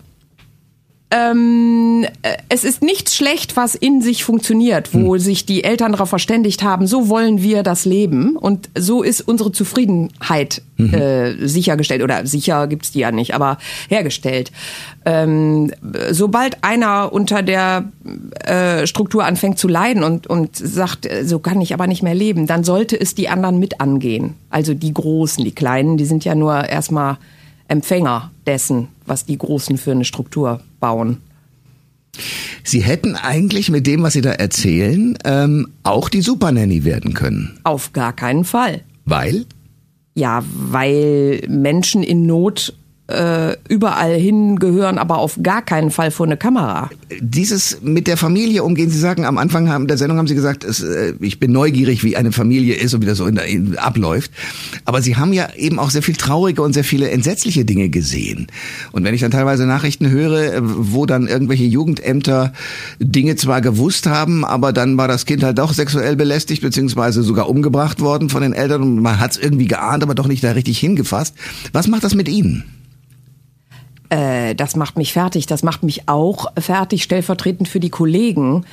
Ähm, 1.11 2.05
äh, 2.21 2.37
es 2.49 2.63
ist 2.63 2.83
nichts 2.83 3.15
schlecht, 3.15 3.55
was 3.55 3.73
in 3.73 4.01
sich 4.01 4.23
funktioniert, 4.23 4.93
wo 4.93 5.17
sich 5.17 5.43
die 5.43 5.63
Eltern 5.63 5.91
darauf 5.91 6.09
verständigt 6.09 6.61
haben, 6.61 6.85
so 6.85 7.09
wollen 7.09 7.41
wir 7.41 7.63
das 7.63 7.85
Leben 7.85 8.35
und 8.35 8.69
so 8.77 9.01
ist 9.01 9.21
unsere 9.21 9.51
Zufriedenheit 9.51 10.61
äh, 10.77 11.47
sichergestellt 11.47 12.03
oder 12.03 12.27
sicher 12.27 12.67
gibt's 12.67 12.91
die 12.91 12.99
ja 12.99 13.11
nicht, 13.11 13.33
aber 13.33 13.57
hergestellt. 13.89 14.51
Ähm, 15.03 15.71
sobald 16.11 16.63
einer 16.63 17.11
unter 17.11 17.41
der 17.41 17.91
äh, 18.45 18.85
Struktur 18.85 19.25
anfängt 19.25 19.57
zu 19.57 19.67
leiden 19.67 20.03
und, 20.03 20.27
und 20.27 20.55
sagt, 20.55 21.07
äh, 21.07 21.25
so 21.25 21.39
kann 21.39 21.59
ich 21.59 21.73
aber 21.73 21.87
nicht 21.87 22.03
mehr 22.03 22.15
leben, 22.15 22.45
dann 22.45 22.63
sollte 22.63 22.99
es 22.99 23.15
die 23.15 23.29
anderen 23.29 23.57
mit 23.57 23.81
angehen. 23.81 24.35
Also 24.51 24.75
die 24.75 24.93
Großen, 24.93 25.43
die 25.43 25.55
Kleinen, 25.55 25.97
die 25.97 26.05
sind 26.05 26.23
ja 26.23 26.35
nur 26.35 26.65
erstmal 26.65 27.17
Empfänger 27.69 28.31
dessen, 28.45 28.89
was 29.05 29.25
die 29.25 29.37
Großen 29.37 29.77
für 29.77 29.91
eine 29.91 30.05
Struktur 30.05 30.61
bauen. 30.79 31.21
Sie 32.63 32.81
hätten 32.81 33.15
eigentlich 33.15 33.69
mit 33.69 33.87
dem, 33.87 34.03
was 34.03 34.13
Sie 34.13 34.21
da 34.21 34.31
erzählen, 34.31 35.17
ähm, 35.23 35.69
auch 35.83 36.09
die 36.09 36.21
Supernanny 36.21 36.83
werden 36.83 37.13
können. 37.13 37.59
Auf 37.63 37.93
gar 37.93 38.13
keinen 38.13 38.43
Fall. 38.43 38.81
Weil? 39.05 39.45
Ja, 40.15 40.43
weil 40.53 41.43
Menschen 41.47 42.03
in 42.03 42.25
Not 42.25 42.73
äh, 43.09 43.57
überall 43.67 44.13
hingehören, 44.13 44.97
aber 44.97 45.17
auf 45.17 45.39
gar 45.41 45.61
keinen 45.63 45.89
Fall 45.89 46.11
vor 46.11 46.25
eine 46.25 46.37
Kamera. 46.37 46.89
Dieses 47.19 47.81
mit 47.81 48.07
der 48.07 48.17
Familie 48.17 48.63
umgehen, 48.63 48.89
Sie 48.89 48.99
sagen, 48.99 49.25
am 49.25 49.37
Anfang 49.37 49.69
haben, 49.69 49.87
der 49.87 49.97
Sendung 49.97 50.17
haben 50.17 50.27
Sie 50.27 50.35
gesagt, 50.35 50.63
es, 50.63 50.81
äh, 50.81 51.13
ich 51.19 51.39
bin 51.39 51.51
neugierig, 51.51 52.03
wie 52.03 52.15
eine 52.15 52.31
Familie 52.31 52.75
ist 52.75 52.93
und 52.93 53.01
wie 53.01 53.07
das 53.07 53.17
so 53.17 53.25
in 53.25 53.35
der, 53.35 53.45
in, 53.45 53.77
abläuft. 53.77 54.31
Aber 54.85 55.01
Sie 55.01 55.15
haben 55.15 55.33
ja 55.33 55.49
eben 55.55 55.79
auch 55.79 55.89
sehr 55.89 56.03
viel 56.03 56.15
traurige 56.15 56.61
und 56.61 56.73
sehr 56.73 56.83
viele 56.83 57.09
entsetzliche 57.09 57.65
Dinge 57.65 57.89
gesehen. 57.89 58.47
Und 58.91 59.03
wenn 59.03 59.15
ich 59.15 59.21
dann 59.21 59.31
teilweise 59.31 59.65
Nachrichten 59.65 60.09
höre, 60.09 60.53
äh, 60.53 60.61
wo 60.61 61.05
dann 61.07 61.27
irgendwelche 61.27 61.65
Jugendämter 61.65 62.53
Dinge 62.99 63.35
zwar 63.35 63.61
gewusst 63.61 64.05
haben, 64.05 64.45
aber 64.45 64.71
dann 64.71 64.97
war 64.97 65.07
das 65.07 65.25
Kind 65.25 65.43
halt 65.43 65.57
doch 65.57 65.73
sexuell 65.73 66.15
belästigt, 66.15 66.61
beziehungsweise 66.61 67.23
sogar 67.23 67.49
umgebracht 67.49 68.01
worden 68.01 68.29
von 68.29 68.43
den 68.43 68.53
Eltern 68.53 68.83
und 68.83 69.01
man 69.01 69.19
hat 69.19 69.31
es 69.31 69.37
irgendwie 69.37 69.67
geahnt, 69.67 70.03
aber 70.03 70.13
doch 70.13 70.27
nicht 70.27 70.43
da 70.43 70.51
richtig 70.51 70.77
hingefasst. 70.77 71.33
Was 71.73 71.87
macht 71.87 72.03
das 72.03 72.13
mit 72.13 72.29
Ihnen? 72.29 72.63
Äh, 74.09 74.55
das 74.55 74.75
macht 74.75 74.97
mich 74.97 75.13
fertig. 75.13 75.45
Das 75.45 75.61
macht 75.63 75.83
mich 75.83 76.07
auch 76.09 76.47
fertig, 76.57 77.03
stellvertretend 77.03 77.67
für 77.67 77.79
die 77.79 77.89
Kollegen, 77.91 78.65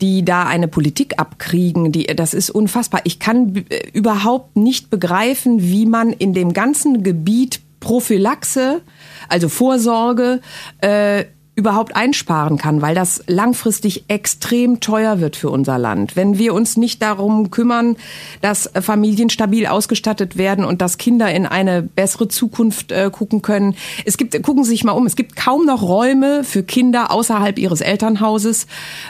die 0.00 0.24
da 0.24 0.44
eine 0.44 0.68
Politik 0.68 1.14
abkriegen. 1.18 1.92
Die, 1.92 2.04
das 2.04 2.34
ist 2.34 2.50
unfassbar. 2.50 3.00
Ich 3.04 3.18
kann 3.18 3.52
b- 3.54 3.64
überhaupt 3.92 4.56
nicht 4.56 4.90
begreifen, 4.90 5.62
wie 5.62 5.86
man 5.86 6.10
in 6.10 6.34
dem 6.34 6.52
ganzen 6.52 7.02
Gebiet 7.02 7.60
Prophylaxe, 7.80 8.82
also 9.28 9.48
Vorsorge, 9.48 10.40
äh, 10.80 11.24
überhaupt 11.54 11.94
einsparen 11.94 12.56
kann, 12.56 12.80
weil 12.80 12.94
das 12.94 13.22
langfristig 13.26 14.04
extrem 14.08 14.80
teuer 14.80 15.20
wird 15.20 15.36
für 15.36 15.50
unser 15.50 15.76
Land. 15.76 16.16
Wenn 16.16 16.38
wir 16.38 16.54
uns 16.54 16.78
nicht 16.78 17.02
darum 17.02 17.50
kümmern, 17.50 17.96
dass 18.40 18.70
Familien 18.80 19.28
stabil 19.28 19.66
ausgestattet 19.66 20.38
werden 20.38 20.64
und 20.64 20.80
dass 20.80 20.96
Kinder 20.96 21.30
in 21.30 21.44
eine 21.44 21.82
bessere 21.82 22.28
Zukunft 22.28 22.90
äh, 22.90 23.10
gucken 23.12 23.42
können. 23.42 23.74
Es 24.06 24.16
gibt, 24.16 24.40
gucken 24.42 24.64
Sie 24.64 24.70
sich 24.70 24.84
mal 24.84 24.92
um, 24.92 25.04
es 25.04 25.14
gibt 25.14 25.36
kaum 25.36 25.66
noch 25.66 25.82
Räume 25.82 26.42
für 26.42 26.62
Kinder 26.62 27.10
außerhalb 27.10 27.58
ihres 27.58 27.82
Elternhauses, 27.82 28.66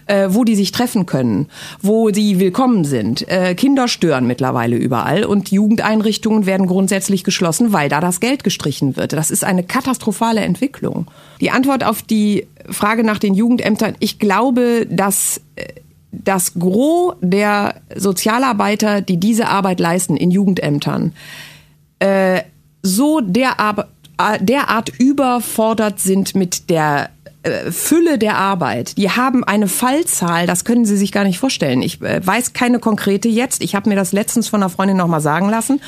äh, 0.07 0.29
wo 0.31 0.43
die 0.43 0.57
sich 0.57 0.73
treffen 0.73 1.07
können, 1.07 1.47
wo 1.81 2.13
sie 2.13 2.41
willkommen 2.41 2.85
sind. 2.85 3.29
Äh, 3.29 3.55
Kinder 3.55 3.87
stören 3.87 4.27
mittlerweile 4.27 4.77
überall 4.77 5.25
und 5.25 5.53
Jugendeinrichtungen 5.53 6.45
werden 6.45 6.67
grundsätzlich 6.67 7.23
geschlossen, 7.23 7.73
weil 7.73 7.89
da 7.89 8.01
das 8.01 8.19
Geld 8.19 8.43
gestrichen 8.43 8.97
wird. 8.97 9.13
Das 9.13 9.31
ist 9.31 9.45
eine 9.45 9.63
katastrophale 9.63 10.41
Entwicklung. 10.41 11.07
Die 11.43 11.51
Antwort 11.51 11.83
auf 11.83 12.03
die 12.03 12.47
Frage 12.71 13.03
nach 13.03 13.19
den 13.19 13.35
Jugendämtern, 13.35 13.97
ich 13.99 14.21
glaube, 14.21 14.87
dass 14.89 15.41
äh, 15.57 15.65
das 16.13 16.55
Gros 16.55 17.17
der 17.21 17.75
Sozialarbeiter, 17.97 19.01
die 19.01 19.17
diese 19.17 19.49
Arbeit 19.49 19.81
leisten 19.81 20.17
in 20.17 20.31
Jugendämtern, 20.31 21.13
äh, 21.99 22.43
so 22.83 23.21
derart, 23.21 23.89
derart 24.41 24.91
überfordert 25.01 25.99
sind 25.99 26.37
mit 26.37 26.71
der 26.71 27.11
äh, 27.22 27.22
Fülle 27.71 28.19
der 28.19 28.37
Arbeit. 28.37 28.97
Die 28.99 29.11
haben 29.11 29.43
eine 29.43 29.67
Fallzahl, 29.67 30.47
das 30.47 30.65
können 30.65 30.85
Sie 30.85 30.97
sich 30.97 31.11
gar 31.11 31.25
nicht 31.25 31.41
vorstellen. 31.41 31.83
Ich 31.83 32.01
äh, 32.01 32.25
weiß 32.25 32.53
keine 32.53 32.79
konkrete 32.79 33.29
jetzt. 33.29 33.63
Ich 33.63 33.75
habe 33.75 33.89
mir 33.89 33.97
das 33.97 34.13
letztens 34.13 34.49
von 34.49 34.63
einer 34.63 34.71
Freundin 34.71 34.97
noch 34.97 35.09
mal 35.09 35.21
sagen 35.21 35.49
lassen 35.49 35.81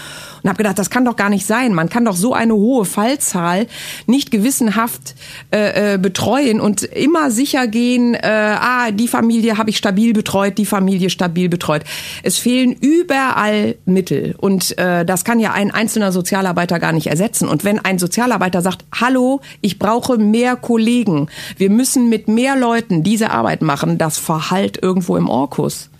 und 0.42 0.48
habe 0.48 0.58
gedacht, 0.58 0.78
das 0.78 0.90
kann 0.90 1.04
doch 1.04 1.14
gar 1.14 1.30
nicht 1.30 1.46
sein. 1.46 1.72
Man 1.72 1.88
kann 1.88 2.04
doch 2.04 2.16
so 2.16 2.34
eine 2.34 2.54
hohe 2.54 2.84
Fallzahl 2.84 3.68
nicht 4.06 4.32
gewissenhaft 4.32 5.14
äh, 5.52 5.94
äh, 5.94 5.98
betreuen 5.98 6.60
und 6.60 6.82
immer 6.82 7.30
sicher 7.30 7.68
gehen, 7.68 8.14
äh, 8.14 8.18
ah, 8.24 8.90
die 8.90 9.06
Familie 9.06 9.56
habe 9.56 9.70
ich 9.70 9.76
stabil 9.76 10.12
betreut, 10.12 10.58
die 10.58 10.66
Familie 10.66 11.08
stabil 11.08 11.48
betreut. 11.48 11.82
Es 12.24 12.36
fehlen 12.36 12.72
überall 12.72 13.76
Mittel 13.84 14.34
und 14.38 14.76
äh, 14.76 15.04
das 15.04 15.24
kann 15.24 15.38
ja 15.38 15.52
ein 15.52 15.70
einzelner 15.70 16.10
Sozialarbeiter 16.10 16.80
gar 16.80 16.92
nicht 16.92 17.06
ersetzen. 17.06 17.48
Und 17.48 17.64
wenn 17.64 17.78
ein 17.78 18.00
Sozialarbeiter 18.00 18.60
sagt, 18.60 18.84
hallo, 18.92 19.40
ich 19.60 19.78
brauche 19.78 20.18
mehr 20.18 20.56
Kollegen, 20.56 21.28
wir 21.56 21.70
müssen 21.70 22.08
mit 22.08 22.28
mehr 22.28 22.56
Leuten 22.56 23.02
diese 23.02 23.30
Arbeit 23.30 23.62
machen, 23.62 23.98
das 23.98 24.18
verhallt 24.18 24.78
irgendwo 24.82 25.16
im 25.16 25.28
Orkus. 25.28 25.90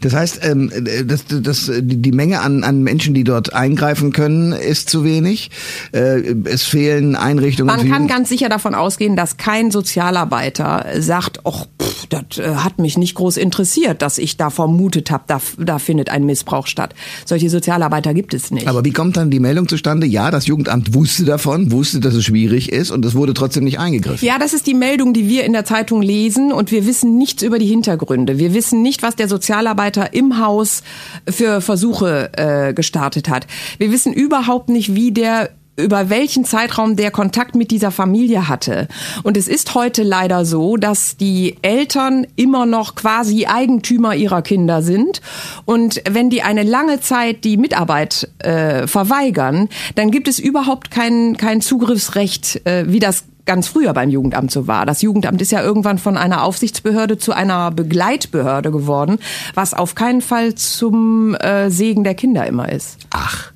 Das 0.00 0.14
heißt, 0.14 0.40
ähm, 0.42 0.70
das, 1.06 1.24
das, 1.28 1.70
die 1.80 2.12
Menge 2.12 2.40
an, 2.40 2.64
an 2.64 2.82
Menschen, 2.82 3.14
die 3.14 3.24
dort 3.24 3.54
eingreifen 3.54 4.12
können, 4.12 4.52
ist 4.52 4.90
zu 4.90 5.04
wenig. 5.04 5.50
Äh, 5.92 6.34
es 6.44 6.62
fehlen 6.64 7.16
Einrichtungen. 7.16 7.74
Man 7.74 7.90
kann 7.90 8.06
ganz 8.06 8.28
sicher 8.28 8.48
davon 8.48 8.74
ausgehen, 8.74 9.16
dass 9.16 9.36
kein 9.36 9.70
Sozialarbeiter 9.70 10.86
sagt, 10.98 11.40
ach, 11.44 11.66
das 12.10 12.38
äh, 12.38 12.56
hat 12.56 12.78
mich 12.78 12.98
nicht 12.98 13.14
groß 13.14 13.36
interessiert, 13.36 14.02
dass 14.02 14.18
ich 14.18 14.36
da 14.36 14.50
vermutet 14.50 15.10
habe, 15.10 15.24
da, 15.26 15.40
da 15.58 15.78
findet 15.78 16.10
ein 16.10 16.24
Missbrauch 16.24 16.66
statt. 16.66 16.94
Solche 17.24 17.48
Sozialarbeiter 17.48 18.12
gibt 18.12 18.34
es 18.34 18.50
nicht. 18.50 18.68
Aber 18.68 18.84
wie 18.84 18.92
kommt 18.92 19.16
dann 19.16 19.30
die 19.30 19.40
Meldung 19.40 19.68
zustande? 19.68 20.06
Ja, 20.06 20.30
das 20.30 20.46
Jugendamt 20.46 20.94
wusste 20.94 21.24
davon, 21.24 21.72
wusste, 21.72 22.00
dass 22.00 22.14
es 22.14 22.24
schwierig 22.24 22.70
ist 22.70 22.90
und 22.90 23.04
es 23.04 23.14
wurde 23.14 23.32
trotzdem 23.34 23.64
nicht 23.64 23.78
eingegriffen. 23.78 24.26
Ja, 24.26 24.38
das 24.38 24.52
ist 24.52 24.66
die 24.66 24.74
Meldung, 24.74 25.14
die 25.14 25.28
wir 25.28 25.44
in 25.44 25.52
der 25.52 25.64
Zeitung 25.64 26.02
lesen 26.02 26.52
und 26.52 26.70
wir 26.70 26.86
wissen 26.86 27.16
nichts 27.16 27.42
über 27.42 27.58
die 27.58 27.66
Hintergründe. 27.66 28.38
Wir 28.38 28.52
wissen 28.52 28.82
nicht, 28.82 29.02
was 29.02 29.16
der 29.16 29.28
Sozialarbeiter 29.28 29.61
Sozialarbeiter 29.62 30.12
im 30.12 30.38
Haus 30.38 30.82
für 31.28 31.60
Versuche 31.60 32.30
äh, 32.36 32.74
gestartet 32.74 33.28
hat. 33.28 33.46
Wir 33.78 33.92
wissen 33.92 34.12
überhaupt 34.12 34.68
nicht, 34.68 34.94
wie 34.94 35.12
der 35.12 35.50
über 35.74 36.10
welchen 36.10 36.44
Zeitraum 36.44 36.96
der 36.96 37.10
Kontakt 37.10 37.54
mit 37.54 37.70
dieser 37.70 37.90
Familie 37.90 38.46
hatte. 38.46 38.88
Und 39.22 39.38
es 39.38 39.48
ist 39.48 39.74
heute 39.74 40.02
leider 40.02 40.44
so, 40.44 40.76
dass 40.76 41.16
die 41.16 41.56
Eltern 41.62 42.26
immer 42.36 42.66
noch 42.66 42.94
quasi 42.94 43.46
Eigentümer 43.46 44.14
ihrer 44.14 44.42
Kinder 44.42 44.82
sind. 44.82 45.22
Und 45.64 46.02
wenn 46.10 46.28
die 46.28 46.42
eine 46.42 46.62
lange 46.62 47.00
Zeit 47.00 47.44
die 47.44 47.56
Mitarbeit 47.56 48.28
äh, 48.40 48.86
verweigern, 48.86 49.70
dann 49.94 50.10
gibt 50.10 50.28
es 50.28 50.38
überhaupt 50.38 50.90
kein, 50.90 51.38
kein 51.38 51.62
Zugriffsrecht, 51.62 52.66
äh, 52.66 52.84
wie 52.88 52.98
das 52.98 53.24
ganz 53.46 53.68
früher 53.68 53.92
beim 53.92 54.10
Jugendamt 54.10 54.50
so 54.50 54.66
war. 54.66 54.86
Das 54.86 55.02
Jugendamt 55.02 55.40
ist 55.42 55.52
ja 55.52 55.62
irgendwann 55.62 55.98
von 55.98 56.16
einer 56.16 56.44
Aufsichtsbehörde 56.44 57.18
zu 57.18 57.32
einer 57.32 57.70
Begleitbehörde 57.70 58.70
geworden, 58.70 59.18
was 59.54 59.74
auf 59.74 59.94
keinen 59.94 60.20
Fall 60.20 60.54
zum 60.54 61.34
äh, 61.34 61.70
Segen 61.70 62.04
der 62.04 62.14
Kinder 62.14 62.46
immer 62.46 62.70
ist. 62.70 62.98
Ach. 63.10 63.51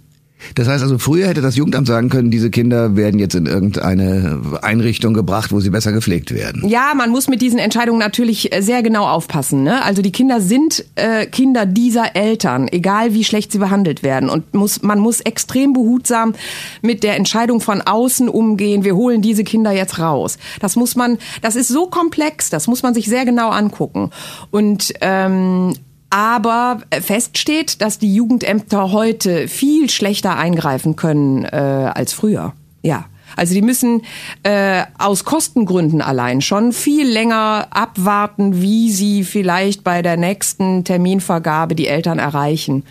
Das 0.54 0.68
heißt 0.68 0.82
also, 0.82 0.98
früher 0.98 1.28
hätte 1.28 1.40
das 1.40 1.56
Jugendamt 1.56 1.86
sagen 1.86 2.08
können, 2.08 2.30
diese 2.30 2.50
Kinder 2.50 2.96
werden 2.96 3.18
jetzt 3.18 3.34
in 3.34 3.46
irgendeine 3.46 4.40
Einrichtung 4.62 5.14
gebracht, 5.14 5.52
wo 5.52 5.60
sie 5.60 5.70
besser 5.70 5.92
gepflegt 5.92 6.32
werden. 6.34 6.68
Ja, 6.68 6.92
man 6.96 7.10
muss 7.10 7.28
mit 7.28 7.40
diesen 7.40 7.58
Entscheidungen 7.58 7.98
natürlich 7.98 8.54
äh, 8.54 8.62
sehr 8.62 8.82
genau 8.82 9.06
aufpassen. 9.06 9.62
Ne? 9.62 9.82
Also 9.84 10.02
die 10.02 10.12
Kinder 10.12 10.40
sind 10.40 10.84
äh, 10.94 11.26
Kinder 11.26 11.66
dieser 11.66 12.16
Eltern, 12.16 12.68
egal 12.68 13.14
wie 13.14 13.24
schlecht 13.24 13.52
sie 13.52 13.58
behandelt 13.58 14.02
werden. 14.02 14.28
Und 14.28 14.54
muss, 14.54 14.82
man 14.82 14.98
muss 14.98 15.20
extrem 15.20 15.72
behutsam 15.72 16.34
mit 16.82 17.02
der 17.02 17.16
Entscheidung 17.16 17.60
von 17.60 17.82
außen 17.82 18.28
umgehen. 18.28 18.84
Wir 18.84 18.96
holen 18.96 19.22
diese 19.22 19.44
Kinder 19.44 19.72
jetzt 19.72 19.98
raus. 19.98 20.38
Das 20.60 20.76
muss 20.76 20.96
man, 20.96 21.18
das 21.42 21.56
ist 21.56 21.68
so 21.68 21.86
komplex, 21.86 22.50
das 22.50 22.66
muss 22.66 22.82
man 22.82 22.94
sich 22.94 23.06
sehr 23.06 23.24
genau 23.24 23.50
angucken. 23.50 24.10
Und 24.50 24.92
ähm, 25.00 25.74
aber 26.16 26.80
fest 27.02 27.36
steht, 27.36 27.82
dass 27.82 27.98
die 27.98 28.14
Jugendämter 28.14 28.90
heute 28.90 29.48
viel 29.48 29.90
schlechter 29.90 30.38
eingreifen 30.38 30.96
können 30.96 31.44
äh, 31.44 31.90
als 31.94 32.14
früher. 32.14 32.54
Ja. 32.80 33.04
Also 33.36 33.52
die 33.52 33.60
müssen 33.60 34.00
äh, 34.44 34.84
aus 34.96 35.24
Kostengründen 35.26 36.00
allein 36.00 36.40
schon 36.40 36.72
viel 36.72 37.06
länger 37.06 37.66
abwarten, 37.68 38.62
wie 38.62 38.90
sie 38.90 39.24
vielleicht 39.24 39.84
bei 39.84 40.00
der 40.00 40.16
nächsten 40.16 40.84
Terminvergabe 40.84 41.74
die 41.74 41.86
Eltern 41.86 42.18
erreichen, 42.18 42.84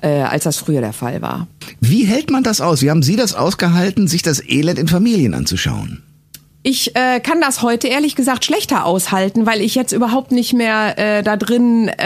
äh, 0.00 0.22
als 0.22 0.44
das 0.44 0.56
früher 0.56 0.80
der 0.80 0.94
Fall 0.94 1.20
war. 1.20 1.48
Wie 1.80 2.04
hält 2.04 2.30
man 2.30 2.44
das 2.44 2.62
aus? 2.62 2.80
Wie 2.80 2.88
haben 2.88 3.02
Sie 3.02 3.16
das 3.16 3.34
ausgehalten, 3.34 4.08
sich 4.08 4.22
das 4.22 4.42
Elend 4.48 4.78
in 4.78 4.88
Familien 4.88 5.34
anzuschauen? 5.34 6.02
Ich 6.62 6.94
äh, 6.94 7.20
kann 7.20 7.40
das 7.40 7.62
heute 7.62 7.88
ehrlich 7.88 8.16
gesagt 8.16 8.44
schlechter 8.44 8.84
aushalten, 8.84 9.46
weil 9.46 9.62
ich 9.62 9.74
jetzt 9.74 9.92
überhaupt 9.92 10.30
nicht 10.30 10.52
mehr 10.52 10.98
äh, 10.98 11.22
da 11.22 11.38
drin 11.38 11.88
äh, 11.88 12.02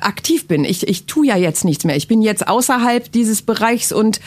aktiv 0.00 0.48
bin. 0.48 0.64
Ich, 0.64 0.88
ich 0.88 1.06
tu 1.06 1.22
ja 1.22 1.36
jetzt 1.36 1.64
nichts 1.64 1.84
mehr. 1.84 1.94
Ich 1.94 2.08
bin 2.08 2.20
jetzt 2.20 2.48
außerhalb 2.48 3.12
dieses 3.12 3.42
Bereichs 3.42 3.92
und 3.92 4.20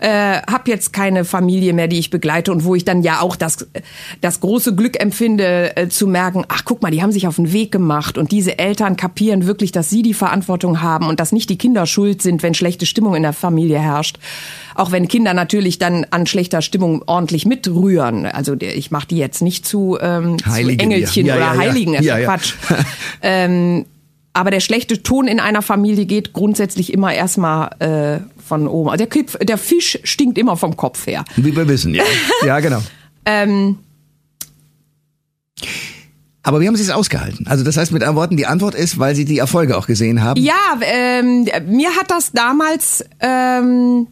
äh, 0.00 0.42
habe 0.42 0.70
jetzt 0.70 0.92
keine 0.92 1.24
Familie 1.24 1.72
mehr, 1.72 1.88
die 1.88 1.98
ich 1.98 2.10
begleite 2.10 2.52
und 2.52 2.66
wo 2.66 2.74
ich 2.74 2.84
dann 2.84 3.02
ja 3.02 3.22
auch 3.22 3.36
das, 3.36 3.66
das 4.20 4.40
große 4.40 4.74
Glück 4.74 5.00
empfinde, 5.00 5.74
äh, 5.74 5.88
zu 5.88 6.06
merken, 6.06 6.44
ach 6.48 6.66
guck 6.66 6.82
mal, 6.82 6.90
die 6.90 7.00
haben 7.00 7.12
sich 7.12 7.26
auf 7.26 7.36
den 7.36 7.50
Weg 7.50 7.72
gemacht 7.72 8.18
und 8.18 8.30
diese 8.30 8.58
Eltern 8.58 8.98
kapieren 8.98 9.46
wirklich, 9.46 9.72
dass 9.72 9.88
sie 9.88 10.02
die 10.02 10.12
Verantwortung 10.12 10.82
haben 10.82 11.08
und 11.08 11.18
dass 11.18 11.32
nicht 11.32 11.48
die 11.48 11.56
Kinder 11.56 11.86
schuld 11.86 12.20
sind, 12.20 12.42
wenn 12.42 12.52
schlechte 12.52 12.84
Stimmung 12.84 13.14
in 13.14 13.22
der 13.22 13.32
Familie 13.32 13.78
herrscht. 13.78 14.18
Auch 14.74 14.92
wenn 14.92 15.08
Kinder 15.08 15.34
natürlich 15.34 15.78
dann 15.78 16.06
an 16.10 16.26
schlechter 16.26 16.62
Stimmung 16.62 17.02
ordentlich 17.06 17.46
mitrühren. 17.46 18.26
Also 18.26 18.54
ich 18.58 18.90
mache 18.90 19.08
die 19.08 19.18
jetzt 19.18 19.42
nicht 19.42 19.66
zu, 19.66 19.98
ähm, 20.00 20.38
zu 20.38 20.50
Engelchen 20.50 21.26
ja, 21.26 21.36
ja, 21.36 21.40
oder 21.40 21.54
ja, 21.54 21.58
Heiligen. 21.58 21.94
Ja, 21.94 22.18
ja, 22.18 22.24
Quatsch. 22.24 22.54
ähm, 23.22 23.84
aber 24.32 24.50
der 24.50 24.60
schlechte 24.60 25.02
Ton 25.02 25.28
in 25.28 25.38
einer 25.38 25.62
Familie 25.62 26.06
geht 26.06 26.32
grundsätzlich 26.32 26.92
immer 26.92 27.14
erstmal 27.14 27.70
äh, 27.78 28.42
von 28.44 28.66
oben. 28.66 28.90
Also 28.90 28.98
der, 28.98 29.06
Kipf, 29.06 29.38
der 29.38 29.58
Fisch 29.58 29.98
stinkt 30.02 30.38
immer 30.38 30.56
vom 30.56 30.76
Kopf 30.76 31.06
her. 31.06 31.24
Wie 31.36 31.54
wir 31.54 31.68
wissen, 31.68 31.94
ja. 31.94 32.02
Ja, 32.44 32.58
genau. 32.58 32.82
ähm, 33.24 33.78
aber 36.42 36.60
wie 36.60 36.66
haben 36.68 36.76
Sie 36.76 36.82
es 36.82 36.90
ausgehalten? 36.90 37.46
Also 37.46 37.64
das 37.64 37.76
heißt 37.76 37.90
mit 37.90 38.02
anderen 38.02 38.16
Worten, 38.16 38.36
die 38.36 38.44
Antwort 38.44 38.74
ist, 38.74 38.98
weil 38.98 39.14
Sie 39.14 39.24
die 39.24 39.38
Erfolge 39.38 39.78
auch 39.78 39.86
gesehen 39.86 40.22
haben? 40.22 40.38
Ja, 40.42 40.78
ähm, 40.82 41.48
mir 41.66 41.90
hat 41.96 42.10
das 42.10 42.32
damals 42.32 43.02
ähm, 43.20 44.08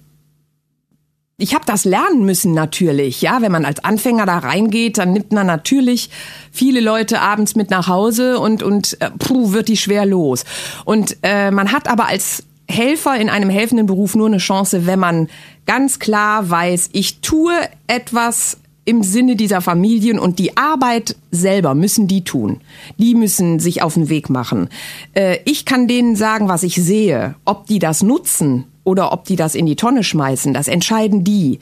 ich 1.38 1.55
habe 1.55 1.64
das 1.66 1.85
lernen 1.85 2.25
müssen 2.25 2.53
natürlich, 2.53 3.23
ja. 3.23 3.40
Wenn 3.42 3.53
man 3.53 3.64
als 3.64 3.83
Anfänger 3.83 4.27
da 4.27 4.38
reingeht, 4.38 4.99
dann 4.99 5.12
nimmt 5.12 5.33
man 5.33 5.47
natürlich 5.47 6.11
viele 6.53 6.81
Leute 6.81 7.21
abends 7.21 7.57
mit 7.57 7.71
nach 7.71 7.88
Hause 7.88 8.38
und 8.38 8.62
und 8.62 9.01
äh, 9.01 9.11
puh, 9.18 9.53
wird 9.53 9.68
die 9.68 9.77
schwer 9.77 10.07
los. 10.07 10.45
Und 10.85 11.16
äh, 11.23 11.51
man 11.51 11.73
hat 11.73 11.88
aber 11.88 12.07
als 12.07 12.45
Helfer 12.68 13.16
in 13.16 13.29
einem 13.29 13.51
helfenden 13.51 13.87
Beruf 13.87 14.14
nur 14.14 14.27
eine 14.27 14.38
Chance, 14.38 14.87
wenn 14.87 14.99
man 14.99 15.29
ganz 15.66 15.99
klar 15.99 16.49
weiß, 16.49 16.90
ich 16.92 17.21
tue 17.21 17.53
etwas 17.87 18.59
im 18.85 19.03
Sinne 19.03 19.37
dieser 19.37 19.61
Familien 19.61 20.18
und 20.18 20.38
die 20.38 20.57
Arbeit 20.57 21.16
selber 21.31 21.75
müssen 21.75 22.09
die 22.09 22.25
tun. 22.25 22.61
Die 22.99 23.14
müssen 23.14 23.61
sich 23.61 23.83
auf 23.83 23.95
den 23.95 24.09
Weg 24.09 24.29
machen. 24.29 24.68
Äh, 25.14 25.38
ich 25.45 25.64
kann 25.64 25.87
denen 25.87 26.16
sagen, 26.16 26.49
was 26.49 26.62
ich 26.62 26.75
sehe. 26.75 27.37
Ob 27.45 27.66
die 27.66 27.79
das 27.79 28.03
nutzen, 28.03 28.64
oder 28.85 29.12
ob 29.12 29.25
die 29.25 29.37
das 29.37 29.55
in 29.55 29.66
die 29.66 29.77
Tonne 29.77 30.05
schmeißen, 30.05 30.55
das 30.55 30.68
entscheiden 30.68 31.25
die. 31.25 31.61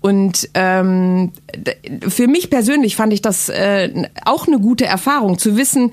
Und 0.00 0.50
ähm, 0.52 1.32
für 2.06 2.26
mich 2.26 2.50
persönlich 2.50 2.94
fand 2.94 3.14
ich 3.14 3.22
das 3.22 3.48
äh, 3.48 3.90
auch 4.26 4.46
eine 4.46 4.58
gute 4.58 4.84
Erfahrung, 4.84 5.38
zu 5.38 5.56
wissen, 5.56 5.92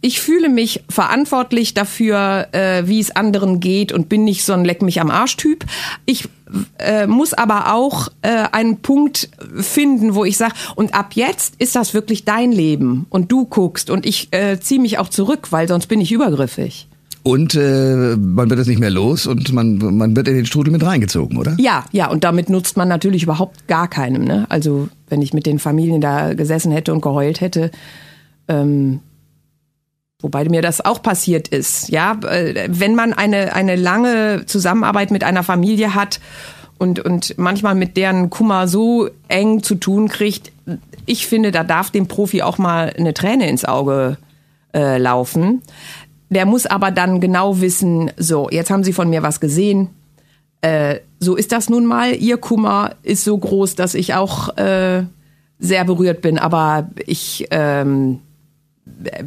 ich 0.00 0.20
fühle 0.20 0.48
mich 0.48 0.82
verantwortlich 0.90 1.72
dafür, 1.72 2.48
äh, 2.50 2.88
wie 2.88 2.98
es 2.98 3.14
anderen 3.14 3.60
geht 3.60 3.92
und 3.92 4.08
bin 4.08 4.24
nicht 4.24 4.44
so 4.44 4.52
ein 4.52 4.64
Leck 4.64 4.82
mich 4.82 5.00
am 5.00 5.12
Arsch-Typ. 5.12 5.64
Ich 6.06 6.28
äh, 6.80 7.06
muss 7.06 7.34
aber 7.34 7.72
auch 7.72 8.08
äh, 8.22 8.48
einen 8.50 8.78
Punkt 8.78 9.30
finden, 9.60 10.16
wo 10.16 10.24
ich 10.24 10.36
sage, 10.36 10.54
und 10.74 10.92
ab 10.94 11.12
jetzt 11.14 11.54
ist 11.58 11.76
das 11.76 11.94
wirklich 11.94 12.24
dein 12.24 12.50
Leben 12.50 13.06
und 13.10 13.30
du 13.30 13.44
guckst 13.44 13.90
und 13.90 14.04
ich 14.04 14.32
äh, 14.32 14.58
ziehe 14.58 14.80
mich 14.80 14.98
auch 14.98 15.08
zurück, 15.08 15.52
weil 15.52 15.68
sonst 15.68 15.86
bin 15.86 16.00
ich 16.00 16.10
übergriffig. 16.10 16.88
Und 17.24 17.54
äh, 17.54 18.16
man 18.16 18.50
wird 18.50 18.58
es 18.58 18.66
nicht 18.66 18.80
mehr 18.80 18.90
los 18.90 19.26
und 19.26 19.52
man, 19.52 19.76
man 19.78 20.16
wird 20.16 20.26
in 20.26 20.34
den 20.34 20.46
Strudel 20.46 20.72
mit 20.72 20.84
reingezogen, 20.84 21.38
oder? 21.38 21.54
Ja, 21.58 21.84
ja, 21.92 22.08
und 22.08 22.24
damit 22.24 22.50
nutzt 22.50 22.76
man 22.76 22.88
natürlich 22.88 23.22
überhaupt 23.22 23.68
gar 23.68 23.86
keinem. 23.86 24.24
Ne? 24.24 24.46
Also 24.48 24.88
wenn 25.08 25.22
ich 25.22 25.32
mit 25.32 25.46
den 25.46 25.60
Familien 25.60 26.00
da 26.00 26.34
gesessen 26.34 26.72
hätte 26.72 26.92
und 26.92 27.00
geheult 27.00 27.40
hätte, 27.40 27.70
ähm, 28.48 29.00
wobei 30.20 30.48
mir 30.48 30.62
das 30.62 30.84
auch 30.84 31.00
passiert 31.00 31.46
ist, 31.46 31.90
ja, 31.90 32.18
äh, 32.28 32.68
wenn 32.68 32.96
man 32.96 33.12
eine, 33.12 33.54
eine 33.54 33.76
lange 33.76 34.44
Zusammenarbeit 34.46 35.12
mit 35.12 35.22
einer 35.22 35.44
Familie 35.44 35.94
hat 35.94 36.18
und, 36.78 36.98
und 36.98 37.38
manchmal 37.38 37.76
mit 37.76 37.96
deren 37.96 38.30
Kummer 38.30 38.66
so 38.66 39.08
eng 39.28 39.62
zu 39.62 39.76
tun 39.76 40.08
kriegt, 40.08 40.50
ich 41.06 41.28
finde, 41.28 41.52
da 41.52 41.62
darf 41.62 41.92
dem 41.92 42.08
Profi 42.08 42.42
auch 42.42 42.58
mal 42.58 42.92
eine 42.96 43.14
Träne 43.14 43.48
ins 43.48 43.64
Auge 43.64 44.18
äh, 44.74 44.98
laufen. 44.98 45.62
Der 46.32 46.46
muss 46.46 46.64
aber 46.64 46.90
dann 46.90 47.20
genau 47.20 47.60
wissen, 47.60 48.10
so, 48.16 48.48
jetzt 48.50 48.70
haben 48.70 48.84
Sie 48.84 48.94
von 48.94 49.10
mir 49.10 49.22
was 49.22 49.38
gesehen. 49.38 49.90
Äh, 50.62 51.00
so 51.20 51.36
ist 51.36 51.52
das 51.52 51.68
nun 51.68 51.84
mal. 51.84 52.14
Ihr 52.14 52.38
Kummer 52.38 52.94
ist 53.02 53.24
so 53.24 53.36
groß, 53.36 53.74
dass 53.74 53.94
ich 53.94 54.14
auch 54.14 54.56
äh, 54.56 55.02
sehr 55.58 55.84
berührt 55.84 56.22
bin. 56.22 56.38
Aber 56.38 56.88
ich 57.04 57.48
ähm, 57.50 58.20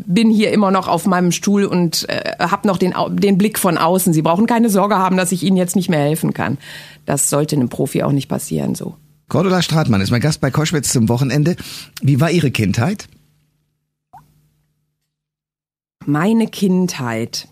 bin 0.03 0.31
hier 0.31 0.51
immer 0.51 0.71
noch 0.71 0.87
auf 0.87 1.05
meinem 1.05 1.31
Stuhl 1.31 1.65
und 1.65 2.09
äh, 2.09 2.39
habe 2.39 2.67
noch 2.67 2.77
den, 2.77 2.95
den 3.09 3.37
Blick 3.37 3.59
von 3.59 3.77
außen. 3.77 4.11
Sie 4.11 4.23
brauchen 4.23 4.47
keine 4.47 4.71
Sorge 4.71 4.97
haben, 4.97 5.15
dass 5.15 5.31
ich 5.31 5.43
Ihnen 5.43 5.57
jetzt 5.57 5.75
nicht 5.75 5.89
mehr 5.89 6.01
helfen 6.01 6.33
kann. 6.33 6.57
Das 7.05 7.29
sollte 7.29 7.55
einem 7.55 7.69
Profi 7.69 8.01
auch 8.01 8.13
nicht 8.13 8.29
passieren 8.29 8.73
so. 8.73 8.95
Cordula 9.27 9.61
Stratmann 9.61 10.01
ist 10.01 10.09
mein 10.09 10.21
Gast 10.21 10.41
bei 10.41 10.49
Koschwitz 10.49 10.91
zum 10.91 11.07
Wochenende. 11.07 11.55
Wie 12.01 12.19
war 12.19 12.31
Ihre 12.31 12.49
Kindheit? 12.49 13.07
Meine 16.05 16.47
Kindheit. 16.47 17.47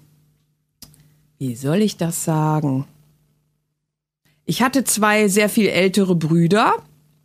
Wie 1.40 1.56
soll 1.56 1.82
ich 1.82 1.98
das 1.98 2.24
sagen? 2.24 2.86
Ich 4.46 4.62
hatte 4.62 4.84
zwei 4.84 5.28
sehr 5.28 5.50
viel 5.50 5.68
ältere 5.68 6.16
Brüder. 6.16 6.74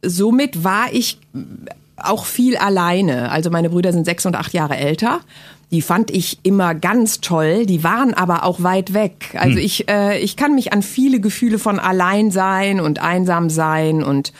Somit 0.02 0.64
war 0.64 0.92
ich 0.92 1.18
auch 1.96 2.24
viel 2.24 2.56
alleine. 2.56 3.30
Also 3.30 3.50
meine 3.50 3.70
Brüder 3.70 3.92
sind 3.92 4.04
sechs 4.04 4.24
und 4.24 4.36
acht 4.36 4.52
Jahre 4.54 4.76
älter. 4.76 5.20
Die 5.70 5.82
fand 5.82 6.10
ich 6.10 6.38
immer 6.44 6.74
ganz 6.74 7.20
toll. 7.20 7.66
Die 7.66 7.84
waren 7.84 8.14
aber 8.14 8.44
auch 8.44 8.62
weit 8.62 8.94
weg. 8.94 9.36
Also 9.38 9.56
hm. 9.56 9.64
ich, 9.64 9.88
äh, 9.88 10.18
ich 10.20 10.36
kann 10.36 10.54
mich 10.54 10.72
an 10.72 10.82
viele 10.82 11.20
Gefühle 11.20 11.58
von 11.58 11.78
Alleinsein 11.78 12.80
und 12.80 13.00
einsam 13.00 13.50
sein 13.50 14.02
und 14.02 14.32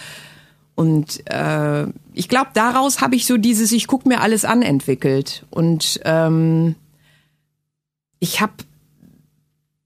und 0.74 1.29
äh, 1.29 1.87
ich 2.18 2.28
glaube, 2.28 2.50
daraus 2.52 3.00
habe 3.00 3.14
ich 3.14 3.26
so 3.26 3.37
dieses 3.37 3.70
Ich 3.70 3.87
guck 3.87 4.04
mir 4.04 4.20
alles 4.20 4.44
an 4.44 4.62
entwickelt. 4.62 5.46
Und 5.50 6.00
ähm, 6.04 6.74
ich 8.18 8.40
habe 8.40 8.54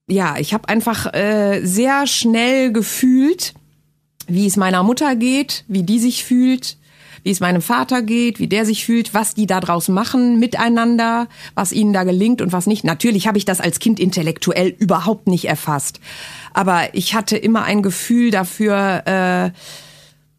ja, 0.09 0.37
ich 0.39 0.55
habe 0.55 0.69
einfach 0.69 1.13
äh, 1.13 1.61
sehr 1.63 2.07
schnell 2.07 2.73
gefühlt, 2.73 3.53
wie 4.27 4.47
es 4.47 4.57
meiner 4.57 4.83
Mutter 4.83 5.15
geht, 5.15 5.65
wie 5.69 5.83
die 5.83 5.99
sich 5.99 6.25
fühlt, 6.25 6.79
wie 7.23 7.31
es 7.31 7.41
meinem 7.41 7.61
Vater 7.61 8.01
geht, 8.01 8.39
wie 8.39 8.49
der 8.49 8.65
sich 8.65 8.87
fühlt, 8.87 9.13
was 9.13 9.35
die 9.35 9.47
da 9.47 9.61
draus 9.61 9.89
machen 9.89 10.39
miteinander, 10.39 11.29
was 11.55 11.71
ihnen 11.71 11.93
da 11.93 12.05
gelingt 12.05 12.41
und 12.41 12.53
was 12.53 12.67
nicht. 12.67 12.83
Natürlich 12.83 13.27
habe 13.27 13.37
ich 13.37 13.45
das 13.45 13.61
als 13.61 13.79
Kind 13.79 14.01
intellektuell 14.01 14.69
überhaupt 14.69 15.27
nicht 15.27 15.45
erfasst, 15.45 16.01
aber 16.55 16.95
ich 16.95 17.15
hatte 17.15 17.37
immer 17.37 17.65
ein 17.65 17.83
Gefühl 17.83 18.31
dafür, 18.31 19.03
äh, 19.07 19.51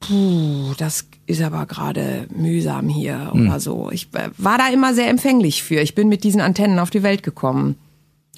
puh, 0.07 0.73
das 0.77 1.05
ist 1.25 1.41
aber 1.41 1.65
gerade 1.65 2.27
mühsam 2.35 2.89
hier 2.89 3.31
hm. 3.31 3.47
oder 3.47 3.59
so. 3.59 3.89
Ich 3.91 4.07
äh, 4.13 4.29
war 4.37 4.57
da 4.57 4.69
immer 4.69 4.93
sehr 4.93 5.09
empfänglich 5.09 5.63
für. 5.63 5.79
Ich 5.79 5.95
bin 5.95 6.09
mit 6.09 6.23
diesen 6.23 6.41
Antennen 6.41 6.79
auf 6.79 6.89
die 6.89 7.03
Welt 7.03 7.23
gekommen. 7.23 7.75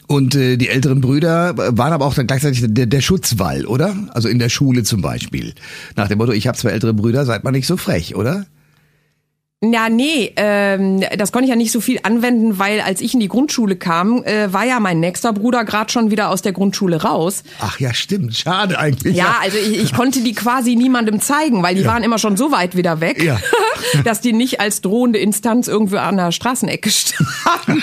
Und 0.08 0.36
äh, 0.36 0.58
die 0.58 0.70
älteren 0.70 1.02
Brüder 1.02 1.58
waren 1.58 1.94
aber 1.94 2.06
auch 2.06 2.14
dann 2.14 2.28
gleichzeitig 2.28 2.64
der, 2.68 2.86
der 2.86 3.02
Schutzwall, 3.02 3.66
oder? 3.66 3.96
Also 4.14 4.30
in 4.30 4.38
der 4.38 4.50
Schule 4.50 4.84
zum 4.84 5.02
Beispiel. 5.02 5.54
Nach 5.96 6.08
dem 6.08 6.20
Motto, 6.20 6.32
ich 6.32 6.48
habe 6.48 6.58
zwei 6.58 6.70
ältere 6.70 6.94
Brüder, 6.94 7.26
seid 7.26 7.44
mal 7.44 7.52
nicht 7.52 7.66
so 7.66 7.76
frech, 7.76 8.16
oder? 8.16 8.46
Ja, 9.72 9.90
nee, 9.90 10.32
ähm, 10.36 11.04
das 11.18 11.32
konnte 11.32 11.46
ich 11.46 11.50
ja 11.50 11.56
nicht 11.56 11.72
so 11.72 11.82
viel 11.82 12.00
anwenden, 12.04 12.60
weil 12.60 12.82
als 12.82 13.02
ich 13.02 13.14
in 13.14 13.20
die 13.20 13.28
Grundschule 13.28 13.76
kam, 13.76 14.24
äh, 14.24 14.52
war 14.52 14.66
ja 14.66 14.80
mein 14.80 15.00
nächster 15.00 15.34
Bruder 15.34 15.66
gerade 15.66 15.92
schon 15.92 16.12
wieder 16.12 16.30
aus 16.30 16.42
der 16.42 16.54
Grundschule 16.54 17.02
raus. 17.02 17.44
Ach 17.60 17.80
ja, 17.80 17.94
stimmt, 17.94 18.36
schade 18.36 18.78
eigentlich. 18.78 19.16
Ja, 19.16 19.38
also 19.42 19.58
ich, 19.58 19.82
ich 19.82 19.94
konnte 19.94 20.22
die 20.22 20.34
quasi 20.34 20.76
niemandem 20.76 21.20
zeigen, 21.20 21.64
weil 21.64 21.76
die 21.76 21.82
ja. 21.82 21.88
waren 21.88 22.04
immer 22.04 22.20
schon 22.20 22.38
so 22.38 22.52
weit 22.52 22.76
wieder 22.76 23.02
weg, 23.02 23.24
ja. 23.24 23.40
dass 24.04 24.22
die 24.22 24.34
nicht 24.34 24.60
als 24.60 24.82
drohende 24.82 25.20
Instanz 25.20 25.68
irgendwo 25.68 25.98
an 25.98 26.18
der 26.18 26.32
Straßenecke 26.32 26.90
standen. 26.92 27.26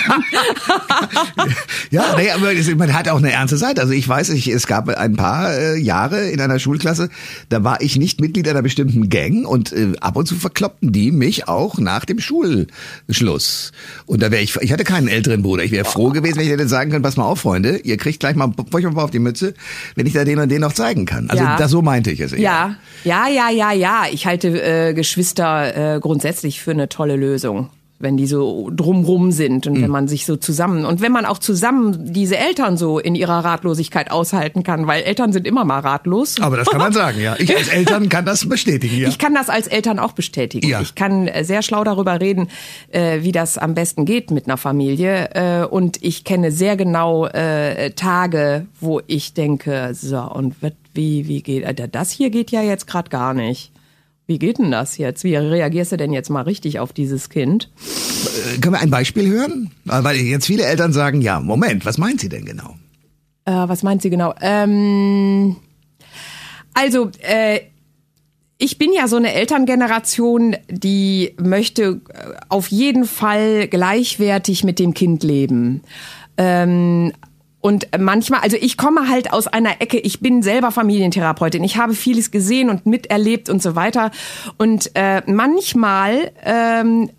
ja, 1.90 2.16
nee, 2.16 2.30
aber 2.30 2.52
man 2.76 2.94
hat 2.94 3.08
auch 3.08 3.18
eine 3.18 3.32
ernste 3.32 3.56
Seite. 3.56 3.80
Also 3.80 3.92
ich 3.92 4.08
weiß, 4.08 4.30
ich, 4.30 4.48
es 4.48 4.66
gab 4.66 4.88
ein 4.88 5.16
paar 5.16 5.52
äh, 5.52 5.78
Jahre 5.78 6.28
in 6.30 6.40
einer 6.40 6.58
Schulklasse, 6.58 7.08
da 7.48 7.64
war 7.64 7.80
ich 7.80 7.96
nicht 7.96 8.20
Mitglied 8.20 8.48
einer 8.48 8.62
bestimmten 8.62 9.08
Gang 9.08 9.46
und 9.46 9.72
äh, 9.72 9.92
ab 10.00 10.16
und 10.16 10.26
zu 10.26 10.36
verkloppten 10.36 10.92
die 10.92 11.10
mich 11.10 11.48
auch 11.48 11.71
auch 11.72 11.78
nach 11.78 12.04
dem 12.04 12.18
Schulschluss. 12.18 13.72
Und 14.06 14.22
da 14.22 14.30
wäre 14.30 14.42
ich, 14.42 14.56
ich 14.56 14.72
hatte 14.72 14.84
keinen 14.84 15.08
älteren 15.08 15.42
Bruder. 15.42 15.64
Ich 15.64 15.72
wäre 15.72 15.84
froh 15.84 16.10
gewesen, 16.10 16.36
wenn 16.36 16.44
ich 16.44 16.50
hätte 16.50 16.68
sagen 16.68 16.90
können, 16.90 17.02
pass 17.02 17.16
mal 17.16 17.24
auf, 17.24 17.40
Freunde, 17.40 17.78
ihr 17.78 17.96
kriegt 17.96 18.20
gleich 18.20 18.36
mal, 18.36 18.52
euch 18.72 18.84
mal 18.84 19.02
auf 19.02 19.10
die 19.10 19.18
Mütze, 19.18 19.54
wenn 19.94 20.06
ich 20.06 20.12
da 20.12 20.24
den 20.24 20.38
und 20.38 20.48
den 20.50 20.60
noch 20.60 20.72
zeigen 20.72 21.06
kann. 21.06 21.30
Also 21.30 21.42
ja. 21.42 21.56
das, 21.56 21.70
so 21.70 21.82
meinte 21.82 22.10
ich 22.10 22.20
es. 22.20 22.32
Eher. 22.32 22.40
Ja, 22.40 22.76
ja, 23.04 23.28
ja, 23.28 23.50
ja, 23.50 23.72
ja. 23.72 24.04
Ich 24.10 24.26
halte 24.26 24.48
äh, 24.62 24.94
Geschwister 24.94 25.96
äh, 25.96 26.00
grundsätzlich 26.00 26.60
für 26.60 26.72
eine 26.72 26.88
tolle 26.88 27.16
Lösung 27.16 27.70
wenn 28.02 28.16
die 28.16 28.26
so 28.26 28.70
drumrum 28.74 29.32
sind 29.32 29.66
und 29.66 29.78
mhm. 29.78 29.82
wenn 29.82 29.90
man 29.90 30.08
sich 30.08 30.26
so 30.26 30.36
zusammen 30.36 30.84
und 30.84 31.00
wenn 31.00 31.12
man 31.12 31.24
auch 31.24 31.38
zusammen 31.38 32.12
diese 32.12 32.36
Eltern 32.36 32.76
so 32.76 32.98
in 32.98 33.14
ihrer 33.14 33.44
Ratlosigkeit 33.44 34.10
aushalten 34.10 34.62
kann, 34.64 34.86
weil 34.86 35.02
Eltern 35.02 35.32
sind 35.32 35.46
immer 35.46 35.64
mal 35.64 35.80
ratlos. 35.80 36.36
Aber 36.40 36.56
das 36.56 36.68
kann 36.68 36.80
man 36.80 36.92
sagen, 36.92 37.20
ja. 37.20 37.36
Ich 37.38 37.56
als 37.56 37.68
Eltern 37.68 38.08
kann 38.08 38.26
das 38.26 38.48
bestätigen, 38.48 38.98
ja. 38.98 39.08
Ich 39.08 39.18
kann 39.18 39.34
das 39.34 39.48
als 39.48 39.68
Eltern 39.68 39.98
auch 39.98 40.12
bestätigen. 40.12 40.68
Ja. 40.68 40.80
Ich 40.80 40.94
kann 40.94 41.28
äh, 41.28 41.44
sehr 41.44 41.62
schlau 41.62 41.84
darüber 41.84 42.20
reden, 42.20 42.48
äh, 42.90 43.22
wie 43.22 43.32
das 43.32 43.56
am 43.56 43.74
besten 43.74 44.04
geht 44.04 44.30
mit 44.30 44.46
einer 44.46 44.56
Familie 44.56 45.30
äh, 45.34 45.64
und 45.64 46.02
ich 46.02 46.24
kenne 46.24 46.50
sehr 46.52 46.76
genau 46.76 47.28
Tage, 47.96 48.66
wo 48.80 49.00
ich 49.06 49.34
denke, 49.34 49.90
so 49.92 50.18
und 50.18 50.54
wie 50.94 51.28
wie 51.28 51.42
geht 51.42 51.64
das 51.94 52.10
hier 52.10 52.30
geht 52.30 52.50
ja 52.50 52.62
jetzt 52.62 52.86
gerade 52.86 53.10
gar 53.10 53.34
nicht. 53.34 53.71
Wie 54.32 54.38
geht 54.38 54.56
denn 54.56 54.70
das 54.70 54.96
jetzt? 54.96 55.24
Wie 55.24 55.36
reagierst 55.36 55.92
du 55.92 55.98
denn 55.98 56.10
jetzt 56.10 56.30
mal 56.30 56.40
richtig 56.40 56.78
auf 56.78 56.94
dieses 56.94 57.28
Kind? 57.28 57.70
Äh, 57.76 58.58
können 58.60 58.72
wir 58.72 58.80
ein 58.80 58.88
Beispiel 58.88 59.28
hören? 59.28 59.70
Weil 59.84 60.16
jetzt 60.16 60.46
viele 60.46 60.64
Eltern 60.64 60.94
sagen, 60.94 61.20
ja, 61.20 61.38
Moment, 61.38 61.84
was 61.84 61.98
meint 61.98 62.18
sie 62.18 62.30
denn 62.30 62.46
genau? 62.46 62.76
Äh, 63.44 63.52
was 63.52 63.82
meint 63.82 64.00
sie 64.00 64.08
genau? 64.08 64.32
Ähm, 64.40 65.56
also, 66.72 67.10
äh, 67.20 67.60
ich 68.56 68.78
bin 68.78 68.94
ja 68.94 69.06
so 69.06 69.16
eine 69.16 69.34
Elterngeneration, 69.34 70.56
die 70.70 71.34
möchte 71.38 72.00
äh, 72.08 72.32
auf 72.48 72.68
jeden 72.68 73.04
Fall 73.04 73.68
gleichwertig 73.68 74.64
mit 74.64 74.78
dem 74.78 74.94
Kind 74.94 75.22
leben. 75.22 75.82
Ähm, 76.38 77.12
und 77.62 77.86
manchmal, 77.96 78.40
also 78.40 78.56
ich 78.60 78.76
komme 78.76 79.08
halt 79.08 79.32
aus 79.32 79.46
einer 79.46 79.80
Ecke, 79.80 79.98
ich 79.98 80.18
bin 80.20 80.42
selber 80.42 80.72
Familientherapeutin, 80.72 81.62
ich 81.62 81.76
habe 81.76 81.94
vieles 81.94 82.32
gesehen 82.32 82.68
und 82.68 82.86
miterlebt 82.86 83.48
und 83.48 83.62
so 83.62 83.76
weiter. 83.76 84.10
Und 84.58 84.90
äh, 84.94 85.22
manchmal 85.26 86.32
ähm, 86.44 87.10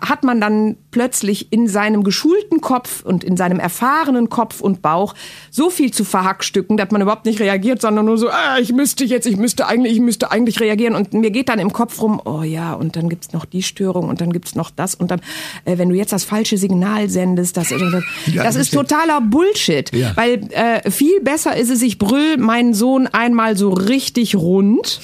hat 0.00 0.24
man 0.24 0.40
dann 0.40 0.76
plötzlich 0.90 1.52
in 1.52 1.68
seinem 1.68 2.02
geschulten 2.02 2.60
Kopf 2.60 3.02
und 3.04 3.24
in 3.24 3.36
seinem 3.36 3.60
erfahrenen 3.60 4.28
Kopf 4.28 4.60
und 4.60 4.82
Bauch 4.82 5.14
so 5.50 5.70
viel 5.70 5.92
zu 5.92 6.04
verhackstücken, 6.04 6.76
dass 6.76 6.90
man 6.90 7.00
überhaupt 7.00 7.26
nicht 7.26 7.40
reagiert, 7.40 7.80
sondern 7.80 8.06
nur 8.06 8.18
so, 8.18 8.28
ah, 8.28 8.58
ich 8.60 8.72
müsste 8.72 9.04
jetzt, 9.04 9.26
ich 9.26 9.36
müsste 9.36 9.66
eigentlich, 9.66 9.94
ich 9.94 10.00
müsste 10.00 10.30
eigentlich 10.30 10.60
reagieren. 10.60 10.94
Und 10.94 11.12
mir 11.12 11.30
geht 11.30 11.48
dann 11.48 11.58
im 11.58 11.72
Kopf 11.72 12.00
rum, 12.02 12.20
oh 12.24 12.42
ja, 12.42 12.72
und 12.74 12.96
dann 12.96 13.08
gibt's 13.08 13.32
noch 13.32 13.44
die 13.44 13.62
Störung 13.62 14.08
und 14.08 14.20
dann 14.20 14.32
gibt's 14.32 14.54
noch 14.54 14.70
das. 14.70 14.94
Und 14.94 15.10
dann, 15.10 15.20
äh, 15.64 15.78
wenn 15.78 15.88
du 15.88 15.94
jetzt 15.94 16.12
das 16.12 16.24
falsche 16.24 16.58
Signal 16.58 17.08
sendest, 17.08 17.56
das, 17.56 17.68
das, 17.68 17.80
ja, 18.26 18.42
das 18.42 18.56
ist 18.56 18.72
totaler 18.72 19.20
Bullshit, 19.20 19.94
ja. 19.94 20.12
weil 20.16 20.48
äh, 20.50 20.90
viel 20.90 21.20
besser 21.20 21.56
ist 21.56 21.70
es, 21.70 21.82
ich 21.82 21.98
brüll 21.98 22.36
meinen 22.36 22.74
Sohn 22.74 23.06
einmal 23.06 23.56
so 23.56 23.70
richtig 23.70 24.36
rund, 24.36 25.00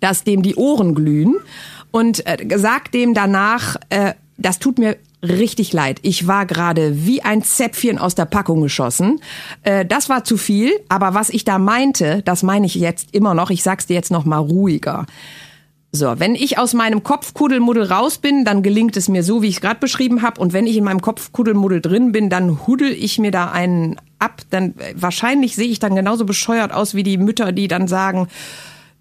dass 0.00 0.24
dem 0.24 0.42
die 0.42 0.56
Ohren 0.56 0.94
glühen 0.94 1.36
und 1.90 2.26
äh, 2.26 2.58
sagt 2.58 2.94
dem 2.94 3.14
danach, 3.14 3.76
äh, 3.88 4.14
das 4.36 4.58
tut 4.58 4.78
mir 4.78 4.96
richtig 5.22 5.72
leid. 5.72 5.98
Ich 6.02 6.26
war 6.26 6.46
gerade 6.46 7.06
wie 7.06 7.22
ein 7.22 7.42
Zäpfchen 7.42 7.98
aus 7.98 8.14
der 8.14 8.24
Packung 8.24 8.62
geschossen. 8.62 9.20
Äh, 9.62 9.84
das 9.84 10.08
war 10.08 10.24
zu 10.24 10.36
viel, 10.36 10.72
aber 10.88 11.14
was 11.14 11.30
ich 11.30 11.44
da 11.44 11.58
meinte, 11.58 12.22
das 12.24 12.42
meine 12.42 12.66
ich 12.66 12.74
jetzt 12.74 13.14
immer 13.14 13.34
noch. 13.34 13.50
Ich 13.50 13.62
sag's 13.62 13.86
dir 13.86 13.94
jetzt 13.94 14.10
noch 14.10 14.24
mal 14.24 14.38
ruhiger. 14.38 15.06
So, 15.92 16.14
wenn 16.18 16.36
ich 16.36 16.56
aus 16.56 16.72
meinem 16.72 17.02
Kopfkuddelmuddel 17.02 17.82
raus 17.84 18.18
bin, 18.18 18.44
dann 18.44 18.62
gelingt 18.62 18.96
es 18.96 19.08
mir 19.08 19.24
so, 19.24 19.42
wie 19.42 19.48
ich 19.48 19.56
es 19.56 19.60
gerade 19.60 19.80
beschrieben 19.80 20.22
habe. 20.22 20.40
Und 20.40 20.52
wenn 20.52 20.68
ich 20.68 20.76
in 20.76 20.84
meinem 20.84 21.00
Kopfkuddelmuddel 21.00 21.80
drin 21.80 22.12
bin, 22.12 22.30
dann 22.30 22.66
huddel 22.66 22.92
ich 22.92 23.18
mir 23.18 23.32
da 23.32 23.50
einen 23.50 23.96
ab. 24.20 24.42
Dann 24.50 24.78
äh, 24.78 24.94
wahrscheinlich 24.94 25.56
sehe 25.56 25.68
ich 25.68 25.80
dann 25.80 25.96
genauso 25.96 26.24
bescheuert 26.24 26.72
aus 26.72 26.94
wie 26.94 27.02
die 27.02 27.18
Mütter, 27.18 27.50
die 27.50 27.66
dann 27.66 27.88
sagen, 27.88 28.28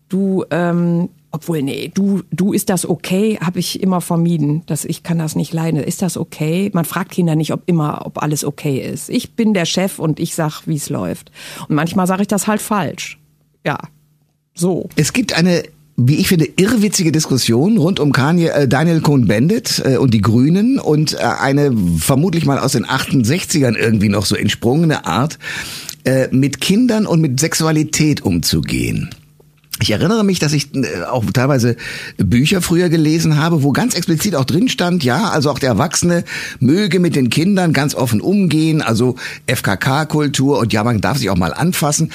du, 0.10 0.46
ähm, 0.50 1.10
obwohl, 1.32 1.62
nee, 1.62 1.92
du, 1.94 2.24
du, 2.32 2.54
ist 2.54 2.70
das 2.70 2.88
okay? 2.88 3.38
Habe 3.40 3.60
ich 3.60 3.82
immer 3.82 4.02
vermieden. 4.02 4.64
dass 4.66 4.86
ich 4.86 5.04
kann 5.04 5.20
das 5.20 5.36
nicht 5.36 5.54
leiden. 5.54 5.82
Ist 5.82 6.02
das 6.02 6.18
okay? 6.18 6.72
Man 6.74 6.86
fragt 6.86 7.12
Kinder 7.12 7.36
nicht, 7.36 7.54
ob 7.54 7.62
immer, 7.68 8.06
ob 8.06 8.22
alles 8.22 8.44
okay 8.44 8.80
ist. 8.80 9.10
Ich 9.10 9.34
bin 9.36 9.54
der 9.54 9.66
Chef 9.66 10.00
und 10.00 10.20
ich 10.20 10.36
sag, 10.36 10.64
wie 10.66 10.76
es 10.76 10.90
läuft. 10.90 11.32
Und 11.68 11.76
manchmal 11.76 12.08
sage 12.08 12.24
ich 12.24 12.28
das 12.28 12.48
halt 12.48 12.62
falsch. 12.62 13.20
Ja, 13.66 13.78
so. 14.54 14.90
Es 14.96 15.14
gibt 15.14 15.34
eine 15.34 15.64
wie 16.02 16.16
ich 16.16 16.30
finde, 16.30 16.48
irrwitzige 16.56 17.12
Diskussion 17.12 17.78
rund 17.78 18.00
um 18.00 18.14
Kanye, 18.14 18.48
äh, 18.48 18.68
Daniel 18.70 19.02
Cohn-Bendit 19.02 19.84
äh, 19.86 19.98
und 19.98 20.14
die 20.14 20.22
Grünen 20.22 20.80
und 20.80 21.14
äh, 21.14 21.18
eine 21.18 21.76
vermutlich 21.98 22.46
mal 22.46 22.58
aus 22.58 22.72
den 22.72 22.86
68ern 22.86 23.76
irgendwie 23.76 24.08
noch 24.08 24.26
so 24.26 24.36
entsprungene 24.36 25.06
Art, 25.06 25.38
äh, 26.06 26.30
mit 26.32 26.62
Kindern 26.62 27.06
und 27.06 27.20
mit 27.20 27.40
Sexualität 27.40 28.22
umzugehen. 28.22 29.10
Ich 29.82 29.92
erinnere 29.92 30.24
mich, 30.24 30.40
dass 30.40 30.54
ich 30.54 30.76
äh, 30.76 31.04
auch 31.10 31.24
teilweise 31.32 31.76
Bücher 32.18 32.62
früher 32.62 32.90
gelesen 32.90 33.38
habe, 33.38 33.64
wo 33.64 33.72
ganz 33.72 33.96
explizit 33.96 34.36
auch 34.36 34.46
drin 34.46 34.70
stand, 34.70 35.04
ja, 35.04 35.30
also 35.30 35.50
auch 35.50 35.60
der 35.60 35.70
Erwachsene 35.70 36.24
möge 36.60 37.00
mit 37.00 37.16
den 37.16 37.30
Kindern 37.30 37.74
ganz 37.74 37.96
offen 37.96 38.22
umgehen, 38.22 38.82
also 38.82 39.16
FKK-Kultur 39.48 40.60
und 40.60 40.74
ja, 40.74 40.84
man 40.84 41.02
darf 41.02 41.18
sich 41.18 41.30
auch 41.30 41.38
mal 41.38 41.54
anfassen. 41.54 42.12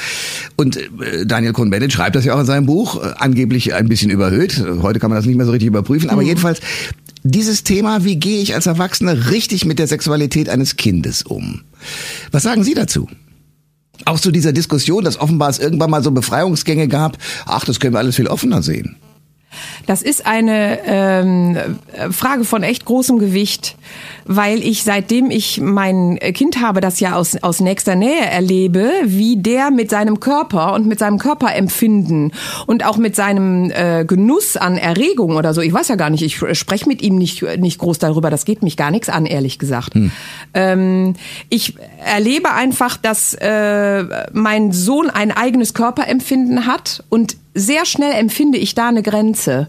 Und 0.56 0.76
äh, 0.76 1.24
Daniel 1.26 1.52
Cohn-Bennett 1.52 1.92
schreibt 1.92 2.16
das 2.16 2.24
ja 2.24 2.34
auch 2.34 2.40
in 2.40 2.46
seinem 2.46 2.66
Buch, 2.66 3.02
äh, 3.02 3.14
angeblich 3.18 3.74
ein 3.74 3.88
bisschen 3.88 4.10
überhöht. 4.10 4.62
Heute 4.82 4.98
kann 4.98 5.10
man 5.10 5.16
das 5.16 5.26
nicht 5.26 5.36
mehr 5.36 5.46
so 5.46 5.52
richtig 5.52 5.68
überprüfen, 5.68 6.10
aber 6.10 6.22
mhm. 6.22 6.28
jedenfalls 6.28 6.60
dieses 7.22 7.64
Thema, 7.64 8.04
wie 8.04 8.16
gehe 8.16 8.42
ich 8.42 8.54
als 8.54 8.66
Erwachsener 8.66 9.30
richtig 9.30 9.64
mit 9.64 9.78
der 9.78 9.86
Sexualität 9.86 10.50
eines 10.50 10.76
Kindes 10.76 11.22
um? 11.22 11.62
Was 12.30 12.42
sagen 12.42 12.62
Sie 12.62 12.74
dazu? 12.74 13.08
Auch 14.04 14.20
zu 14.20 14.30
dieser 14.30 14.52
Diskussion, 14.52 15.04
dass 15.04 15.18
offenbar 15.18 15.50
es 15.50 15.58
irgendwann 15.58 15.90
mal 15.90 16.02
so 16.02 16.10
Befreiungsgänge 16.10 16.88
gab, 16.88 17.16
ach, 17.46 17.64
das 17.64 17.80
können 17.80 17.94
wir 17.94 18.00
alles 18.00 18.16
viel 18.16 18.26
offener 18.26 18.62
sehen. 18.62 18.96
Das 19.86 20.02
ist 20.02 20.26
eine 20.26 20.78
ähm, 20.86 21.58
Frage 22.10 22.44
von 22.44 22.62
echt 22.62 22.84
großem 22.84 23.18
Gewicht. 23.18 23.76
weil 24.24 24.62
ich 24.62 24.84
seitdem 24.84 25.30
ich 25.30 25.60
mein 25.60 26.18
Kind 26.18 26.60
habe, 26.60 26.80
das 26.80 27.00
ja 27.00 27.14
aus, 27.14 27.36
aus 27.42 27.60
nächster 27.60 27.94
Nähe 27.94 28.24
erlebe, 28.24 28.90
wie 29.04 29.36
der 29.36 29.70
mit 29.70 29.90
seinem 29.90 30.20
Körper 30.20 30.72
und 30.74 30.86
mit 30.86 30.98
seinem 30.98 31.18
Körperempfinden 31.18 32.32
und 32.66 32.84
auch 32.84 32.96
mit 32.96 33.16
seinem 33.16 33.70
äh, 33.70 34.04
Genuss 34.04 34.56
an 34.56 34.76
Erregung 34.76 35.36
oder 35.36 35.54
so, 35.54 35.60
ich 35.60 35.72
weiß 35.72 35.88
ja 35.88 35.96
gar 35.96 36.10
nicht, 36.10 36.22
ich 36.22 36.36
spreche 36.58 36.88
mit 36.88 37.02
ihm 37.02 37.16
nicht, 37.16 37.42
nicht 37.58 37.78
groß 37.78 37.98
darüber, 37.98 38.30
das 38.30 38.44
geht 38.44 38.62
mich 38.62 38.76
gar 38.76 38.90
nichts 38.90 39.08
an, 39.08 39.26
ehrlich 39.26 39.58
gesagt. 39.58 39.94
Hm. 39.94 40.10
Ähm, 40.54 41.14
ich 41.48 41.74
erlebe 42.04 42.52
einfach, 42.52 42.96
dass 42.96 43.34
äh, 43.34 44.04
mein 44.32 44.72
Sohn 44.72 45.10
ein 45.10 45.30
eigenes 45.32 45.74
Körperempfinden 45.74 46.66
hat 46.66 47.04
und 47.08 47.36
sehr 47.54 47.86
schnell 47.86 48.12
empfinde 48.12 48.58
ich 48.58 48.74
da 48.74 48.88
eine 48.88 49.02
Grenze. 49.02 49.68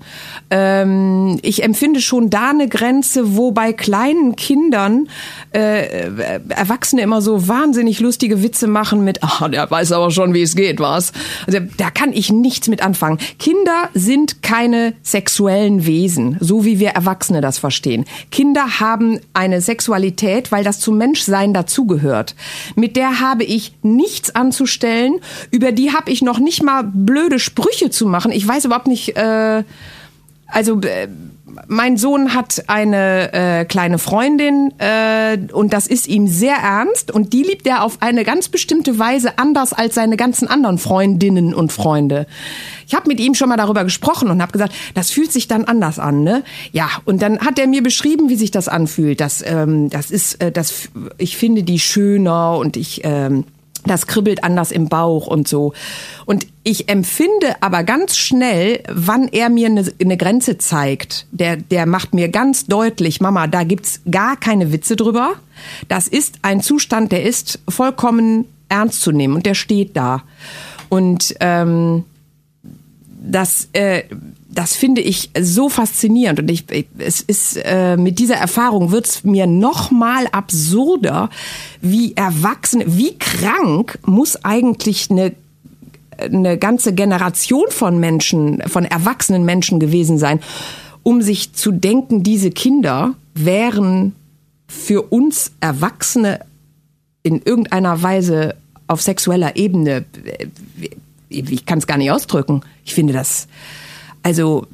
Ähm, 0.50 1.40
ich 1.44 1.64
empfinde 1.64 2.02
schon 2.02 2.32
da 2.32 2.50
eine 2.50 2.68
Grenze, 2.68 3.38
wo 3.38 3.52
bei 3.52 3.74
kleinen 3.74 4.36
Kindern 4.36 5.08
äh, 5.52 6.10
Erwachsene 6.50 7.04
immer 7.04 7.22
so 7.22 7.48
wahnsinnig 7.48 8.00
lustige 8.00 8.42
Witze 8.42 8.68
machen 8.68 9.04
mit, 9.04 9.24
ah, 9.24 9.48
der 9.48 9.70
weiß 9.70 9.92
aber 9.92 10.10
schon, 10.10 10.34
wie 10.34 10.42
es 10.42 10.56
geht, 10.56 10.80
was. 10.80 11.14
Also 11.46 11.60
da 11.78 11.92
kann 11.92 12.12
ich 12.12 12.32
nichts 12.32 12.68
mit 12.68 12.82
anfangen. 12.82 13.20
Kinder 13.38 13.90
sind 13.94 14.42
keine 14.42 14.94
sexuellen 15.04 15.86
Wesen, 15.86 16.38
so 16.40 16.66
wie 16.66 16.80
wir 16.80 16.90
Erwachsene 16.90 17.42
das 17.42 17.60
verstehen. 17.60 18.06
Kinder 18.32 18.80
haben 18.80 19.20
eine 19.34 19.62
Sexualität, 19.62 20.52
weil 20.52 20.64
das 20.64 20.80
zum 20.80 20.98
Menschsein 20.98 21.54
dazugehört. 21.54 22.36
Mit 22.76 22.96
der 22.96 23.20
habe 23.20 23.44
ich 23.44 23.76
nichts 23.84 24.34
anzustellen. 24.34 25.20
Über 25.52 25.72
die 25.72 25.92
habe 25.92 26.12
ich 26.12 26.24
noch 26.24 26.40
nicht 26.40 26.64
mal 26.64 26.84
blöde 26.84 27.38
Sprüche 27.38 27.75
Sprüche 27.76 27.90
zu 27.90 28.06
machen. 28.06 28.32
Ich 28.32 28.48
weiß 28.48 28.66
überhaupt 28.66 28.88
nicht, 28.88 29.16
äh, 29.18 29.64
also 30.48 30.80
äh, 30.82 31.08
mein 31.68 31.96
Sohn 31.98 32.34
hat 32.34 32.64
eine 32.68 33.34
äh, 33.34 33.66
kleine 33.66 33.98
Freundin 33.98 34.74
äh, 34.78 35.38
und 35.54 35.74
das 35.74 35.88
ist 35.88 36.08
ihm 36.08 36.28
sehr 36.28 36.56
ernst 36.56 37.12
und 37.12 37.34
die 37.34 37.44
liebt 37.44 37.66
er 37.66 37.84
auf 37.84 38.02
eine 38.02 38.24
ganz 38.24 38.50
bestimmte 38.50 39.00
Weise 39.00 39.38
anders 39.38 39.72
als 39.72 39.96
seine 39.96 40.18
ganzen 40.18 40.48
anderen 40.48 40.78
Freundinnen 40.78 41.54
und 41.54 41.72
Freunde. 41.72 42.28
Ich 42.88 42.94
habe 42.94 43.08
mit 43.08 43.20
ihm 43.20 43.36
schon 43.36 43.50
mal 43.50 43.58
darüber 43.58 43.84
gesprochen 43.84 44.30
und 44.30 44.42
habe 44.42 44.52
gesagt, 44.52 44.74
das 44.96 45.12
fühlt 45.12 45.32
sich 45.32 45.48
dann 45.48 45.66
anders 45.66 45.98
an, 45.98 46.24
ne? 46.24 46.44
Ja, 46.72 46.90
und 47.06 47.22
dann 47.22 47.40
hat 47.40 47.58
er 47.58 47.68
mir 47.68 47.82
beschrieben, 47.82 48.30
wie 48.30 48.36
sich 48.36 48.52
das 48.52 48.68
anfühlt. 48.68 49.22
Das, 49.22 49.44
ähm, 49.46 49.90
das 49.90 50.12
ist, 50.12 50.42
äh, 50.42 50.52
das, 50.52 50.90
ich 51.18 51.38
finde 51.38 51.64
die 51.64 51.80
schöner 51.80 52.58
und 52.58 52.78
ich 52.78 53.02
ähm, 53.04 53.46
das 53.86 54.08
kribbelt 54.08 54.44
anders 54.44 54.72
im 54.72 54.90
Bauch 54.90 55.28
und 55.28 55.48
so. 55.48 55.74
Und 56.26 56.48
ich 56.64 56.90
empfinde 56.90 57.56
aber 57.62 57.84
ganz 57.84 58.18
schnell, 58.18 58.84
wann 58.90 59.28
er 59.28 59.50
mir 59.50 59.68
eine, 59.68 59.86
eine, 60.02 60.18
Grenze 60.18 60.58
zeigt. 60.58 61.28
Der, 61.32 61.58
der 61.58 61.86
macht 61.86 62.14
mir 62.14 62.30
ganz 62.30 62.66
deutlich, 62.66 63.22
Mama, 63.22 63.48
da 63.48 63.64
gibt's 63.64 64.02
gar 64.10 64.38
keine 64.38 64.72
Witze 64.72 64.96
drüber. 64.96 65.34
Das 65.88 66.08
ist 66.08 66.40
ein 66.42 66.62
Zustand, 66.62 67.12
der 67.12 67.24
ist 67.24 67.60
vollkommen 67.70 68.46
ernst 68.70 69.02
zu 69.02 69.12
nehmen 69.12 69.36
und 69.36 69.46
der 69.46 69.54
steht 69.54 69.96
da. 69.96 70.24
Und 70.90 71.36
ähm, 71.40 72.04
das, 73.26 73.70
äh, 73.74 74.04
das 74.50 74.76
finde 74.76 75.02
ich 75.02 75.32
so 75.40 75.70
faszinierend. 75.70 76.40
Und 76.40 76.52
ich, 76.52 76.66
es 76.98 77.22
ist 77.22 77.58
äh, 77.64 77.98
mit 77.98 78.20
dieser 78.20 78.36
Erfahrung 78.36 78.92
wird's 78.92 79.24
mir 79.24 79.48
noch 79.48 79.92
mal 79.92 80.28
absurder, 80.32 81.30
wie 81.82 82.16
erwachsen, 82.16 82.84
wie 82.86 83.18
krank 83.18 84.00
muss 84.06 84.44
eigentlich 84.44 85.10
eine 85.10 85.34
eine 86.18 86.58
ganze 86.58 86.94
Generation 86.94 87.66
von 87.70 88.00
Menschen, 88.00 88.62
von 88.68 88.86
erwachsenen 88.86 89.44
Menschen 89.44 89.82
gewesen 89.82 90.18
sein, 90.18 90.40
um 91.04 91.22
sich 91.22 91.52
zu 91.52 91.74
denken, 91.74 92.24
diese 92.24 92.52
Kinder 92.52 93.16
wären 93.34 94.16
für 94.68 95.02
uns 95.02 95.52
Erwachsene 95.60 96.40
in 97.22 97.42
irgendeiner 97.44 98.02
Weise 98.02 98.56
auf 98.88 99.02
sexueller 99.02 99.56
Ebene, 99.56 100.06
äh, 100.24 100.48
ich 101.40 101.66
kann 101.66 101.80
es 101.80 101.88
gar 101.88 101.98
nicht 101.98 102.12
ausdrücken. 102.12 102.62
Ich 102.84 102.94
finde 102.94 103.14
das, 103.14 103.48
also 104.24 104.68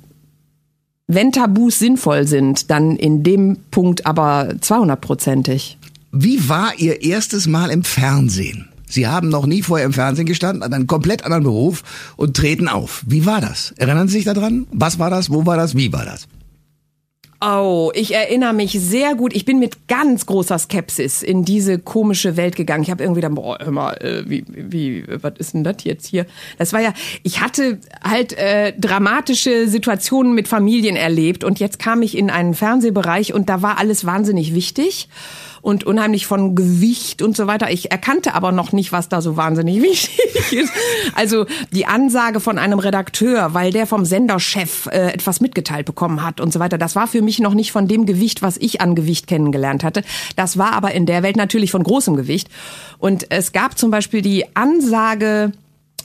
wenn 1.08 1.32
Tabus 1.32 1.80
sinnvoll 1.80 2.26
sind, 2.26 2.72
dann 2.72 2.96
in 2.96 3.24
dem 3.24 3.58
Punkt 3.70 4.06
aber 4.06 4.54
200-prozentig. 4.62 5.78
Wie 6.12 6.48
war 6.48 6.74
Ihr 6.78 7.02
erstes 7.02 7.48
Mal 7.48 7.70
im 7.70 7.84
Fernsehen? 7.84 8.70
Sie 8.88 9.08
haben 9.08 9.30
noch 9.30 9.46
nie 9.46 9.62
vorher 9.62 9.86
im 9.86 9.94
Fernsehen 9.94 10.26
gestanden, 10.26 10.64
an 10.64 10.74
einen 10.74 10.88
komplett 10.88 11.24
anderen 11.24 11.44
Beruf 11.44 11.84
und 12.18 12.36
treten 12.36 12.68
auf. 12.68 13.04
Wie 13.08 13.26
war 13.26 13.40
das? 13.40 13.74
Erinnern 13.78 14.08
Sie 14.08 14.16
sich 14.16 14.26
daran? 14.26 14.68
Was 14.72 15.00
war 15.00 15.10
das? 15.10 15.30
Wo 15.30 15.46
war 15.46 15.58
das? 15.58 15.76
Wie 15.76 15.92
war 15.94 16.06
das? 16.06 16.28
Oh, 17.44 17.92
ich 17.96 18.14
erinnere 18.14 18.54
mich 18.54 18.74
sehr 18.74 19.16
gut. 19.16 19.34
Ich 19.36 19.46
bin 19.46 19.58
mit 19.58 19.88
ganz 19.88 20.28
großer 20.28 20.60
Skepsis 20.60 21.24
in 21.24 21.44
diese 21.44 21.80
komische 21.80 22.38
Welt 22.38 22.56
gegangen. 22.56 22.84
Ich 22.84 22.92
habe 22.92 23.02
irgendwie 23.02 23.22
dann, 23.22 23.34
boah, 23.34 23.58
hör 23.60 23.72
mal, 23.72 23.94
äh, 23.94 24.30
wie, 24.30 24.46
wie, 24.48 25.06
was 25.08 25.34
ist 25.40 25.56
denn 25.56 25.64
das 25.64 25.78
jetzt 25.84 26.06
hier? 26.06 26.28
Das 26.60 26.72
war 26.72 26.82
ja, 26.82 26.94
ich 27.24 27.42
hatte 27.42 27.80
halt 28.04 28.34
äh, 28.34 28.74
dramatische 28.78 29.68
Situationen 29.68 30.36
mit 30.36 30.48
Familien 30.48 30.96
erlebt 30.96 31.44
und 31.44 31.60
jetzt 31.60 31.80
kam 31.80 32.04
ich 32.04 32.16
in 32.16 32.30
einen 32.30 32.54
Fernsehbereich 32.54 33.34
und 33.34 33.50
da 33.50 33.64
war 33.64 33.80
alles 33.80 34.06
wahnsinnig 34.06 34.54
wichtig 34.54 35.10
und 35.62 35.84
unheimlich 35.84 36.26
von 36.26 36.56
Gewicht 36.56 37.22
und 37.22 37.36
so 37.36 37.48
weiter. 37.48 37.70
Ich 37.72 37.92
erkannte 37.92 38.34
aber 38.34 38.52
noch 38.52 38.72
nicht, 38.72 38.92
was 38.92 39.10
da 39.10 39.22
so 39.22 39.38
wahnsinnig 39.38 39.82
wichtig 39.82 40.52
ist. 40.52 40.74
Also 41.14 41.46
die 41.72 41.86
Ansage 41.86 42.40
von 42.40 42.58
einem 42.58 42.80
Redakteur, 42.80 43.54
weil 43.54 43.72
der 43.72 43.88
vom 43.88 44.06
Senderchef 44.06 44.88
äh, 44.88 45.12
etwas 45.12 45.42
mitgeteilt 45.42 45.86
bekommen 45.86 46.24
hat 46.24 46.42
und 46.42 46.52
so 46.52 46.60
weiter, 46.60 46.78
das 46.78 46.96
war 46.96 47.08
für 47.08 47.22
mich 47.22 47.40
noch 47.40 47.54
nicht 47.54 47.72
von 47.72 47.88
dem 47.88 48.06
Gewicht, 48.06 48.42
was 48.42 48.58
ich 48.58 48.82
an 48.82 48.96
Gewicht 48.96 49.28
kennengelernt 49.28 49.84
hatte. 49.84 50.04
Das 50.36 50.58
war 50.58 50.74
aber 50.74 50.94
in 50.94 51.06
der 51.06 51.24
Welt 51.24 51.36
natürlich 51.36 51.72
von 51.72 51.84
großem 51.84 52.16
Gewicht. 52.16 52.50
Und 52.98 53.28
es 53.30 53.52
gab 53.52 53.78
zum 53.78 53.92
Beispiel 53.92 54.22
die 54.22 54.56
Ansage, 54.56 55.52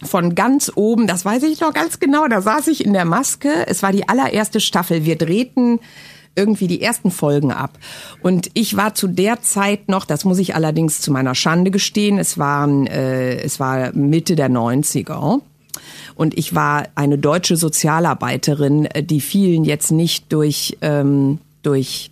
von 0.02 0.34
ganz 0.34 0.70
oben, 0.74 1.06
das 1.06 1.24
weiß 1.24 1.42
ich 1.44 1.60
noch 1.60 1.72
ganz 1.72 1.98
genau, 1.98 2.28
da 2.28 2.42
saß 2.42 2.68
ich 2.68 2.84
in 2.84 2.92
der 2.92 3.06
Maske. 3.06 3.66
Es 3.66 3.82
war 3.82 3.92
die 3.92 4.08
allererste 4.08 4.60
Staffel. 4.60 5.06
Wir 5.06 5.16
drehten 5.16 5.80
irgendwie 6.36 6.68
die 6.68 6.82
ersten 6.82 7.10
Folgen 7.10 7.50
ab. 7.50 7.78
Und 8.22 8.50
ich 8.54 8.76
war 8.76 8.94
zu 8.94 9.08
der 9.08 9.42
Zeit 9.42 9.88
noch, 9.88 10.04
das 10.04 10.24
muss 10.24 10.38
ich 10.38 10.54
allerdings 10.54 11.00
zu 11.00 11.10
meiner 11.10 11.34
Schande 11.34 11.70
gestehen, 11.70 12.18
es 12.18 12.38
waren, 12.38 12.86
äh, 12.86 13.36
es 13.36 13.58
war 13.58 13.92
Mitte 13.94 14.36
der 14.36 14.50
90er. 14.50 15.40
Und 16.14 16.38
ich 16.38 16.54
war 16.54 16.84
eine 16.94 17.18
deutsche 17.18 17.56
Sozialarbeiterin, 17.56 18.88
die 19.02 19.20
fielen 19.20 19.64
jetzt 19.64 19.90
nicht 19.90 20.32
durch, 20.32 20.78
ähm, 20.80 21.38
durch 21.62 22.10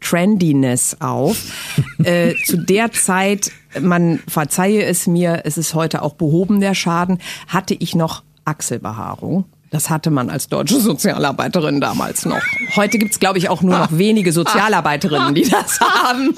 Trendiness 0.00 0.98
auf. 1.00 1.52
äh, 2.04 2.34
zu 2.44 2.58
der 2.58 2.92
Zeit, 2.92 3.50
man 3.80 4.20
verzeihe 4.28 4.84
es 4.84 5.06
mir, 5.06 5.42
es 5.44 5.58
ist 5.58 5.74
heute 5.74 6.02
auch 6.02 6.14
behoben 6.14 6.60
der 6.60 6.74
Schaden, 6.74 7.18
hatte 7.48 7.74
ich 7.74 7.94
noch 7.94 8.22
Achselbehaarung. 8.44 9.44
Das 9.74 9.90
hatte 9.90 10.12
man 10.12 10.30
als 10.30 10.46
deutsche 10.46 10.78
Sozialarbeiterin 10.78 11.80
damals 11.80 12.24
noch. 12.26 12.40
Heute 12.76 12.96
gibt's, 12.96 13.18
glaube 13.18 13.38
ich, 13.38 13.48
auch 13.48 13.60
nur 13.60 13.76
noch 13.76 13.88
wenige 13.90 14.30
Sozialarbeiterinnen, 14.30 15.34
die 15.34 15.48
das 15.48 15.80
haben. 16.04 16.32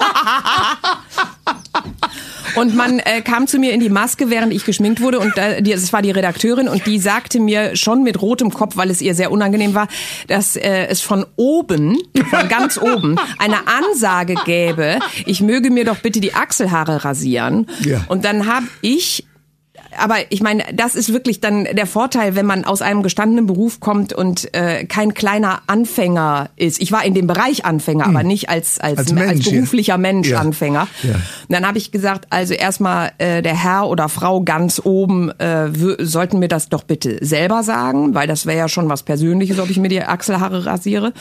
Und 2.55 2.75
man 2.75 2.97
äh, 2.97 3.21
kam 3.21 3.45
zu 3.45 3.59
mir 3.59 3.73
in 3.73 3.79
die 3.79 3.89
Maske, 3.89 4.31
während 4.31 4.51
ich 4.51 4.65
geschminkt 4.65 5.01
wurde. 5.01 5.19
Und 5.19 5.37
äh, 5.37 5.61
die, 5.61 5.71
es 5.71 5.93
war 5.93 6.01
die 6.01 6.09
Redakteurin 6.09 6.67
und 6.67 6.87
die 6.87 6.97
sagte 6.97 7.39
mir 7.39 7.75
schon 7.75 8.01
mit 8.01 8.19
rotem 8.19 8.51
Kopf, 8.51 8.75
weil 8.75 8.89
es 8.89 9.01
ihr 9.01 9.13
sehr 9.13 9.31
unangenehm 9.31 9.75
war, 9.75 9.87
dass 10.25 10.55
äh, 10.55 10.87
es 10.87 11.01
von 11.01 11.23
oben, 11.35 11.99
von 12.31 12.49
ganz 12.49 12.79
oben, 12.79 13.19
eine 13.37 13.67
Ansage 13.67 14.33
gäbe, 14.45 14.97
ich 15.27 15.41
möge 15.41 15.69
mir 15.69 15.85
doch 15.85 15.97
bitte 15.97 16.21
die 16.21 16.33
Achselhaare 16.33 17.05
rasieren. 17.05 17.67
Ja. 17.81 18.03
Und 18.07 18.25
dann 18.25 18.47
habe 18.47 18.65
ich 18.81 19.26
aber 19.97 20.15
ich 20.29 20.41
meine, 20.41 20.63
das 20.73 20.95
ist 20.95 21.11
wirklich 21.13 21.41
dann 21.41 21.65
der 21.65 21.87
Vorteil, 21.87 22.35
wenn 22.35 22.45
man 22.45 22.63
aus 22.63 22.81
einem 22.81 23.03
gestandenen 23.03 23.47
Beruf 23.47 23.79
kommt 23.79 24.13
und 24.13 24.53
äh, 24.53 24.85
kein 24.85 25.13
kleiner 25.13 25.61
Anfänger 25.67 26.49
ist. 26.55 26.81
Ich 26.81 26.91
war 26.91 27.03
in 27.03 27.13
dem 27.13 27.27
Bereich 27.27 27.65
Anfänger, 27.65 28.05
hm. 28.05 28.15
aber 28.15 28.23
nicht 28.23 28.49
als 28.49 28.79
als, 28.79 28.99
als, 28.99 29.13
Mensch, 29.13 29.45
als 29.45 29.49
beruflicher 29.49 29.93
ja. 29.93 29.97
Mensch. 29.97 30.33
Anfänger. 30.33 30.87
Ja. 31.03 31.13
Und 31.13 31.21
dann 31.49 31.67
habe 31.67 31.77
ich 31.77 31.91
gesagt, 31.91 32.27
also 32.29 32.53
erstmal 32.53 33.11
äh, 33.17 33.41
der 33.41 33.55
Herr 33.55 33.87
oder 33.87 34.09
Frau 34.09 34.41
ganz 34.41 34.81
oben 34.83 35.31
äh, 35.39 35.69
sollten 35.99 36.39
mir 36.39 36.47
das 36.47 36.69
doch 36.69 36.83
bitte 36.83 37.17
selber 37.21 37.63
sagen, 37.63 38.13
weil 38.13 38.27
das 38.27 38.45
wäre 38.45 38.57
ja 38.57 38.69
schon 38.69 38.89
was 38.89 39.03
Persönliches, 39.03 39.59
ob 39.59 39.69
ich 39.69 39.77
mir 39.77 39.89
die 39.89 40.01
Achselhaare 40.01 40.65
rasiere. 40.65 41.13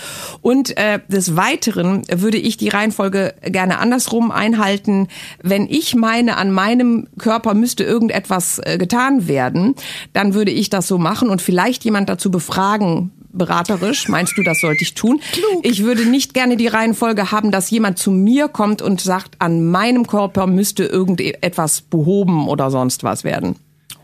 Und 0.43 0.77
äh, 0.77 1.01
des 1.09 1.37
Weiteren 1.37 2.03
würde 2.13 2.39
ich 2.39 2.57
die 2.57 2.69
Reihenfolge 2.69 3.35
gerne 3.43 3.79
andersrum 3.79 4.31
einhalten. 4.31 5.09
Wenn 5.43 5.67
ich 5.69 5.95
meine, 5.95 6.37
an 6.37 6.51
meinem 6.51 7.09
Körper 7.19 7.55
müsste 7.55 7.85
irgendetwas 7.85 8.59
getan 8.79 9.29
werden, 9.29 9.75
dann 10.13 10.35
würde 10.35 10.51
ich 10.51 10.71
das 10.71 10.89
so 10.89 10.99
machen 10.99 11.31
und 11.31 11.43
vielleicht 11.43 11.85
jemand 11.85 12.09
dazu 12.09 12.31
befragen, 12.31 13.13
beraterisch. 13.33 14.09
Meinst 14.09 14.37
du, 14.37 14.43
das 14.43 14.61
sollte 14.61 14.83
ich 14.83 14.95
tun? 14.95 15.21
Klug. 15.33 15.65
Ich 15.65 15.85
würde 15.85 16.07
nicht 16.07 16.35
gerne 16.35 16.57
die 16.57 16.67
Reihenfolge 16.67 17.31
haben, 17.33 17.51
dass 17.51 17.71
jemand 17.71 17.99
zu 17.99 18.11
mir 18.11 18.49
kommt 18.49 18.83
und 18.83 19.01
sagt, 19.01 19.37
an 19.41 19.71
meinem 19.71 20.07
Körper 20.07 20.47
müsste 20.47 20.85
irgendetwas 20.85 21.83
behoben 21.83 22.49
oder 22.49 22.71
sonst 22.71 23.05
was 23.05 23.25
werden. 23.25 23.57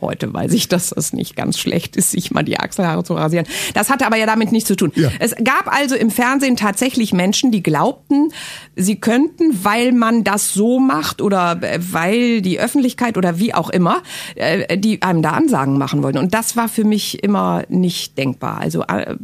Heute 0.03 0.33
weiß 0.35 0.53
ich, 0.53 0.67
dass 0.67 0.91
das 0.91 1.13
nicht 1.13 1.37
ganz 1.37 1.59
schlecht 1.59 1.97
ist, 1.97 2.11
sich 2.11 2.33
mal 2.33 2.43
die 2.43 2.59
Achselhaare 2.59 3.05
zu 3.05 3.15
rasieren. 3.15 3.47
Das 3.73 3.89
hatte 3.89 4.05
aber 4.05 4.17
ja 4.17 4.27
damit 4.27 4.51
nichts 4.51 4.67
zu 4.67 4.75
tun. 4.75 4.91
Ja. 4.97 5.11
Es 5.21 5.35
gab 5.37 5.73
also 5.73 5.95
im 5.95 6.11
Fernsehen 6.11 6.57
tatsächlich 6.57 7.13
Menschen, 7.13 7.53
die 7.53 7.63
glaubten, 7.63 8.31
sie 8.75 8.97
könnten, 8.97 9.65
weil 9.65 9.93
man 9.93 10.25
das 10.25 10.53
so 10.53 10.81
macht 10.81 11.23
oder 11.23 11.63
äh, 11.63 11.79
weil 11.81 12.43
die 12.43 12.59
Öffentlichkeit 12.59 13.17
oder 13.17 13.39
wie 13.39 13.55
auch 13.55 13.71
immer, 13.71 14.03
äh, 14.35 14.77
die 14.77 15.01
einem 15.03 15.23
da 15.23 15.31
Ansagen 15.31 15.79
machen 15.79 16.03
wollten. 16.03 16.19
Und 16.19 16.35
das 16.35 16.57
war 16.57 16.69
für 16.69 16.85
mich 16.85 17.23
immer 17.23 17.63
nicht 17.69 18.19
denkbar. 18.19 18.59
Also 18.59 18.83
äh, 18.83 19.15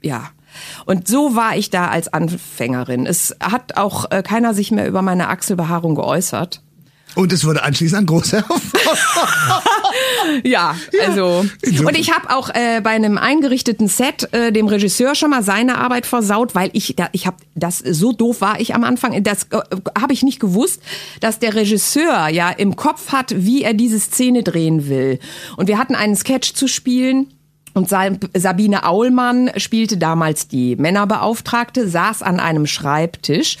ja. 0.00 0.30
Und 0.86 1.08
so 1.08 1.34
war 1.34 1.56
ich 1.56 1.70
da 1.70 1.88
als 1.88 2.12
Anfängerin. 2.12 3.04
Es 3.04 3.36
hat 3.40 3.76
auch 3.76 4.10
äh, 4.10 4.22
keiner 4.22 4.54
sich 4.54 4.70
mehr 4.70 4.86
über 4.86 5.02
meine 5.02 5.28
Achselbehaarung 5.28 5.94
geäußert. 5.94 6.62
Und 7.18 7.32
es 7.32 7.44
wurde 7.44 7.62
anschließend 7.64 8.00
ein 8.02 8.06
großer 8.06 8.38
Erfolg. 8.38 8.60
Ja, 10.44 10.76
also 11.06 11.44
und 11.84 11.98
ich 11.98 12.12
habe 12.12 12.30
auch 12.30 12.50
äh, 12.50 12.80
bei 12.82 12.90
einem 12.90 13.18
eingerichteten 13.18 13.88
Set 13.88 14.32
äh, 14.32 14.52
dem 14.52 14.68
Regisseur 14.68 15.14
schon 15.14 15.30
mal 15.30 15.42
seine 15.42 15.78
Arbeit 15.78 16.06
versaut, 16.06 16.54
weil 16.54 16.70
ich 16.74 16.94
da 16.96 17.08
ich 17.12 17.26
habe 17.26 17.38
das 17.54 17.78
so 17.78 18.12
doof 18.12 18.40
war 18.40 18.60
ich 18.60 18.74
am 18.74 18.84
Anfang, 18.84 19.22
das 19.24 19.44
äh, 19.44 19.58
habe 19.98 20.12
ich 20.12 20.22
nicht 20.22 20.38
gewusst, 20.38 20.82
dass 21.20 21.38
der 21.38 21.54
Regisseur 21.54 22.28
ja 22.28 22.50
im 22.50 22.76
Kopf 22.76 23.10
hat, 23.12 23.32
wie 23.36 23.62
er 23.62 23.74
diese 23.74 23.98
Szene 23.98 24.42
drehen 24.42 24.88
will. 24.88 25.18
Und 25.56 25.66
wir 25.66 25.78
hatten 25.78 25.94
einen 25.94 26.14
Sketch 26.16 26.52
zu 26.54 26.68
spielen. 26.68 27.28
Und 27.74 27.88
Sa- 27.88 28.10
Sabine 28.34 28.84
Aulmann 28.84 29.50
spielte 29.56 29.96
damals 29.98 30.48
die 30.48 30.76
Männerbeauftragte, 30.76 31.88
saß 31.88 32.22
an 32.22 32.38
einem 32.40 32.66
Schreibtisch 32.66 33.56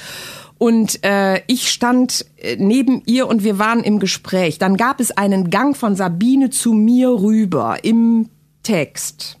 und 0.58 1.04
äh, 1.04 1.40
ich 1.46 1.70
stand 1.70 2.26
äh, 2.36 2.56
neben 2.58 3.02
ihr 3.06 3.28
und 3.28 3.44
wir 3.44 3.58
waren 3.58 3.82
im 3.82 4.00
Gespräch. 4.00 4.58
Dann 4.58 4.76
gab 4.76 5.00
es 5.00 5.12
einen 5.12 5.50
Gang 5.50 5.76
von 5.76 5.94
Sabine 5.94 6.50
zu 6.50 6.72
mir 6.72 7.10
rüber 7.10 7.78
im 7.82 8.28
Text. 8.64 9.38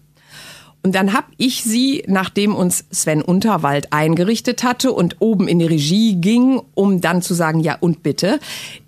Und 0.84 0.94
dann 0.94 1.12
hab 1.12 1.26
ich 1.36 1.64
sie, 1.64 2.04
nachdem 2.06 2.54
uns 2.54 2.84
Sven 2.92 3.20
Unterwald 3.20 3.92
eingerichtet 3.92 4.62
hatte 4.62 4.92
und 4.92 5.16
oben 5.18 5.48
in 5.48 5.58
die 5.58 5.66
Regie 5.66 6.14
ging, 6.14 6.62
um 6.74 7.00
dann 7.00 7.20
zu 7.20 7.34
sagen, 7.34 7.60
ja 7.60 7.76
und 7.80 8.04
bitte. 8.04 8.38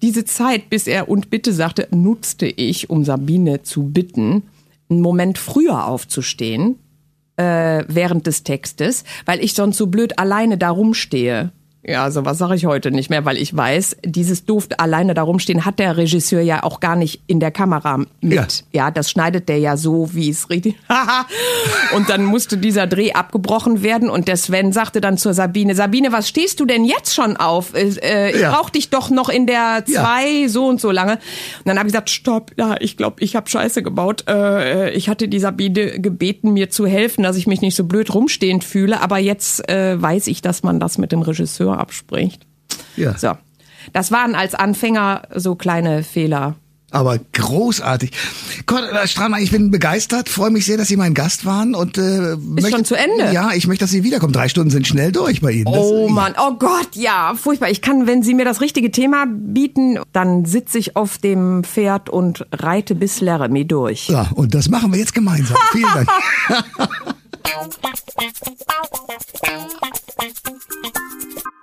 Diese 0.00 0.24
Zeit, 0.24 0.70
bis 0.70 0.86
er 0.86 1.08
und 1.08 1.30
bitte 1.30 1.52
sagte, 1.52 1.88
nutzte 1.90 2.46
ich, 2.46 2.90
um 2.90 3.04
Sabine 3.04 3.62
zu 3.64 3.82
bitten, 3.82 4.44
einen 4.88 5.00
Moment 5.00 5.36
früher 5.36 5.86
aufzustehen, 5.86 6.78
äh, 7.36 7.84
während 7.88 8.26
des 8.26 8.44
Textes, 8.44 9.04
weil 9.26 9.42
ich 9.42 9.54
sonst 9.54 9.76
so 9.76 9.88
blöd 9.88 10.18
alleine 10.18 10.58
da 10.58 10.70
rumstehe. 10.70 11.52
Ja, 11.82 12.10
sowas 12.10 12.36
sage 12.36 12.56
ich 12.56 12.66
heute 12.66 12.90
nicht 12.90 13.08
mehr, 13.08 13.24
weil 13.24 13.38
ich 13.38 13.56
weiß, 13.56 13.96
dieses 14.04 14.44
doof 14.44 14.68
alleine 14.76 15.14
da 15.14 15.22
rumstehen 15.22 15.64
hat 15.64 15.78
der 15.78 15.96
Regisseur 15.96 16.42
ja 16.42 16.62
auch 16.62 16.78
gar 16.80 16.94
nicht 16.94 17.22
in 17.26 17.40
der 17.40 17.50
Kamera 17.50 18.04
mit. 18.20 18.64
Ja. 18.72 18.84
Ja, 18.86 18.90
das 18.90 19.10
schneidet 19.10 19.48
der 19.48 19.58
ja 19.58 19.78
so, 19.78 20.12
wie 20.12 20.28
es 20.28 20.50
richtig. 20.50 20.76
und 21.96 22.08
dann 22.10 22.24
musste 22.24 22.58
dieser 22.58 22.86
Dreh 22.86 23.12
abgebrochen 23.12 23.82
werden 23.82 24.10
und 24.10 24.28
der 24.28 24.36
Sven 24.36 24.72
sagte 24.72 25.00
dann 25.00 25.16
zur 25.16 25.32
Sabine, 25.32 25.74
Sabine, 25.74 26.12
was 26.12 26.28
stehst 26.28 26.60
du 26.60 26.66
denn 26.66 26.84
jetzt 26.84 27.14
schon 27.14 27.36
auf? 27.38 27.74
Äh, 27.74 27.88
äh, 28.02 28.30
ich 28.32 28.40
Ja. 28.42 28.52
brauch 28.52 28.68
dich 28.70 28.90
doch 28.90 29.08
noch 29.10 29.28
in 29.30 29.46
der 29.46 29.82
Ja. 29.86 30.02
zwei 30.02 30.48
so 30.48 30.66
und 30.66 30.80
so 30.82 30.90
lange. 30.90 31.12
Und 31.12 31.20
dann 31.64 31.78
habe 31.78 31.88
ich 31.88 31.92
gesagt, 31.94 32.10
stopp, 32.10 32.52
ja, 32.58 32.76
ich 32.80 32.96
glaube, 32.98 33.16
ich 33.22 33.36
habe 33.36 33.48
Scheiße 33.48 33.82
gebaut. 33.82 34.24
Äh, 34.28 34.90
ich 34.92 35.08
hatte 35.08 35.28
die 35.28 35.38
Sabine 35.38 35.98
gebeten, 35.98 36.52
mir 36.52 36.68
zu 36.68 36.86
helfen, 36.86 37.22
dass 37.22 37.36
ich 37.36 37.46
mich 37.46 37.62
nicht 37.62 37.74
so 37.74 37.84
blöd 37.84 38.12
rumstehend 38.12 38.64
fühle, 38.64 39.00
aber 39.00 39.16
jetzt 39.18 39.66
äh, 39.70 40.00
weiß 40.00 40.26
ich, 40.26 40.42
dass 40.42 40.62
man 40.62 40.78
das 40.78 40.98
mit 40.98 41.10
dem 41.12 41.22
Regisseur 41.22 41.69
abspricht. 41.78 42.46
Ja. 42.96 43.16
So. 43.16 43.32
Das 43.92 44.10
waren 44.12 44.34
als 44.34 44.54
Anfänger 44.54 45.22
so 45.34 45.54
kleine 45.54 46.02
Fehler. 46.02 46.56
Aber 46.92 47.18
großartig. 47.18 48.10
Gott, 48.66 48.82
äh, 48.82 49.06
Strahlmann, 49.06 49.40
ich 49.42 49.52
bin 49.52 49.70
begeistert, 49.70 50.28
freue 50.28 50.50
mich 50.50 50.66
sehr, 50.66 50.76
dass 50.76 50.88
Sie 50.88 50.96
mein 50.96 51.14
Gast 51.14 51.44
waren 51.46 51.76
und 51.76 51.96
äh, 51.98 52.34
möchte, 52.36 52.72
schon 52.72 52.84
zu 52.84 52.96
Ende? 52.96 53.32
Ja, 53.32 53.52
ich 53.54 53.68
möchte, 53.68 53.84
dass 53.84 53.92
Sie 53.92 54.02
wiederkommen. 54.02 54.32
Drei 54.32 54.48
Stunden 54.48 54.70
sind 54.70 54.88
schnell 54.88 55.12
durch 55.12 55.40
bei 55.40 55.52
Ihnen. 55.52 55.66
Das- 55.66 55.76
Oh 55.76 56.08
Mann, 56.08 56.34
oh 56.36 56.54
Gott, 56.58 56.88
ja, 56.94 57.34
furchtbar. 57.36 57.70
Ich 57.70 57.80
kann, 57.80 58.08
wenn 58.08 58.24
Sie 58.24 58.34
mir 58.34 58.44
das 58.44 58.60
richtige 58.60 58.90
Thema 58.90 59.26
bieten, 59.30 60.00
dann 60.12 60.46
sitze 60.46 60.78
ich 60.78 60.96
auf 60.96 61.18
dem 61.18 61.62
Pferd 61.62 62.10
und 62.10 62.44
reite 62.52 62.96
bis 62.96 63.20
Laramie 63.20 63.64
durch. 63.66 64.08
Ja, 64.08 64.28
und 64.34 64.52
das 64.56 64.68
machen 64.68 64.92
wir 64.92 64.98
jetzt 64.98 65.14
gemeinsam. 65.14 65.56
Vielen 65.70 65.94
Dank. 65.94 66.08